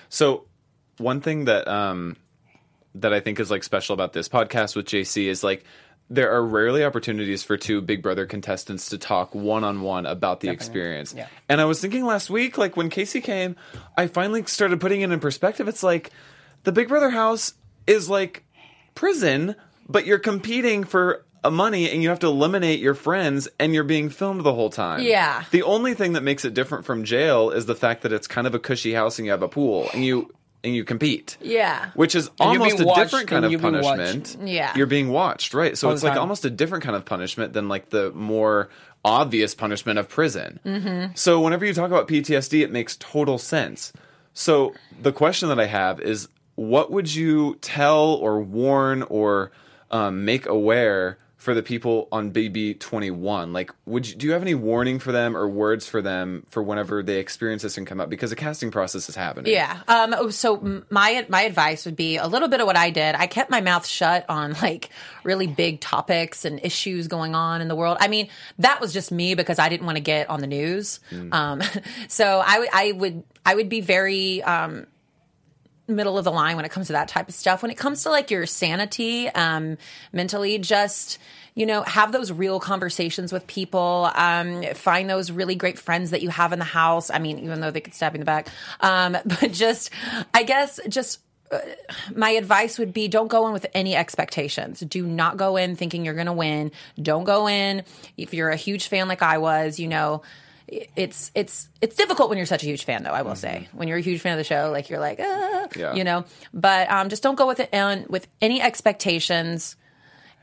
So, 0.09 0.45
one 0.99 1.21
thing 1.21 1.47
that 1.47 1.67
um, 1.67 2.17
that 2.97 3.13
I 3.13 3.21
think 3.21 3.41
is 3.41 3.51
like 3.51 3.65
special 3.65 3.95
about 3.95 4.13
this 4.13 4.29
podcast 4.29 4.77
with 4.77 4.87
JC 4.87 5.27
is 5.27 5.43
like 5.43 5.65
there 6.11 6.31
are 6.33 6.45
rarely 6.45 6.85
opportunities 6.85 7.43
for 7.43 7.57
two 7.57 7.81
Big 7.81 8.03
Brother 8.03 8.27
contestants 8.27 8.91
to 8.91 8.99
talk 8.99 9.35
one 9.35 9.65
on 9.65 9.81
one 9.81 10.07
about 10.07 10.41
the 10.41 10.51
experience. 10.51 11.15
Yeah. 11.17 11.29
And 11.49 11.61
I 11.61 11.65
was 11.65 11.81
thinking 11.81 12.05
last 12.05 12.29
week, 12.29 12.59
like 12.59 12.77
when 12.77 12.91
Kaycee 12.91 13.23
came, 13.23 13.57
I 13.97 14.07
finally 14.07 14.45
started 14.45 14.81
putting 14.81 15.01
it 15.01 15.11
in 15.11 15.21
perspective. 15.21 15.67
It's 15.67 15.83
like 15.83 16.11
the 16.65 16.73
Big 16.73 16.89
Brother 16.89 17.11
house 17.11 17.55
is 17.87 18.11
like 18.11 18.45
prison, 18.95 19.57
but 19.89 20.07
you're 20.07 20.19
competing 20.19 20.85
for 20.85 21.25
money 21.51 21.91
and 21.91 22.03
you 22.03 22.11
have 22.11 22.21
to 22.21 22.27
eliminate 22.27 22.81
your 22.81 22.95
friends 22.95 23.49
and 23.59 23.75
you're 23.75 23.85
being 23.85 24.09
filmed 24.09 24.43
the 24.45 24.53
whole 24.53 24.71
time. 24.71 25.03
Yeah. 25.03 25.45
The 25.51 25.63
only 25.63 25.95
thing 25.95 26.15
that 26.15 26.23
makes 26.23 26.45
it 26.45 26.55
different 26.55 26.85
from 26.85 27.05
jail 27.05 27.51
is 27.51 27.67
the 27.67 27.75
fact 27.75 28.03
that 28.03 28.13
it's 28.13 28.27
kind 28.27 28.47
of 28.47 28.55
a 28.55 28.59
cushy 28.59 28.93
house 28.95 29.19
and 29.19 29.27
you 29.27 29.33
have 29.33 29.43
a 29.43 29.49
pool 29.49 29.89
and 29.93 30.05
you 30.05 30.33
and 30.65 30.75
you 30.75 30.83
compete. 30.85 31.37
Yeah. 31.41 31.91
Which 31.95 32.15
is 32.15 32.29
And 32.41 32.53
you're 32.53 32.63
almost 32.63 32.77
being 32.79 32.83
a 32.83 32.87
watched 32.87 32.99
different 33.03 33.29
kind 33.29 33.45
and 33.45 33.45
of 33.47 33.53
you're 33.53 33.71
being 33.71 33.83
watched. 33.85 33.99
punishment. 33.99 34.49
Yeah. 34.49 34.73
You're 34.77 34.87
being 34.87 35.11
watched, 35.11 35.55
right? 35.55 35.77
So 35.79 35.89
All 35.89 35.93
it's 35.93 36.03
the 36.03 36.09
like 36.09 36.15
time. 36.15 36.23
almost 36.23 36.45
a 36.45 36.51
different 36.51 36.83
kind 36.83 36.97
of 36.97 37.05
punishment 37.05 37.53
than 37.53 37.69
like 37.69 37.91
the 37.91 38.11
more 38.13 38.71
obvious 39.05 39.55
punishment 39.55 39.99
of 39.99 40.09
prison. 40.09 40.59
Mm-hmm. 40.65 41.13
So 41.15 41.41
whenever 41.41 41.65
you 41.67 41.75
talk 41.75 41.89
about 41.89 42.09
PTSD, 42.09 42.63
it 42.63 42.73
makes 42.73 42.97
total 42.97 43.37
sense. 43.39 43.93
So 44.33 44.73
the 45.01 45.13
question 45.13 45.49
that 45.51 45.61
I 45.61 45.67
have 45.67 46.01
is 46.01 46.29
what 46.57 46.91
would 46.91 47.15
you 47.15 47.57
tell 47.61 48.15
or 48.15 48.41
warn 48.41 49.03
or 49.05 49.53
um, 49.91 50.25
make 50.25 50.47
aware 50.47 51.19
for 51.45 51.55
the 51.55 51.63
people 51.63 52.09
on 52.11 52.33
BB21? 52.33 53.53
like 53.53 53.71
would 53.87 54.09
you 54.09 54.15
do 54.17 54.27
you 54.27 54.33
have 54.33 54.43
any 54.43 54.55
warning 54.55 54.99
for 54.99 55.13
them 55.13 55.37
or 55.37 55.49
words 55.49 55.87
for 55.87 56.01
them 56.03 56.45
for 56.51 56.63
whenever 56.63 57.03
they 57.03 57.19
experience 57.19 57.63
this 57.63 57.77
and 57.79 57.87
come 57.87 58.01
up 58.01 58.09
because 58.09 58.31
the 58.31 58.37
casting 58.37 58.71
process 58.71 59.09
is 59.09 59.15
happening 59.15 59.53
Yeah. 59.53 59.79
Um, 59.89 60.31
so 60.33 60.83
my 60.91 61.27
my 61.29 61.43
advice 61.43 61.85
would 61.85 61.97
be 61.97 62.17
a 62.17 62.27
little 62.27 62.49
bit 62.49 62.61
of 62.61 62.67
what 62.67 62.77
I 62.77 62.91
did. 62.91 63.15
I 63.15 63.27
kept 63.27 63.51
my 63.51 63.61
mouth 63.61 63.87
shut 63.87 64.25
on 64.29 64.55
like 64.63 64.89
really 65.23 65.47
big 65.47 65.81
topics 65.81 66.45
and 66.45 66.59
issues 66.65 67.09
going 67.09 67.35
on 67.35 67.61
in 67.61 67.69
the 67.69 67.77
world. 67.77 67.99
I 68.01 68.09
mean, 68.09 68.29
that 68.59 68.81
was 68.81 68.93
just 68.93 69.13
me 69.13 69.35
because 69.35 69.59
I 69.59 69.69
didn't 69.69 69.87
want 69.87 69.97
to 69.97 70.03
get 70.03 70.29
on 70.31 70.41
the 70.41 70.47
news. 70.47 71.01
Um, 71.33 71.63
so 72.09 72.43
I 72.45 72.59
would- 72.59 72.69
I 72.73 72.93
would 72.93 73.23
I 73.47 73.55
would 73.55 73.69
be 73.69 73.83
very 73.83 74.43
um, 74.43 74.87
middle 75.87 76.17
of 76.19 76.25
the 76.25 76.33
line 76.33 76.57
when 76.57 76.65
it 76.65 76.71
comes 76.71 76.87
to 76.89 76.95
that 76.95 77.09
type 77.09 77.29
of 77.29 77.35
stuff. 77.35 77.63
When 77.63 77.71
it 77.71 77.77
comes 77.77 78.03
to 78.05 78.11
like 78.11 78.31
your 78.31 78.47
sanity, 78.47 79.29
um, 79.29 79.77
mentally, 80.13 80.59
just 80.59 81.19
you 81.57 81.67
know, 81.67 81.83
have 81.83 82.11
those 82.11 82.33
real 82.33 82.59
conversations 82.59 83.33
with 83.33 83.47
people. 83.47 84.11
Um, 84.15 84.65
find 84.75 85.09
those 85.09 85.31
really 85.31 85.55
great 85.55 85.79
friends 85.79 86.11
that 86.11 86.21
you 86.21 86.29
have 86.29 86.53
in 86.53 86.59
the 86.59 86.65
house. 86.65 87.11
I 87.11 87.21
mean, 87.21 87.39
even 87.39 87.61
though 87.61 87.71
they 87.71 87.81
could 87.81 87.95
stab 87.95 88.13
you 88.13 88.17
in 88.17 88.21
the 88.21 88.25
back, 88.25 88.49
um, 88.81 89.17
but 89.25 89.53
just, 89.53 89.91
I 90.33 90.43
guess, 90.43 90.81
just. 90.89 91.21
uh, 91.53 91.59
My 92.17 92.31
advice 92.31 92.77
would 92.79 92.93
be 92.93 93.07
don't 93.07 93.29
go 93.29 93.47
in 93.47 93.53
with 93.53 93.67
any 93.73 93.95
expectations. 93.95 94.81
Do 94.81 95.07
not 95.07 95.37
go 95.37 95.57
in 95.57 95.77
thinking 95.77 96.05
you're 96.05 96.15
going 96.15 96.27
to 96.27 96.33
win. 96.33 96.73
Don't 97.01 97.25
go 97.25 97.47
in 97.49 97.85
if 98.17 98.35
you're 98.35 98.51
a 98.51 98.57
huge 98.57 98.89
fan 98.89 99.07
like 99.07 99.23
I 99.23 99.39
was, 99.39 99.79
you 99.79 99.87
know, 99.87 100.23
it's 100.69 101.31
it's 101.35 101.69
it's 101.83 101.95
difficult 101.97 102.29
when 102.29 102.39
you're 102.39 102.47
such 102.47 102.63
a 102.63 102.67
huge 102.67 102.85
fan 102.85 103.03
though 103.03 103.11
i 103.11 103.23
will 103.23 103.35
say 103.37 103.69
when 103.73 103.87
you're 103.87 103.99
a 103.99 104.01
huge 104.03 104.21
fan 104.21 104.33
of 104.33 104.39
the 104.39 104.45
show 104.45 104.71
like 104.71 104.89
you're 104.89 104.99
like 104.99 105.21
ah, 105.23 105.67
Yeah. 105.77 105.95
you 105.95 106.05
know 106.05 106.25
but 106.55 106.91
um, 106.91 107.09
just 107.11 107.23
don't 107.23 107.35
go 107.37 107.47
with 107.47 107.61
it 107.61 107.69
and 107.73 108.07
with 108.09 108.27
any 108.41 108.61
expectations 108.63 109.77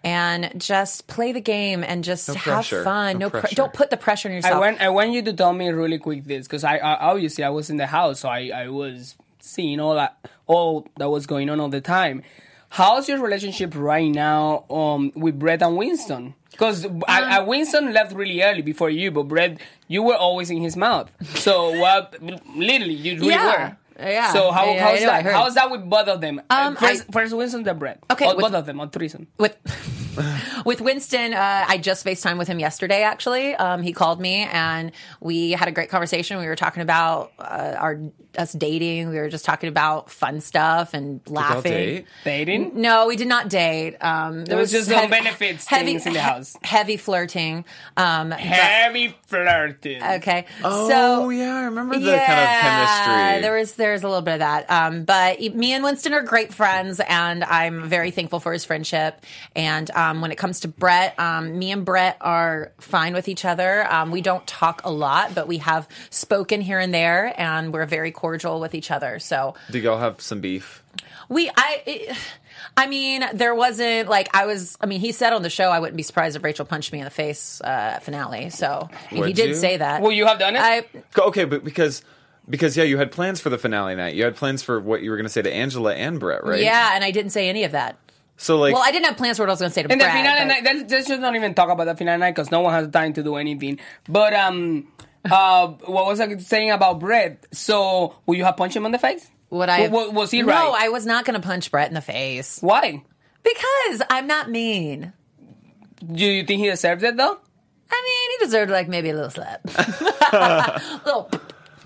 and 0.03 0.51
just 0.59 1.07
play 1.07 1.31
the 1.31 1.41
game 1.41 1.83
and 1.83 2.03
just 2.03 2.27
have 2.27 2.37
pressure. 2.37 2.83
fun 2.83 3.17
No 3.19 3.25
no, 3.25 3.29
pre- 3.29 3.39
pressure. 3.41 3.55
don't 3.55 3.73
put 3.73 3.89
the 3.89 3.97
pressure 3.97 4.29
on 4.29 4.35
yourself 4.35 4.55
I 4.55 4.59
want 4.59 4.81
I 4.81 4.89
want 4.89 5.11
you 5.11 5.21
to 5.23 5.33
tell 5.33 5.53
me 5.53 5.69
really 5.69 5.97
quick 5.99 6.23
this 6.25 6.47
because 6.47 6.63
I, 6.63 6.77
I 6.77 6.95
obviously 7.09 7.43
I 7.43 7.49
was 7.49 7.69
in 7.69 7.77
the 7.77 7.87
house, 7.87 8.21
so 8.21 8.29
I, 8.29 8.51
I 8.53 8.67
was 8.69 9.15
seeing 9.39 9.79
all 9.79 9.95
that 9.95 10.17
all 10.47 10.87
that 10.97 11.09
was 11.09 11.25
going 11.27 11.49
on 11.49 11.59
all 11.59 11.69
the 11.69 11.81
time. 11.81 12.23
How's 12.71 13.09
your 13.09 13.19
relationship 13.21 13.73
right 13.75 14.09
now 14.09 14.63
um, 14.69 15.11
with 15.13 15.37
Brett 15.37 15.61
and 15.61 15.75
Winston? 15.75 16.35
Because 16.51 16.85
I, 17.05 17.37
I, 17.37 17.39
Winston 17.41 17.91
left 17.91 18.13
really 18.13 18.41
early 18.41 18.61
before 18.61 18.89
you, 18.89 19.11
but 19.11 19.23
Brett, 19.23 19.59
you 19.89 20.01
were 20.03 20.15
always 20.15 20.49
in 20.49 20.61
his 20.61 20.77
mouth. 20.77 21.11
So 21.37 21.77
what? 21.77 22.15
literally, 22.55 22.93
you 22.93 23.15
really 23.15 23.29
Yeah. 23.31 23.45
were. 23.45 23.77
Yeah. 23.99 24.31
So 24.31 24.51
how, 24.51 24.65
Yeah, 24.71 24.85
how's 24.87 24.99
that? 25.01 25.25
How's 25.25 25.55
that 25.55 25.69
with 25.69 25.89
both 25.89 26.07
of 26.07 26.21
them? 26.21 26.41
Um, 26.49 26.77
first, 26.77 27.05
I- 27.09 27.11
first 27.11 27.35
Winston, 27.35 27.63
then 27.63 27.77
Brett. 27.77 28.01
Okay, 28.09 28.27
with- 28.27 28.37
both 28.39 28.53
of 28.53 28.65
them 28.65 28.79
on 28.79 28.89
threesome. 28.89 29.27
with 29.37 29.57
with 30.65 30.79
Winston, 30.81 31.33
uh, 31.33 31.65
I 31.67 31.77
just 31.77 32.05
FaceTime 32.05 32.37
with 32.37 32.47
him 32.47 32.59
yesterday. 32.59 33.03
Actually, 33.03 33.53
um, 33.55 33.81
he 33.83 33.91
called 33.93 34.19
me 34.21 34.43
and 34.51 34.91
we 35.19 35.51
had 35.51 35.67
a 35.67 35.71
great 35.71 35.89
conversation. 35.89 36.37
We 36.39 36.47
were 36.47 36.55
talking 36.55 36.81
about 36.83 37.31
uh, 37.37 37.75
our 37.77 37.99
us 38.37 38.53
dating. 38.53 39.09
We 39.09 39.17
were 39.17 39.29
just 39.29 39.45
talking 39.45 39.69
about 39.69 40.09
fun 40.09 40.41
stuff 40.41 40.93
and 40.93 41.21
y'all 41.25 41.35
laughing. 41.35 41.71
date? 41.71 42.05
Dating. 42.23 42.71
No, 42.81 43.07
we 43.07 43.15
did 43.15 43.27
not 43.27 43.49
date. 43.49 43.97
Um, 44.01 44.45
there 44.45 44.57
was 44.57 44.71
just 44.71 44.89
some 44.89 45.09
benefits 45.09 45.65
things 45.65 46.05
in 46.05 46.13
the 46.13 46.21
house. 46.21 46.55
Heavy 46.63 46.97
flirting. 46.97 47.65
Um, 47.97 48.29
but- 48.29 48.39
Heavy 48.39 49.15
flirting. 49.27 50.01
okay. 50.03 50.45
oh 50.63 50.89
so 50.89 51.29
yeah 51.29 51.55
i 51.55 51.63
remember 51.63 51.97
the 51.97 52.11
kind 52.17 52.39
of 52.39 52.47
chemistry 52.61 53.41
there 53.41 53.57
was 53.57 53.73
there's 53.73 54.03
a 54.03 54.07
little 54.07 54.21
bit 54.21 54.33
of 54.35 54.39
that. 54.39 54.69
Um, 54.69 55.03
but 55.03 55.39
me 55.39 55.73
and 55.73 55.83
Winston 55.83 56.13
are 56.13 56.21
great 56.21 56.53
friends, 56.53 56.99
and 57.07 57.43
I'm 57.43 57.87
very 57.87 58.11
thankful 58.11 58.39
for 58.39 58.53
his 58.53 58.65
friendship. 58.65 59.23
And 59.55 59.89
um, 59.91 60.21
when 60.21 60.31
it 60.31 60.37
comes 60.37 60.61
to 60.61 60.67
Brett, 60.67 61.19
um, 61.19 61.57
me 61.57 61.71
and 61.71 61.83
Brett 61.85 62.17
are 62.21 62.71
fine 62.79 63.13
with 63.13 63.27
each 63.27 63.45
other. 63.45 63.91
Um, 63.91 64.11
we 64.11 64.21
don't 64.21 64.45
talk 64.47 64.81
a 64.83 64.91
lot, 64.91 65.33
but 65.35 65.47
we 65.47 65.57
have 65.59 65.87
spoken 66.09 66.61
here 66.61 66.79
and 66.79 66.93
there, 66.93 67.33
and 67.39 67.73
we're 67.73 67.85
very 67.85 68.11
cordial 68.21 68.59
with 68.59 68.73
each 68.75 68.91
other. 68.91 69.17
So 69.19 69.55
do 69.71 69.79
y'all 69.79 69.97
have 69.97 70.21
some 70.21 70.39
beef 70.41 70.83
we, 71.29 71.49
I. 71.55 71.81
It, 71.85 72.17
I 72.75 72.87
mean, 72.87 73.23
there 73.33 73.55
wasn't 73.55 74.09
like 74.09 74.27
I 74.35 74.45
was. 74.45 74.77
I 74.81 74.85
mean, 74.85 74.99
he 74.99 75.13
said 75.13 75.31
on 75.31 75.43
the 75.43 75.49
show, 75.49 75.69
I 75.69 75.79
wouldn't 75.79 75.95
be 75.95 76.03
surprised 76.03 76.35
if 76.35 76.43
Rachel 76.43 76.65
punched 76.65 76.91
me 76.91 76.99
in 76.99 77.05
the 77.05 77.09
face 77.09 77.61
uh, 77.61 77.99
finale. 78.01 78.49
So 78.49 78.89
I 79.09 79.13
mean, 79.13 79.23
he 79.27 79.33
did 79.33 79.49
you? 79.49 79.55
say 79.55 79.77
that. 79.77 80.01
Will 80.01 80.11
you 80.11 80.25
have 80.25 80.39
done 80.39 80.57
it? 80.57 80.59
I, 80.61 80.85
okay 81.17 81.45
but 81.45 81.63
because 81.63 82.03
because 82.49 82.75
yeah 82.75 82.83
you 82.83 82.97
had 82.97 83.11
plans 83.13 83.39
for 83.39 83.49
the 83.49 83.57
finale 83.57 83.95
night 83.95 84.15
you 84.15 84.23
had 84.25 84.35
plans 84.35 84.61
for 84.61 84.79
what 84.79 85.01
you 85.03 85.09
were 85.11 85.15
going 85.15 85.25
to 85.25 85.31
say 85.31 85.41
to 85.41 85.53
angela 85.53 85.93
and 85.95 86.19
brett 86.19 86.43
right 86.43 86.61
Yeah, 86.61 86.91
and 86.95 87.03
I 87.03 87.11
didn't 87.11 87.31
say 87.31 87.47
any 87.47 87.63
of 87.63 87.71
that. 87.71 87.97
so 88.35 88.57
like 88.57 88.73
Well, 88.73 88.83
I 88.83 88.91
didn't 88.91 89.05
have 89.05 89.15
plans 89.15 89.37
for 89.37 89.43
what 89.43 89.49
I 89.49 89.53
was 89.53 89.59
going 89.59 89.69
to 89.69 89.73
say 89.75 89.83
to 89.83 89.91
In 89.91 89.99
the 89.99 90.05
finale 90.05 90.39
but- 90.41 90.45
night, 90.47 90.63
let's, 90.65 90.91
let's 90.91 91.07
just 91.07 91.21
not 91.21 91.35
even 91.35 91.53
talk 91.53 91.69
about 91.69 91.85
the 91.85 91.95
finale 91.95 92.19
night 92.19 92.35
because 92.35 92.51
no 92.51 92.59
one 92.59 92.73
has 92.73 92.89
time 92.89 93.13
to 93.13 93.23
do 93.23 93.35
anything. 93.35 93.79
But 94.09 94.33
um, 94.33 94.87
uh, 95.29 95.67
what 95.67 96.05
was 96.05 96.19
I 96.19 96.37
saying 96.37 96.71
about 96.71 96.99
Brett? 96.99 97.45
So, 97.51 98.15
will 98.25 98.35
you 98.35 98.43
have 98.43 98.57
punched 98.57 98.75
him 98.75 98.85
in 98.85 98.91
the 98.91 98.99
face? 98.99 99.29
Would 99.49 99.69
I? 99.69 99.87
W- 99.87 100.05
w- 100.05 100.11
was 100.13 100.31
he 100.31 100.41
no, 100.41 100.47
right? 100.47 100.85
I 100.85 100.89
was 100.89 101.05
not 101.05 101.25
going 101.25 101.39
to 101.39 101.45
punch 101.45 101.69
Brett 101.71 101.89
in 101.89 101.93
the 101.93 102.01
face 102.01 102.59
Why? 102.61 103.03
because 103.43 104.01
I'm 104.09 104.27
not 104.27 104.49
mean. 104.49 105.13
Do 106.11 106.25
you 106.25 106.43
think 106.43 106.61
he 106.61 106.69
deserved 106.69 107.03
it 107.03 107.17
though? 107.17 107.37
I 107.93 108.01
mean, 108.03 108.39
he 108.39 108.45
deserved 108.45 108.71
like 108.71 108.87
maybe 108.87 109.09
a 109.09 109.13
little 109.13 109.29
slap, 109.29 109.61
little. 111.05 111.29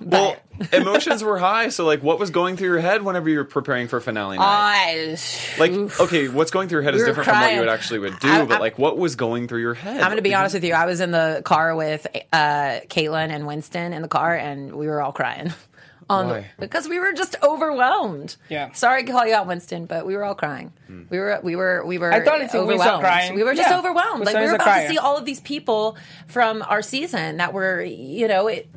Well 0.06 0.38
emotions 0.72 1.22
were 1.24 1.38
high 1.38 1.68
so 1.70 1.84
like 1.86 2.01
what 2.01 2.18
was 2.20 2.30
going 2.30 2.56
through 2.56 2.70
your 2.70 2.80
head 2.80 3.01
whenever 3.03 3.28
you 3.28 3.39
were 3.39 3.43
preparing 3.43 3.89
for 3.89 3.99
finale 3.99 4.38
night 4.38 4.45
I, 4.45 5.18
like 5.60 5.72
okay 5.99 6.30
what's 6.30 6.51
going 6.51 6.70
through 6.70 6.78
your 6.78 6.84
head 6.84 6.95
is 6.95 6.99
We 6.99 7.03
were 7.03 7.08
different 7.10 7.28
from 7.30 7.41
what 7.41 7.53
you 7.53 7.60
would 7.60 7.68
actually 7.70 7.99
would 7.99 8.20
do 8.20 8.30
I- 8.30 8.45
but 8.45 8.58
I- 8.58 8.60
like 8.60 8.78
what 8.80 8.97
was 8.97 9.16
going 9.18 9.49
through 9.49 9.60
your 9.62 9.74
head 9.74 9.97
I'm 9.97 10.06
going 10.08 10.16
to 10.18 10.22
be 10.22 10.34
honest 10.34 10.53
with 10.53 10.64
you. 10.64 10.74
I 10.74 10.86
was 10.86 11.01
in 11.01 11.12
the 11.12 11.41
car 11.43 11.76
with 11.76 12.08
uh, 12.32 12.80
Kaitlyn 12.88 13.30
and 13.32 13.45
Winston 13.47 13.91
in 13.91 14.01
the 14.01 14.08
car, 14.08 14.34
and 14.36 14.76
we 14.76 14.88
were 14.88 15.01
all 15.01 15.12
crying. 15.12 15.51
On 16.10 16.28
the, 16.28 16.45
because 16.60 16.88
we 16.88 16.99
were 16.99 17.14
just 17.14 17.36
overwhelmed. 17.41 18.36
Yeah. 18.47 18.72
Sorry 18.74 19.03
to 19.06 19.12
call 19.12 19.26
you 19.26 19.34
out, 19.34 19.47
Winston, 19.47 19.88
but 19.88 20.06
we 20.06 20.16
were 20.16 20.24
all 20.24 20.36
crying. 20.36 20.72
We 21.10 21.18
were, 21.18 21.39
we 21.41 21.56
were, 21.56 21.84
we 21.84 21.97
were. 21.97 22.14
I 22.14 22.24
thought 22.24 22.41
it's 22.41 22.53
a 22.53 22.60
overwhelmed. 22.60 23.01
crying. 23.01 23.34
We 23.34 23.41
were 23.43 23.56
just 23.56 23.70
Yeah. 23.72 23.80
overwhelmed. 23.80 24.24
Like 24.24 24.36
we 24.36 24.43
is 24.43 24.51
were 24.51 24.56
about 24.58 24.82
to 24.84 24.88
see 24.89 24.99
all 24.99 25.18
of 25.18 25.26
these 25.26 25.39
people 25.41 25.97
from 26.28 26.62
our 26.62 26.84
season 26.84 27.38
that 27.38 27.53
were, 27.53 27.82
you 27.82 28.28
know, 28.28 28.47
it. 28.47 28.70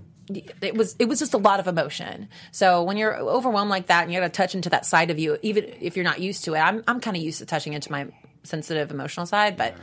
It 0.61 0.75
was 0.77 0.95
it 0.99 1.07
was 1.09 1.19
just 1.19 1.35
a 1.35 1.39
lot 1.39 1.61
of 1.61 1.67
emotion. 1.67 2.29
So 2.53 2.83
when 2.83 2.97
you're 2.97 3.17
overwhelmed 3.17 3.71
like 3.71 3.87
that 3.87 4.05
and 4.05 4.13
you 4.13 4.21
got 4.21 4.27
to 4.27 4.33
touch 4.33 4.55
into 4.55 4.71
that 4.71 4.87
side 4.87 5.11
of 5.11 5.19
you, 5.19 5.39
even 5.43 5.65
if 5.81 5.97
you're 5.97 6.05
not 6.05 6.21
used 6.21 6.45
to 6.45 6.55
it, 6.55 6.59
I'm 6.59 6.83
I'm 6.87 7.01
kind 7.01 7.17
of 7.17 7.23
used 7.23 7.39
to 7.39 7.47
touching 7.47 7.73
into 7.73 7.91
my 7.93 8.07
sensitive 8.43 8.91
emotional 8.91 9.27
side, 9.27 9.57
but. 9.57 9.75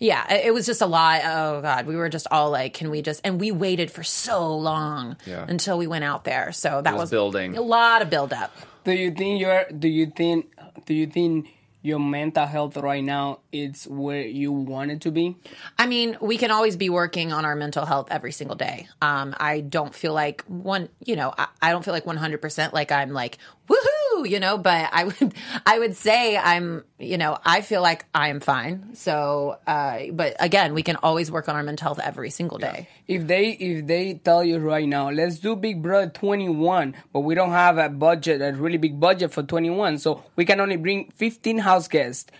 Yeah, 0.00 0.30
it 0.34 0.46
it 0.46 0.50
was 0.52 0.66
just 0.66 0.82
a 0.82 0.86
lot. 0.86 1.20
Oh 1.24 1.62
God, 1.62 1.86
we 1.86 1.94
were 1.94 2.08
just 2.08 2.26
all 2.28 2.50
like, 2.50 2.74
"Can 2.74 2.90
we 2.90 3.00
just?" 3.00 3.20
And 3.22 3.40
we 3.40 3.52
waited 3.52 3.92
for 3.92 4.02
so 4.02 4.54
long 4.56 5.16
Yeah. 5.24 5.46
until 5.48 5.78
we 5.78 5.86
went 5.86 6.02
out 6.02 6.24
there. 6.24 6.50
So 6.50 6.82
that 6.82 6.92
was 6.94 7.02
was 7.02 7.10
building. 7.10 7.56
a 7.56 7.62
lot 7.62 8.02
of 8.02 8.10
build 8.10 8.32
up. 8.32 8.50
Do 8.82 8.90
you 8.92 9.12
think 9.12 9.40
you're? 9.40 9.64
Do 9.70 9.86
you 9.86 10.06
think? 10.06 10.52
Do 10.84 10.94
you 10.94 11.06
think 11.06 11.46
your 11.84 12.00
mental 12.00 12.46
health 12.46 12.78
right 12.78 13.04
now 13.04 13.40
it's 13.52 13.86
where 13.86 14.22
you 14.22 14.50
want 14.50 14.90
it 14.90 15.02
to 15.02 15.10
be? 15.10 15.36
I 15.78 15.86
mean, 15.86 16.16
we 16.18 16.38
can 16.38 16.50
always 16.50 16.76
be 16.76 16.88
working 16.88 17.30
on 17.30 17.44
our 17.44 17.54
mental 17.54 17.84
health 17.84 18.08
every 18.10 18.32
single 18.32 18.56
day. 18.56 18.88
Um, 19.02 19.34
I 19.38 19.60
don't 19.60 19.94
feel 19.94 20.14
like 20.14 20.42
one, 20.46 20.88
you 21.04 21.14
know, 21.14 21.34
I, 21.36 21.48
I 21.60 21.72
don't 21.72 21.84
feel 21.84 21.92
like 21.92 22.06
100% 22.06 22.72
like 22.72 22.90
I'm 22.90 23.10
like, 23.10 23.36
woohoo, 23.68 23.93
you 24.24 24.40
know, 24.40 24.58
but 24.58 24.88
I 24.92 25.04
would, 25.04 25.34
I 25.66 25.78
would 25.78 25.96
say 25.96 26.36
I'm, 26.36 26.84
you 26.98 27.18
know, 27.18 27.38
I 27.44 27.60
feel 27.60 27.82
like 27.82 28.04
I 28.14 28.28
am 28.28 28.40
fine. 28.40 28.94
So, 28.94 29.58
uh, 29.66 30.00
but 30.12 30.36
again, 30.40 30.74
we 30.74 30.82
can 30.82 30.96
always 30.96 31.30
work 31.30 31.48
on 31.48 31.56
our 31.56 31.62
mental 31.62 31.86
health 31.86 32.00
every 32.02 32.30
single 32.30 32.58
day. 32.58 32.88
If 33.06 33.26
they 33.26 33.50
if 33.50 33.86
they 33.86 34.14
tell 34.14 34.42
you 34.44 34.58
right 34.58 34.88
now, 34.88 35.10
let's 35.10 35.38
do 35.38 35.56
Big 35.56 35.82
Brother 35.82 36.10
21, 36.10 36.94
but 37.12 37.20
we 37.20 37.34
don't 37.34 37.50
have 37.50 37.78
a 37.78 37.88
budget, 37.88 38.40
a 38.40 38.52
really 38.52 38.78
big 38.78 38.98
budget 38.98 39.32
for 39.32 39.42
21, 39.42 39.98
so 39.98 40.24
we 40.36 40.44
can 40.44 40.60
only 40.60 40.76
bring 40.76 41.10
15 41.16 41.58
house 41.58 41.88
guests. 41.88 42.30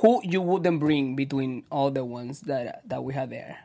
Who 0.00 0.20
you 0.22 0.40
wouldn't 0.40 0.78
bring 0.78 1.16
between 1.16 1.64
all 1.72 1.90
the 1.90 2.04
ones 2.04 2.42
that 2.42 2.82
that 2.88 3.02
we 3.02 3.14
have 3.14 3.30
there? 3.30 3.58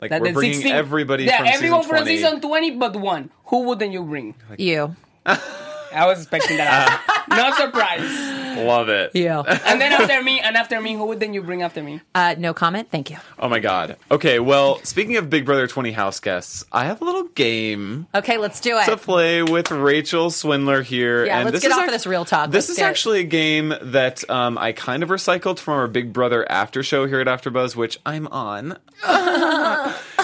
Like 0.00 0.10
That 0.10 0.22
we're 0.22 0.32
bringing 0.32 0.54
16 0.54 0.72
everybody 0.72 1.24
yeah, 1.24 1.38
from 1.38 1.46
everyone 1.46 1.82
season 1.82 1.96
from 1.96 2.06
season 2.06 2.40
20 2.40 2.70
but 2.76 2.96
one. 2.96 3.30
Who 3.46 3.64
wouldn't 3.64 3.92
you 3.92 4.02
bring? 4.02 4.34
You. 4.56 4.96
I 5.94 6.06
was 6.06 6.20
expecting 6.22 6.56
that. 6.58 7.24
no 7.30 7.52
surprise. 7.52 8.38
Love 8.66 8.88
it. 8.88 9.12
Yeah. 9.14 9.42
And 9.66 9.80
then 9.80 9.92
after 9.92 10.22
me, 10.22 10.40
and 10.40 10.56
after 10.56 10.80
me, 10.80 10.94
who 10.94 11.06
would 11.06 11.20
then 11.20 11.32
you 11.34 11.42
bring 11.42 11.62
after 11.62 11.82
me? 11.82 12.00
Uh, 12.14 12.34
no 12.36 12.52
comment. 12.52 12.88
Thank 12.90 13.10
you. 13.10 13.16
Oh 13.38 13.48
my 13.48 13.58
god. 13.60 13.96
Okay, 14.10 14.38
well, 14.38 14.80
speaking 14.84 15.16
of 15.16 15.30
Big 15.30 15.44
Brother 15.46 15.66
20 15.66 15.92
house 15.92 16.20
guests, 16.20 16.64
I 16.72 16.84
have 16.86 17.00
a 17.00 17.04
little 17.04 17.24
game 17.24 18.06
Okay, 18.14 18.36
let's 18.38 18.60
do 18.60 18.76
it. 18.78 18.84
to 18.86 18.96
play 18.96 19.42
with 19.42 19.70
Rachel 19.70 20.30
Swindler 20.30 20.82
here. 20.82 21.24
Yeah, 21.26 21.36
and 21.38 21.44
let's 21.46 21.54
this 21.56 21.62
get 21.62 21.70
is 21.72 21.78
off 21.78 21.86
of 21.86 21.92
this 21.92 22.06
real 22.06 22.24
talk. 22.24 22.50
This 22.50 22.64
Let's 22.68 22.70
is 22.70 22.76
do 22.76 22.82
it. 22.82 22.86
actually 22.86 23.20
a 23.20 23.24
game 23.24 23.74
that 23.80 24.28
um, 24.30 24.58
I 24.58 24.72
kind 24.72 25.02
of 25.02 25.08
recycled 25.08 25.58
from 25.58 25.74
our 25.74 25.86
Big 25.88 26.12
Brother 26.12 26.50
after 26.50 26.82
show 26.82 27.06
here 27.06 27.20
at 27.20 27.26
AfterBuzz, 27.28 27.76
which 27.76 27.98
I'm 28.04 28.26
on. 28.28 28.76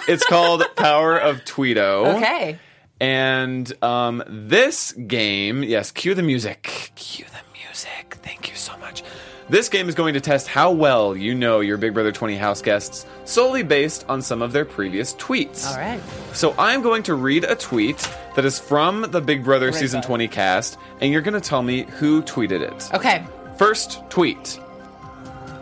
it's 0.09 0.25
called 0.27 0.65
Power 0.77 1.17
of 1.17 1.45
Tweedo. 1.45 2.17
okay. 2.17 2.59
And 3.01 3.71
um, 3.83 4.23
this 4.27 4.93
game, 4.93 5.63
yes, 5.63 5.91
cue 5.91 6.15
the 6.15 6.23
music. 6.23 6.93
Cue 6.95 7.27
the 7.27 7.59
music. 7.59 8.19
Thank 8.23 8.49
you 8.49 8.57
so 8.57 8.77
much. 8.79 9.03
This 9.49 9.69
game 9.69 9.89
is 9.89 9.95
going 9.95 10.15
to 10.15 10.21
test 10.21 10.49
how 10.49 10.73
well 10.73 11.17
you 11.17 11.33
know 11.33 11.61
your 11.61 11.77
Big 11.77 11.95
Brother 11.95 12.11
20 12.11 12.37
house 12.37 12.61
guests, 12.61 13.07
solely 13.25 13.63
based 13.63 14.05
on 14.09 14.21
some 14.21 14.43
of 14.43 14.53
their 14.53 14.65
previous 14.65 15.15
tweets. 15.15 15.71
All 15.71 15.77
right. 15.77 16.01
So 16.33 16.53
I'm 16.59 16.83
going 16.83 17.05
to 17.05 17.15
read 17.15 17.45
a 17.45 17.55
tweet 17.55 18.11
that 18.35 18.45
is 18.45 18.59
from 18.59 19.03
the 19.11 19.21
Big 19.21 19.45
Brother 19.45 19.71
season 19.71 20.03
20 20.03 20.27
cast, 20.27 20.79
and 21.01 21.13
you're 21.13 21.23
going 21.23 21.41
to 21.41 21.49
tell 21.49 21.63
me 21.63 21.85
who 21.85 22.23
tweeted 22.23 22.61
it. 22.61 22.91
Okay. 22.93 23.25
First 23.57 24.03
tweet. 24.11 24.59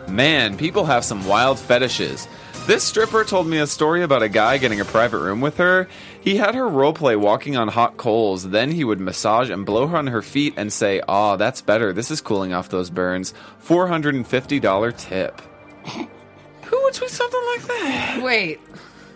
Man, 0.08 0.56
people 0.56 0.86
have 0.86 1.04
some 1.04 1.26
wild 1.26 1.58
fetishes. 1.58 2.26
This 2.66 2.84
stripper 2.84 3.24
told 3.24 3.46
me 3.46 3.58
a 3.58 3.66
story 3.66 4.02
about 4.02 4.22
a 4.22 4.28
guy 4.30 4.56
getting 4.56 4.80
a 4.80 4.86
private 4.86 5.18
room 5.18 5.42
with 5.42 5.58
her. 5.58 5.86
He 6.24 6.36
had 6.36 6.54
her 6.54 6.64
roleplay 6.64 7.20
walking 7.20 7.54
on 7.58 7.68
hot 7.68 7.98
coals, 7.98 8.48
then 8.48 8.70
he 8.70 8.82
would 8.82 8.98
massage 8.98 9.50
and 9.50 9.66
blow 9.66 9.86
her 9.86 9.98
on 9.98 10.06
her 10.06 10.22
feet 10.22 10.54
and 10.56 10.72
say, 10.72 11.02
Aw, 11.06 11.36
that's 11.36 11.60
better. 11.60 11.92
This 11.92 12.10
is 12.10 12.22
cooling 12.22 12.54
off 12.54 12.70
those 12.70 12.88
burns. 12.88 13.34
$450 13.66 14.96
tip. 14.96 15.42
Who 16.64 16.82
would 16.82 16.94
tweet 16.94 17.10
something 17.10 17.40
like 17.54 17.62
that? 17.66 18.20
Wait. 18.22 18.60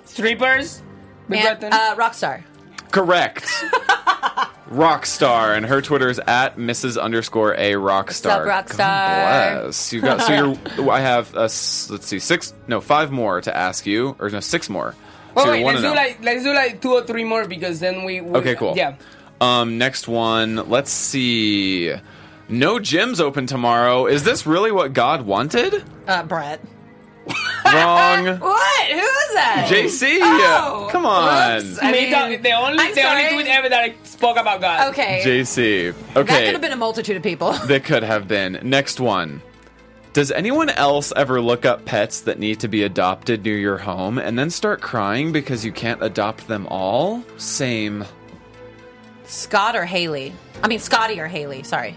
Strippers? 0.05 0.83
Big 1.31 1.41
And, 1.41 1.61
Brother? 1.61 1.75
uh, 1.75 1.95
Rockstar. 1.97 2.43
Correct. 2.91 3.45
Rockstar, 4.71 5.57
and 5.57 5.65
her 5.65 5.81
Twitter 5.81 6.11
is 6.11 6.19
at 6.27 6.59
Mrs. 6.59 7.01
underscore 7.01 7.55
a 7.55 7.73
Rockstar. 7.73 8.05
What's 8.05 8.27
up, 8.27 8.43
Rockstar? 8.43 8.77
God 8.77 9.63
bless. 9.65 9.93
You 9.95 10.03
got 10.03 10.21
so 10.21 10.57
you're. 10.77 10.91
I 10.93 11.01
have 11.01 11.33
a, 11.35 11.41
let's 11.41 12.07
see 12.07 12.19
six 12.19 12.53
no 12.67 12.83
five 12.83 13.11
more 13.11 13.41
to 13.41 13.57
ask 13.57 13.87
you 13.87 14.15
or 14.19 14.29
no 14.29 14.41
six 14.41 14.69
more. 14.69 14.95
Oh, 15.39 15.45
So 15.45 15.51
wait, 15.53 15.65
let's 15.65 15.81
do 15.83 15.89
like 15.95 16.19
let's 16.23 16.43
do 16.45 16.53
like 16.55 16.81
two 16.81 16.93
or 16.93 17.03
three 17.05 17.25
more 17.25 17.47
because 17.47 17.81
then 17.81 18.05
we. 18.05 18.21
we 18.21 18.39
Okay, 18.39 18.55
cool. 18.55 18.75
Yeah. 18.77 18.97
Um, 19.41 19.79
next 19.79 20.09
one. 20.09 20.69
Let's 20.69 20.91
see. 20.91 21.93
No 22.49 22.79
gyms 22.79 23.21
open 23.21 23.47
tomorrow. 23.47 24.07
Is 24.07 24.25
this 24.25 24.47
really 24.47 24.73
what 24.73 24.93
God 24.95 25.23
wanted? 25.23 25.85
Uh, 26.07 26.23
Brett. 26.25 26.61
Wrong. 27.65 28.27
What? 28.41 28.87
Who 28.91 28.97
is 28.99 29.35
that? 29.35 29.67
JC. 29.69 30.19
Oh, 30.23 30.89
Come 30.91 31.05
on. 31.05 31.57
whoops. 31.63 31.79
I 31.83 31.93
mean, 31.93 32.11
talk- 32.11 32.43
the 32.43 32.53
only 32.53 32.79
I'm 32.79 32.95
the 32.95 33.03
only 33.03 33.23
sorry. 33.23 33.35
tweet 33.35 33.47
ever 33.49 33.69
that 33.69 33.81
I 33.83 33.95
spoke 34.05 34.39
about 34.39 34.61
God. 34.63 34.89
Okay. 34.91 35.21
JC. 35.25 35.89
Okay. 35.91 35.95
That 36.15 36.27
could 36.27 36.53
have 36.55 36.61
been 36.63 36.73
a 36.73 36.77
multitude 36.77 37.17
of 37.19 37.23
people. 37.23 37.53
That 37.53 37.85
could 37.85 38.03
have 38.03 38.27
been. 38.27 38.59
Next 38.63 38.99
one. 38.99 39.43
Does 40.19 40.33
anyone 40.33 40.69
else 40.69 41.13
ever 41.15 41.41
look 41.41 41.65
up 41.65 41.85
pets 41.85 42.23
that 42.23 42.41
need 42.41 42.59
to 42.59 42.67
be 42.67 42.83
adopted 42.83 43.45
near 43.45 43.57
your 43.57 43.79
home 43.79 44.19
and 44.19 44.37
then 44.37 44.51
start 44.51 44.81
crying 44.81 45.31
because 45.31 45.65
you 45.65 45.71
can't 45.71 46.03
adopt 46.03 46.49
them 46.49 46.67
all? 46.67 47.23
Same. 47.37 48.05
Scott 49.27 49.77
or 49.77 49.85
Haleigh? 49.85 50.33
I 50.61 50.67
mean, 50.67 50.81
Scottie 50.81 51.21
or 51.21 51.29
Haleigh. 51.29 51.63
Sorry. 51.63 51.95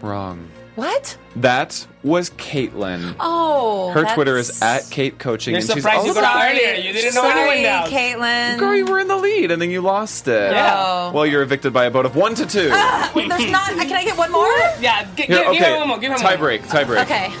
Wrong. 0.00 0.48
What? 0.76 1.16
That 1.36 1.86
was 2.02 2.30
Kaitlyn. 2.30 3.14
Oh. 3.20 3.90
Her 3.90 4.14
Twitter 4.14 4.36
is 4.36 4.62
at 4.62 4.88
Kate 4.90 5.18
Coaching, 5.18 5.52
You're 5.52 5.60
and 5.60 5.66
she's 5.68 5.76
surprised 5.76 6.04
you 6.04 6.08
also 6.10 6.20
got 6.20 6.36
out 6.36 6.50
earlier. 6.50 6.74
You 6.74 6.92
didn't 6.92 7.14
know 7.14 7.22
Sorry, 7.22 7.40
anyone 7.50 7.66
else. 7.66 7.90
Kaitlyn. 7.90 8.58
Girl, 8.58 8.74
you 8.74 8.86
were 8.86 8.98
in 9.00 9.08
the 9.08 9.16
lead, 9.16 9.50
and 9.50 9.60
then 9.60 9.70
you 9.70 9.80
lost 9.80 10.26
it. 10.28 10.52
Yeah. 10.52 10.74
Oh. 10.76 11.12
Well, 11.12 11.26
you're 11.26 11.42
evicted 11.42 11.72
by 11.72 11.84
a 11.86 11.90
vote 11.90 12.06
of 12.06 12.16
one 12.16 12.34
to 12.36 12.46
two. 12.46 12.70
Ah, 12.72 13.12
wait, 13.14 13.28
there's 13.28 13.50
not. 13.50 13.70
Can 13.70 13.92
I 13.92 14.04
get 14.04 14.16
one 14.16 14.32
more? 14.32 14.48
Yeah, 14.80 15.04
g- 15.16 15.24
Here, 15.24 15.26
give, 15.26 15.52
give 15.52 15.62
okay. 15.62 15.72
him 15.72 15.78
one 15.80 15.88
more. 15.88 15.98
Give 15.98 16.12
him 16.12 16.18
tie 16.18 16.30
one 16.30 16.38
more. 16.38 16.46
break. 16.48 16.68
Tie 16.68 16.84
break. 16.84 17.00
Okay. 17.02 17.32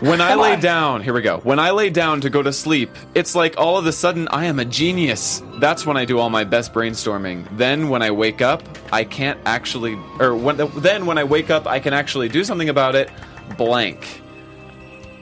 When 0.00 0.20
I 0.20 0.30
Come 0.32 0.40
lay 0.40 0.52
on. 0.54 0.60
down, 0.60 1.02
here 1.02 1.14
we 1.14 1.22
go. 1.22 1.38
When 1.38 1.58
I 1.58 1.70
lay 1.70 1.88
down 1.88 2.20
to 2.20 2.28
go 2.28 2.42
to 2.42 2.52
sleep, 2.52 2.90
it's 3.14 3.34
like 3.34 3.56
all 3.56 3.78
of 3.78 3.86
a 3.86 3.92
sudden 3.92 4.28
I 4.28 4.44
am 4.44 4.58
a 4.58 4.64
genius. 4.64 5.42
That's 5.58 5.86
when 5.86 5.96
I 5.96 6.04
do 6.04 6.18
all 6.18 6.28
my 6.28 6.44
best 6.44 6.74
brainstorming. 6.74 7.46
Then 7.56 7.88
when 7.88 8.02
I 8.02 8.10
wake 8.10 8.42
up, 8.42 8.62
I 8.92 9.04
can't 9.04 9.40
actually, 9.46 9.98
or 10.20 10.36
when, 10.36 10.58
then 10.76 11.06
when 11.06 11.16
I 11.16 11.24
wake 11.24 11.48
up, 11.48 11.66
I 11.66 11.80
can 11.80 11.94
actually 11.94 12.28
do 12.28 12.44
something 12.44 12.68
about 12.68 12.94
it. 12.94 13.10
Blank. 13.56 14.20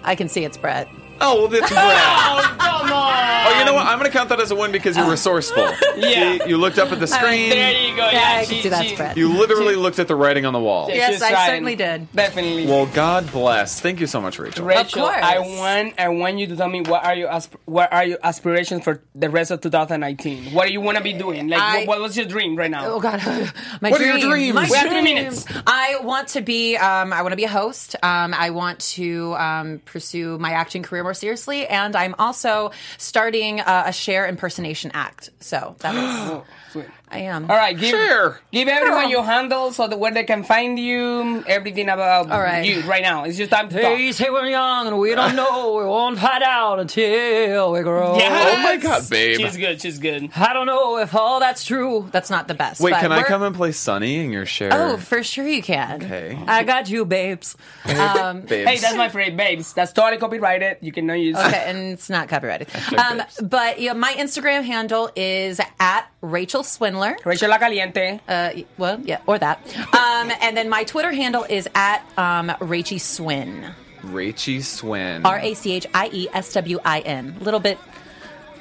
I 0.03 0.16
can 0.16 0.29
see 0.29 0.45
it's 0.45 0.57
Brett. 0.57 0.89
Oh, 1.21 1.41
well, 1.43 1.49
that's 1.49 1.71
Brad. 1.71 2.55
Oh, 2.67 2.79
come 2.81 2.93
on. 2.93 3.15
Oh, 3.47 3.59
you 3.59 3.65
know 3.65 3.75
what? 3.75 3.87
I'm 3.87 3.99
going 3.99 4.11
to 4.11 4.17
count 4.17 4.29
that 4.31 4.41
as 4.41 4.51
a 4.51 4.55
win 4.57 4.73
because 4.73 4.97
you're 4.97 5.09
resourceful. 5.11 5.65
Yeah. 5.97 6.39
See, 6.39 6.49
you 6.49 6.57
looked 6.59 6.79
up 6.79 6.91
at 6.91 6.99
the 6.99 7.07
screen. 7.07 7.51
There 7.51 7.71
you 7.73 7.95
go. 7.97 8.05
Yeah, 8.07 8.12
Yeah, 8.12 8.41
I 8.41 8.45
she, 8.45 8.55
can 8.55 8.62
see 8.65 8.69
that 8.71 8.85
she- 8.85 8.97
Brett. 8.97 9.17
You 9.17 9.29
literally 9.29 9.77
looked 9.77 9.99
at 10.01 10.09
the 10.09 10.17
writing 10.17 10.45
on 10.45 10.53
the 10.53 10.59
wall. 10.61 10.89
Yeah, 10.89 10.97
Yes, 10.97 11.12
she's 11.15 11.23
I 11.23 11.31
trying. 11.31 11.49
certainly 11.51 11.77
did. 11.77 12.12
Definitely. 12.12 12.67
Well, 12.67 12.87
God 12.87 13.31
bless. 13.31 13.81
Thank 13.81 14.01
you 14.01 14.07
so 14.09 14.21
much, 14.21 14.39
Rachel. 14.41 14.67
Rachel, 14.67 15.03
course. 15.05 15.17
I 15.23 15.39
want 15.39 15.95
I 16.01 16.09
want 16.09 16.39
you 16.39 16.49
to 16.49 16.57
tell 16.57 16.69
me 16.69 16.81
what 16.81 17.05
are 17.05 17.15
your 17.15 17.31
asp- 17.31 17.55
what 17.65 17.93
are 17.93 18.05
your 18.05 18.19
aspirations 18.25 18.83
for 18.83 19.03
the 19.15 19.31
rest 19.31 19.53
of 19.53 19.61
2019? 19.61 20.53
What 20.53 20.67
do 20.67 20.73
you 20.73 20.81
want 20.81 20.99
to 20.99 21.05
be 21.05 21.12
doing? 21.12 21.49
Like, 21.49 21.61
I- 21.61 21.79
what, 21.81 21.87
what 21.89 22.01
was 22.01 22.17
your 22.17 22.27
dream 22.27 22.57
right 22.57 22.71
now? 22.71 22.87
Oh 22.87 23.01
God, 23.01 23.21
my 23.81 23.91
What 23.91 24.01
are 24.01 24.05
your 24.05 24.19
dream. 24.19 24.31
dreams? 24.31 24.55
My 24.55 24.69
We 24.69 24.77
have 24.77 24.89
three 24.89 25.01
dream. 25.03 25.15
minutes. 25.15 25.47
I 25.67 25.99
want 26.03 26.29
to 26.29 26.41
be. 26.41 26.77
Um, 26.77 27.12
I 27.12 27.23
want 27.23 27.33
to 27.33 27.37
be 27.37 27.45
a 27.45 27.49
host. 27.49 27.95
Um, 28.03 28.35
I 28.35 28.51
want 28.51 28.81
to 28.81 29.35
um, 29.37 29.81
pursue 29.85 30.39
my 30.39 30.51
acting 30.51 30.83
career 30.83 31.04
more 31.05 31.15
seriously, 31.15 31.69
and 31.69 31.95
I'm 31.95 32.17
also 32.19 32.73
starting 32.99 33.61
uh, 33.61 33.85
a 33.87 33.93
Cher 33.93 34.27
impersonation 34.27 34.91
act. 34.93 35.31
So 35.39 35.77
that 35.79 35.95
is. 35.95 36.43
Sweet. 36.75 36.87
I 37.09 37.18
am. 37.31 37.49
All 37.49 37.57
right, 37.57 37.79
give 37.79 37.91
Sure. 37.91 38.41
give 38.51 38.66
everyone 38.66 39.09
your 39.09 39.22
handle 39.22 39.70
so 39.72 39.87
that 39.87 39.97
where 40.01 40.11
they 40.11 40.25
can 40.25 40.43
find 40.43 40.77
you, 40.77 41.45
everything 41.47 41.89
about 41.89 42.29
All 42.29 42.41
right. 42.41 42.64
you 42.66 42.81
right 42.83 43.03
now. 43.03 43.22
It's 43.22 43.39
your 43.39 43.47
time 43.47 43.68
to 43.68 43.75
They 43.77 44.07
talk. 44.09 44.14
say 44.16 44.31
we're 44.31 44.47
young 44.49 44.89
and 44.89 44.99
we 44.99 45.14
don't 45.14 45.37
know. 45.43 45.75
We 45.79 45.85
won't 45.85 46.18
find 46.18 46.43
out 46.43 46.81
until 46.81 47.70
we 47.70 47.81
grow. 47.83 48.16
Yes! 48.16 48.59
Oh 48.59 48.62
my 48.64 48.77
God, 48.79 49.09
babe. 49.09 49.39
She's 49.39 49.57
good. 49.57 49.81
She's 49.81 49.99
good. 50.01 50.31
I 50.35 50.53
don't 50.53 50.66
know 50.66 50.99
if 50.99 51.14
all 51.14 51.39
that's 51.39 51.62
true. 51.64 52.09
That's 52.11 52.31
not 52.31 52.49
the 52.49 52.55
best. 52.55 52.81
Wait, 52.81 52.91
but 52.91 53.01
can 53.01 53.12
I 53.12 53.18
we're- 53.18 53.29
come 53.29 53.43
and 53.45 53.55
play 53.55 53.70
Sonny 53.70 54.18
in 54.25 54.33
your 54.33 54.47
Cher? 54.47 54.70
Oh, 54.72 54.97
for 54.97 55.22
sure 55.22 55.47
you 55.47 55.62
can. 55.62 56.03
Okay. 56.03 56.37
I 56.49 56.64
got 56.64 56.91
you, 56.91 57.05
babes. 57.05 57.57
Um, 57.85 58.41
Babes. 58.55 58.70
Hey, 58.70 58.79
that's 58.79 58.97
my 58.97 59.09
favorite, 59.09 59.37
babes. 59.37 59.72
That's 59.72 59.93
totally 59.93 60.18
copyrighted. 60.18 60.79
You 60.81 60.91
cannot 60.91 61.14
use. 61.20 61.37
Okay, 61.37 61.62
and 61.68 61.79
it's 61.93 62.11
not 62.11 62.29
copyrighted. 62.29 62.66
Um, 62.99 63.18
babes. 63.18 63.41
but 63.41 63.81
yeah, 63.81 63.93
my 63.93 64.12
Instagram 64.14 64.64
handle 64.64 65.11
is 65.14 65.61
at 65.79 66.07
Rachel 66.20 66.64
Swindler. 66.65 67.17
Rachel 67.25 67.49
La 67.51 67.59
Caliente. 67.59 68.21
Uh, 68.29 68.51
well, 68.79 69.01
yeah, 69.01 69.21
or 69.27 69.39
that. 69.39 69.61
Um, 69.95 70.31
and 70.43 70.57
then 70.57 70.69
my 70.69 70.85
Twitter 70.85 71.12
handle 71.12 71.45
is 71.49 71.69
at 71.75 72.01
um, 72.19 72.49
Rachie 72.61 73.01
Swin. 73.01 73.73
Rachie 74.03 74.62
Swin. 74.62 75.25
R 75.25 75.39
A 75.39 75.55
C 75.55 75.73
H 75.73 75.87
I 75.95 76.09
E 76.12 76.29
S 76.33 76.53
W 76.55 76.79
I 76.85 77.01
N. 77.01 77.37
A 77.41 77.45
little 77.45 77.61
bit. 77.61 77.79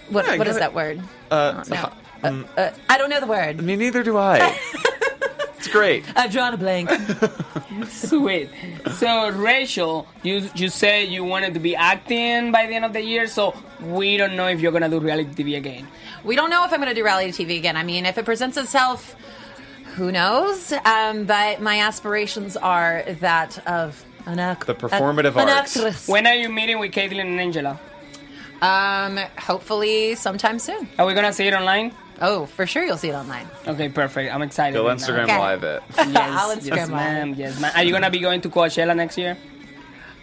What, 0.10 0.26
Yeah, 0.26 0.32
what 0.38 0.46
give 0.46 0.48
is 0.48 0.56
it- 0.58 0.60
that 0.60 0.74
word? 0.74 1.02
Uh, 1.32 1.64
no. 1.70 1.92
uh, 2.24 2.44
uh, 2.58 2.72
I 2.90 2.98
don't 2.98 3.10
know 3.10 3.20
the 3.20 3.28
word. 3.28 3.60
I 3.60 3.62
mean, 3.62 3.80
neither 3.80 4.04
do 4.04 4.18
I. 4.18 4.58
it's 5.58 5.68
great. 5.68 6.06
I've 6.16 6.32
drawn 6.32 6.54
a 6.54 6.58
blank. 6.58 6.90
Sweet. 7.90 8.50
So 8.98 9.30
Rachel, 9.32 10.08
you 10.22 10.48
you 10.56 10.70
said 10.70 11.10
you 11.10 11.24
wanted 11.24 11.54
to 11.56 11.60
be 11.60 11.76
acting 11.76 12.52
by 12.52 12.68
the 12.68 12.74
end 12.76 12.86
of 12.86 12.94
the 12.94 13.02
year, 13.02 13.28
so 13.28 13.56
we 13.82 14.18
don't 14.18 14.36
know 14.36 14.48
if 14.48 14.60
you're 14.62 14.72
gonna 14.72 14.90
do 14.90 15.00
reality 15.00 15.44
TV 15.44 15.58
again. 15.58 15.88
We 16.24 16.36
don't 16.36 16.50
know 16.50 16.64
if 16.66 16.72
I'm 16.72 16.80
going 16.80 16.90
to 16.90 16.96
do 16.96 17.04
reality 17.04 17.32
TV 17.46 17.58
again. 17.58 17.76
I 17.78 17.84
mean, 17.84 18.06
if 18.06 18.18
it 18.18 18.26
presents 18.26 18.56
itself, 18.58 19.16
who 19.96 20.12
knows? 20.12 20.72
Um, 20.86 21.26
but 21.26 21.62
my 21.62 21.80
aspirations 21.82 22.56
are 22.58 23.04
that 23.20 23.66
of 23.68 24.04
an 24.26 24.40
act- 24.40 24.68
The 24.68 24.76
performative 24.76 25.36
an 25.36 25.50
arts. 25.50 25.76
actress. 25.76 26.08
When 26.08 26.26
are 26.26 26.34
you 26.36 26.50
meeting 26.50 26.80
with 26.80 26.92
Kaitlyn 26.92 27.20
and 27.22 27.40
Angela? 27.40 27.80
Um, 28.62 29.18
hopefully 29.38 30.16
sometime 30.16 30.58
soon. 30.60 30.88
Are 30.98 31.06
we 31.06 31.14
gonna 31.14 31.34
see 31.34 31.46
it 31.48 31.54
online? 31.54 31.92
Oh, 32.22 32.46
for 32.46 32.66
sure 32.66 32.86
you'll 32.86 32.96
see 32.96 33.10
it 33.10 33.14
online. 33.16 33.46
Okay, 33.68 33.90
perfect. 33.90 34.34
I'm 34.34 34.42
excited. 34.42 34.78
Go 34.78 34.88
right 34.88 34.98
Instagram. 34.98 35.24
Okay. 35.26 35.38
live 35.38 35.64
it. 35.66 35.84
Yes, 35.98 36.08
I'll 36.16 36.56
Instagram 36.56 36.68
yes, 36.78 36.90
live. 36.90 36.90
ma'am. 36.90 37.34
Yes, 37.38 37.60
ma'am. 37.60 37.72
Are 37.76 37.84
you 37.84 37.92
gonna 37.92 38.10
be 38.10 38.20
going 38.20 38.40
to 38.42 38.50
Coachella 38.50 38.96
next 38.96 39.18
year? 39.18 39.36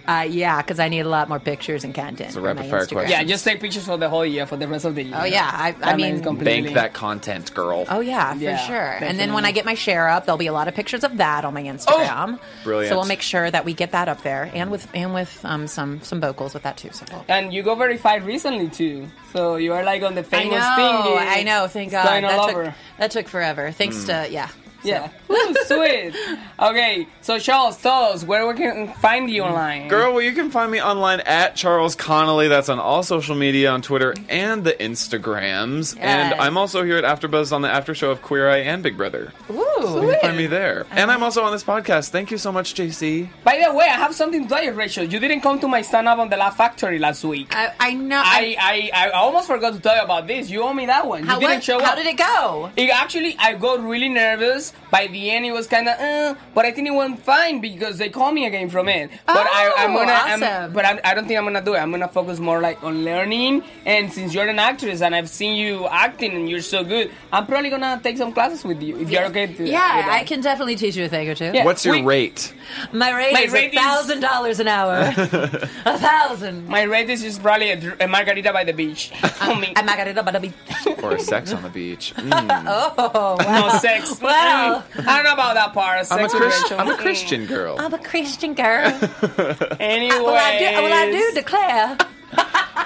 Uh, 0.09 0.27
yeah, 0.29 0.61
because 0.63 0.81
I 0.81 0.89
need 0.89 1.01
a 1.01 1.09
lot 1.09 1.29
more 1.29 1.39
pictures 1.39 1.85
and 1.85 1.95
content. 1.95 2.31
a 2.31 2.33
for 2.35 2.41
rapid 2.41 2.65
my 2.65 2.71
fire 2.71 2.81
Instagram. 2.87 2.93
question. 2.93 3.11
Yeah, 3.11 3.25
just 3.25 3.45
take 3.45 3.61
pictures 3.61 3.85
for 3.87 3.97
the 3.97 4.09
whole 4.09 4.25
year, 4.27 4.47
for 4.47 4.57
the 4.57 4.67
rest 4.67 4.85
of 4.85 4.95
the 4.95 5.03
year. 5.05 5.15
Oh 5.17 5.25
yeah, 5.25 5.51
I, 5.53 5.69
I 5.69 5.73
That 5.73 5.97
mean, 5.97 6.15
means 6.15 6.23
completely- 6.23 6.63
Bank 6.63 6.75
that 6.75 6.93
content, 6.95 7.55
girl. 7.55 7.85
Oh 7.89 8.01
yeah, 8.01 8.33
for 8.35 8.41
Yeah, 8.41 8.57
sure. 8.57 8.77
And 9.07 9.19
then 9.19 9.33
when. 9.33 9.45
I 9.45 9.53
get 9.53 9.65
my 9.65 9.75
Cher 9.75 10.09
up, 10.09 10.27
there'll 10.27 10.39
be 10.39 10.47
a 10.47 10.53
lot 10.53 10.69
of 10.69 10.75
pictures 10.75 11.03
of 11.05 11.17
that 11.17 11.45
on 11.45 11.55
my 11.55 11.63
Instagram. 11.63 12.39
Brilliant. 12.65 12.91
So 12.93 12.97
we'll 12.99 13.07
make 13.09 13.23
sure 13.23 13.51
that 13.51 13.65
we 13.65 13.73
get 13.75 13.93
that 13.93 14.09
up 14.09 14.23
there, 14.23 14.51
and 14.55 14.71
with 14.71 14.87
and 14.95 15.13
with 15.15 15.41
um, 15.45 15.67
some 15.67 16.01
some 16.03 16.21
vocals 16.21 16.55
with 16.55 16.63
that 16.65 16.77
too. 16.77 16.91
So 16.93 17.05
we'll- 17.11 17.25
And 17.29 17.53
you 17.53 17.63
got 17.63 17.79
verified 17.79 18.25
recently 18.25 18.69
too, 18.69 19.09
so 19.33 19.57
you 19.57 19.73
are 19.73 19.83
like 19.85 20.03
on 20.03 20.15
the 20.15 20.21
I 20.21 20.25
famous 20.25 20.59
know, 20.61 20.77
thing. 21.17 21.19
I 21.29 21.43
know. 21.43 21.67
Thank 21.69 21.91
God 21.93 22.07
going 22.07 22.23
that 22.23 22.49
took 22.51 22.75
that 22.99 23.11
took 23.11 23.29
forever. 23.29 23.71
Thanks 23.73 24.05
to 24.05 24.29
yeah. 24.31 24.49
Yeah. 24.83 25.11
Ooh, 25.31 25.55
sweet. 25.67 26.15
Okay, 26.59 27.07
so 27.21 27.39
Charles, 27.39 27.77
tell 27.77 28.05
us 28.05 28.25
where 28.25 28.47
we 28.47 28.55
can 28.55 28.93
find 28.95 29.31
you 29.31 29.43
online. 29.43 29.89
Girl, 29.89 30.13
well, 30.13 30.23
you 30.23 30.33
can 30.33 30.51
find 30.51 30.71
me 30.73 30.81
online 30.83 31.21
at 31.21 31.55
Charles 31.57 31.95
Connolly. 31.95 32.49
That's 32.49 32.69
on 32.69 32.79
all 32.79 33.03
social 33.03 33.35
media, 33.37 33.71
on 33.71 33.83
Twitter 33.83 34.15
and 34.29 34.65
the 34.65 34.73
Instagrams. 34.73 35.97
And 35.99 36.35
I'm 36.35 36.57
also 36.57 36.83
here 36.83 36.97
at 36.97 37.05
AfterBuzz 37.05 37.53
on 37.53 37.63
the 37.63 37.69
after 37.71 37.95
show 37.95 38.11
of 38.11 38.23
Queer 38.23 38.49
Eye 38.51 38.59
and 38.59 38.83
Big 38.83 38.97
Brother. 38.97 39.33
Ooh. 39.51 39.55
You 39.81 40.11
can 40.13 40.21
find 40.21 40.37
me 40.37 40.47
there. 40.47 40.87
And 40.91 41.11
I'm 41.11 41.23
also 41.23 41.43
on 41.43 41.53
this 41.53 41.65
podcast. 41.65 42.11
Thank 42.11 42.31
you 42.31 42.39
so 42.39 42.53
much, 42.53 42.75
JC. 42.75 43.29
By 43.45 43.63
the 43.67 43.73
way, 43.75 43.85
I 43.85 43.95
have 43.97 44.15
something 44.15 44.43
to 44.45 44.49
tell 44.49 44.63
you, 44.63 44.73
Rachel. 44.73 45.05
You 45.05 45.19
didn't 45.19 45.41
come 45.41 45.59
to 45.61 45.69
my 45.69 45.83
stand 45.83 46.09
up 46.09 46.19
on 46.19 46.29
the 46.29 46.37
Laugh 46.37 46.57
Factory 46.57 46.99
last 46.99 47.25
week. 47.25 47.55
I, 47.55 47.73
I 47.79 47.95
know. 47.95 48.21
I, 48.23 48.57
I, 48.59 48.91
I 49.07 49.11
almost 49.11 49.47
forgot 49.47 49.75
to 49.75 49.81
tell 49.81 49.97
you 49.97 50.03
about 50.03 50.27
this. 50.27 50.51
You 50.51 50.63
owe 50.63 50.75
me 50.75 50.87
that 50.87 51.07
one. 51.07 51.25
how, 51.25 51.35
you 51.35 51.41
didn't 51.41 51.57
what- 51.57 51.65
show 51.65 51.79
how 51.81 51.93
up. 51.93 51.97
did 51.99 52.07
it 52.07 52.17
go? 52.19 52.71
It 52.77 52.91
actually, 52.91 53.37
I 53.39 53.55
got 53.55 53.81
really 53.83 54.09
nervous. 54.09 54.70
By 54.91 55.07
the 55.07 55.31
end, 55.31 55.47
it 55.47 55.53
was 55.53 55.67
kind 55.69 55.89
of, 55.89 55.99
uh, 56.01 56.35
but 56.55 56.65
I 56.65 56.73
think 56.73 56.89
it 56.89 56.91
went 56.95 57.23
fine 57.25 57.61
because 57.61 57.99
they 57.99 58.09
called 58.09 58.35
me 58.35 58.47
again 58.47 58.69
from 58.71 58.89
it. 58.89 59.11
But 59.27 59.47
I, 59.47 59.73
I'm 59.79 59.93
Oh, 59.93 59.99
gonna, 59.99 60.13
I'm- 60.13 60.43
awesome. 60.43 60.73
but 60.73 60.85
I'm, 60.85 60.99
I 61.05 61.15
don't 61.15 61.27
think 61.29 61.39
I'm 61.39 61.45
gonna 61.45 61.63
do 61.63 61.75
it. 61.75 61.79
I'm 61.79 61.91
gonna 61.93 62.09
focus 62.09 62.41
more 62.41 62.61
like 62.61 62.83
on 62.83 63.05
learning. 63.05 63.63
And 63.87 64.13
since 64.13 64.35
you're 64.35 64.49
an 64.49 64.59
actress 64.59 65.01
and 65.01 65.15
I've 65.15 65.29
seen 65.31 65.55
you 65.55 65.87
acting 65.87 66.33
and 66.33 66.49
you're 66.51 66.61
so 66.63 66.83
good, 66.83 67.11
I'm 67.33 67.47
probably 67.47 67.71
gonna 67.71 68.01
take 68.03 68.17
some 68.19 68.33
classes 68.33 68.65
with 68.65 68.83
you 68.83 68.99
if 68.99 69.11
you're 69.11 69.25
okay 69.27 69.47
to. 69.47 69.65
Yeah, 69.65 69.97
with 69.99 70.07
that. 70.07 70.21
I 70.21 70.25
can 70.25 70.41
definitely 70.41 70.77
teach 70.77 70.97
you 70.97 71.05
a 71.05 71.09
thing 71.09 71.29
or 71.29 71.35
two. 71.37 71.53
Yeah. 71.55 71.65
What's 71.65 71.85
your 71.85 71.95
We- 71.97 72.03
rate? 72.03 72.53
My 72.93 73.11
rate 73.17 73.33
My 73.33 73.41
is 73.43 73.55
a 73.55 73.71
thousand 73.71 74.21
dollars 74.21 74.59
an 74.61 74.69
hour. 74.69 75.13
a 75.87 75.99
thousand. 75.99 76.67
My 76.69 76.83
rate 76.83 77.09
is 77.11 77.23
just 77.23 77.43
probably 77.43 77.71
a, 77.71 77.97
a 78.01 78.09
margarita 78.09 78.53
by 78.53 78.65
the 78.65 78.73
beach. 78.73 79.13
I 79.41 79.59
mean, 79.59 79.73
I'm 79.77 79.87
not 79.87 79.97
gonna 79.99 80.23
but 80.23 80.35
I'll. 80.37 81.05
Or 81.05 81.19
sex 81.19 81.53
on 81.53 81.63
the 81.63 81.69
beach? 81.69 82.13
Mm. 82.17 82.65
Oh, 82.67 83.37
wow. 83.39 83.69
no 83.71 83.79
sex. 83.79 84.21
Well. 84.21 84.31
I 84.61 84.83
don't 85.17 85.25
know 85.25 85.33
about 85.33 85.55
that 85.55 85.73
part. 85.73 85.97
I'm, 86.11 86.25
a 86.25 86.29
Sex 86.29 86.35
Christ- 86.35 86.73
I'm 86.73 86.89
a. 86.89 86.97
Christian 86.97 87.47
girl. 87.47 87.77
I'm 87.79 87.95
a 87.95 87.99
Christian 87.99 88.55
girl. 88.55 88.91
Anyway, 89.81 90.15
uh, 90.17 90.23
Will 90.23 90.37
I 90.37 90.59
do? 90.59 90.83
Will 90.83 90.93
I 90.93 91.11
do 91.11 91.33
declare? 91.35 91.99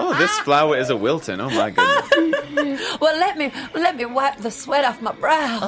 Oh, 0.01 0.13
this 0.19 0.31
flower 0.41 0.77
is 0.77 0.91
a 0.91 0.97
Wilton. 0.97 1.41
Oh 1.41 1.51
my 1.51 1.71
goodness. 1.71 2.81
Well, 3.01 3.17
let 3.19 3.37
me 3.39 3.53
let 3.75 3.95
me 3.97 4.07
wipe 4.07 4.39
the 4.39 4.51
sweat 4.51 4.85
off 4.85 5.01
my 5.03 5.13
brow. 5.13 5.59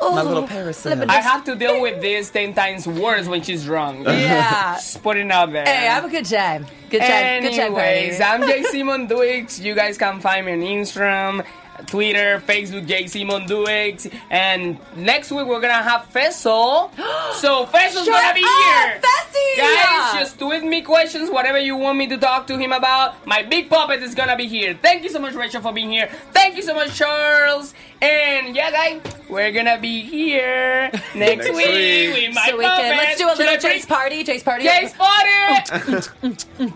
Oh, 0.00 0.14
my 0.14 0.22
little 0.22 0.46
parasol. 0.46 0.90
Let 0.90 1.00
me 1.08 1.14
I 1.14 1.20
have 1.20 1.44
to 1.44 1.54
deal 1.56 1.82
with 1.82 2.00
this 2.00 2.30
ten 2.30 2.54
times 2.54 2.86
worse 2.86 3.26
when 3.26 3.42
she's 3.42 3.64
drunk. 3.64 4.06
Yeah. 4.06 4.74
Just 4.76 5.02
putting 5.02 5.26
it 5.26 5.32
out 5.32 5.52
there. 5.52 5.64
Hey, 5.66 5.86
have 5.86 6.04
a 6.04 6.08
good 6.08 6.24
time. 6.24 6.66
Good 6.90 7.00
time. 7.00 7.42
Good 7.42 7.56
time, 7.56 7.74
Anyways. 7.76 8.20
I'm 8.20 8.42
Jay 8.46 8.62
Simon 8.64 9.08
Duix. 9.08 9.60
You 9.62 9.74
guys 9.74 9.98
can 9.98 10.20
find 10.20 10.46
me 10.46 10.52
on 10.52 10.60
Instagram, 10.60 11.44
Twitter, 11.86 12.40
Facebook, 12.46 12.86
JC 12.86 13.09
Mounduix. 13.09 14.12
And 14.30 14.78
next 14.96 15.32
week 15.32 15.46
we're 15.46 15.60
gonna 15.60 15.82
have 15.82 16.06
Fessel. 16.06 16.92
So 17.36 17.66
Fessel's 17.66 18.06
Shut 18.06 18.14
gonna 18.14 18.34
be 18.34 18.40
up, 18.42 18.48
here. 18.48 19.00
Fessy! 19.02 19.56
Guys, 19.58 20.14
just 20.20 20.38
tweet 20.38 20.62
me 20.64 20.80
questions, 20.80 21.28
whatever 21.30 21.58
you 21.58 21.76
want 21.76 21.98
me 21.98 22.06
to 22.06 22.16
talk 22.16 22.46
to 22.46 22.56
him 22.56 22.72
about. 22.72 23.26
My 23.26 23.42
big 23.42 23.68
puppet 23.68 24.02
is 24.02 24.14
gonna 24.14 24.36
be 24.36 24.46
here. 24.46 24.72
Thank 24.80 25.02
you 25.02 25.10
so 25.10 25.18
much, 25.18 25.34
Rachel, 25.34 25.60
for 25.60 25.72
being 25.72 25.90
here. 25.90 26.08
Thank 26.32 26.56
you 26.56 26.62
so 26.62 26.74
much, 26.74 26.94
Charles. 26.96 27.74
And 28.00 28.56
yeah, 28.56 28.70
guys, 28.70 29.02
we're 29.28 29.50
gonna 29.52 29.78
be 29.78 30.00
here 30.02 30.90
next, 31.14 31.14
Next 31.14 31.50
week, 31.54 31.66
week. 31.66 32.14
with 32.14 32.34
my 32.34 32.46
so 32.48 32.56
we 32.56 32.64
can 32.64 32.76
puppet. 32.76 32.96
let's 32.96 33.18
do 33.18 33.26
a 33.26 33.34
little 33.36 33.60
bring- 33.60 33.78
Jace 33.80 33.86
party. 33.88 34.24
Jace 34.24 34.44
party. 34.44 34.66
Jace 34.66 34.94
party. 34.96 36.72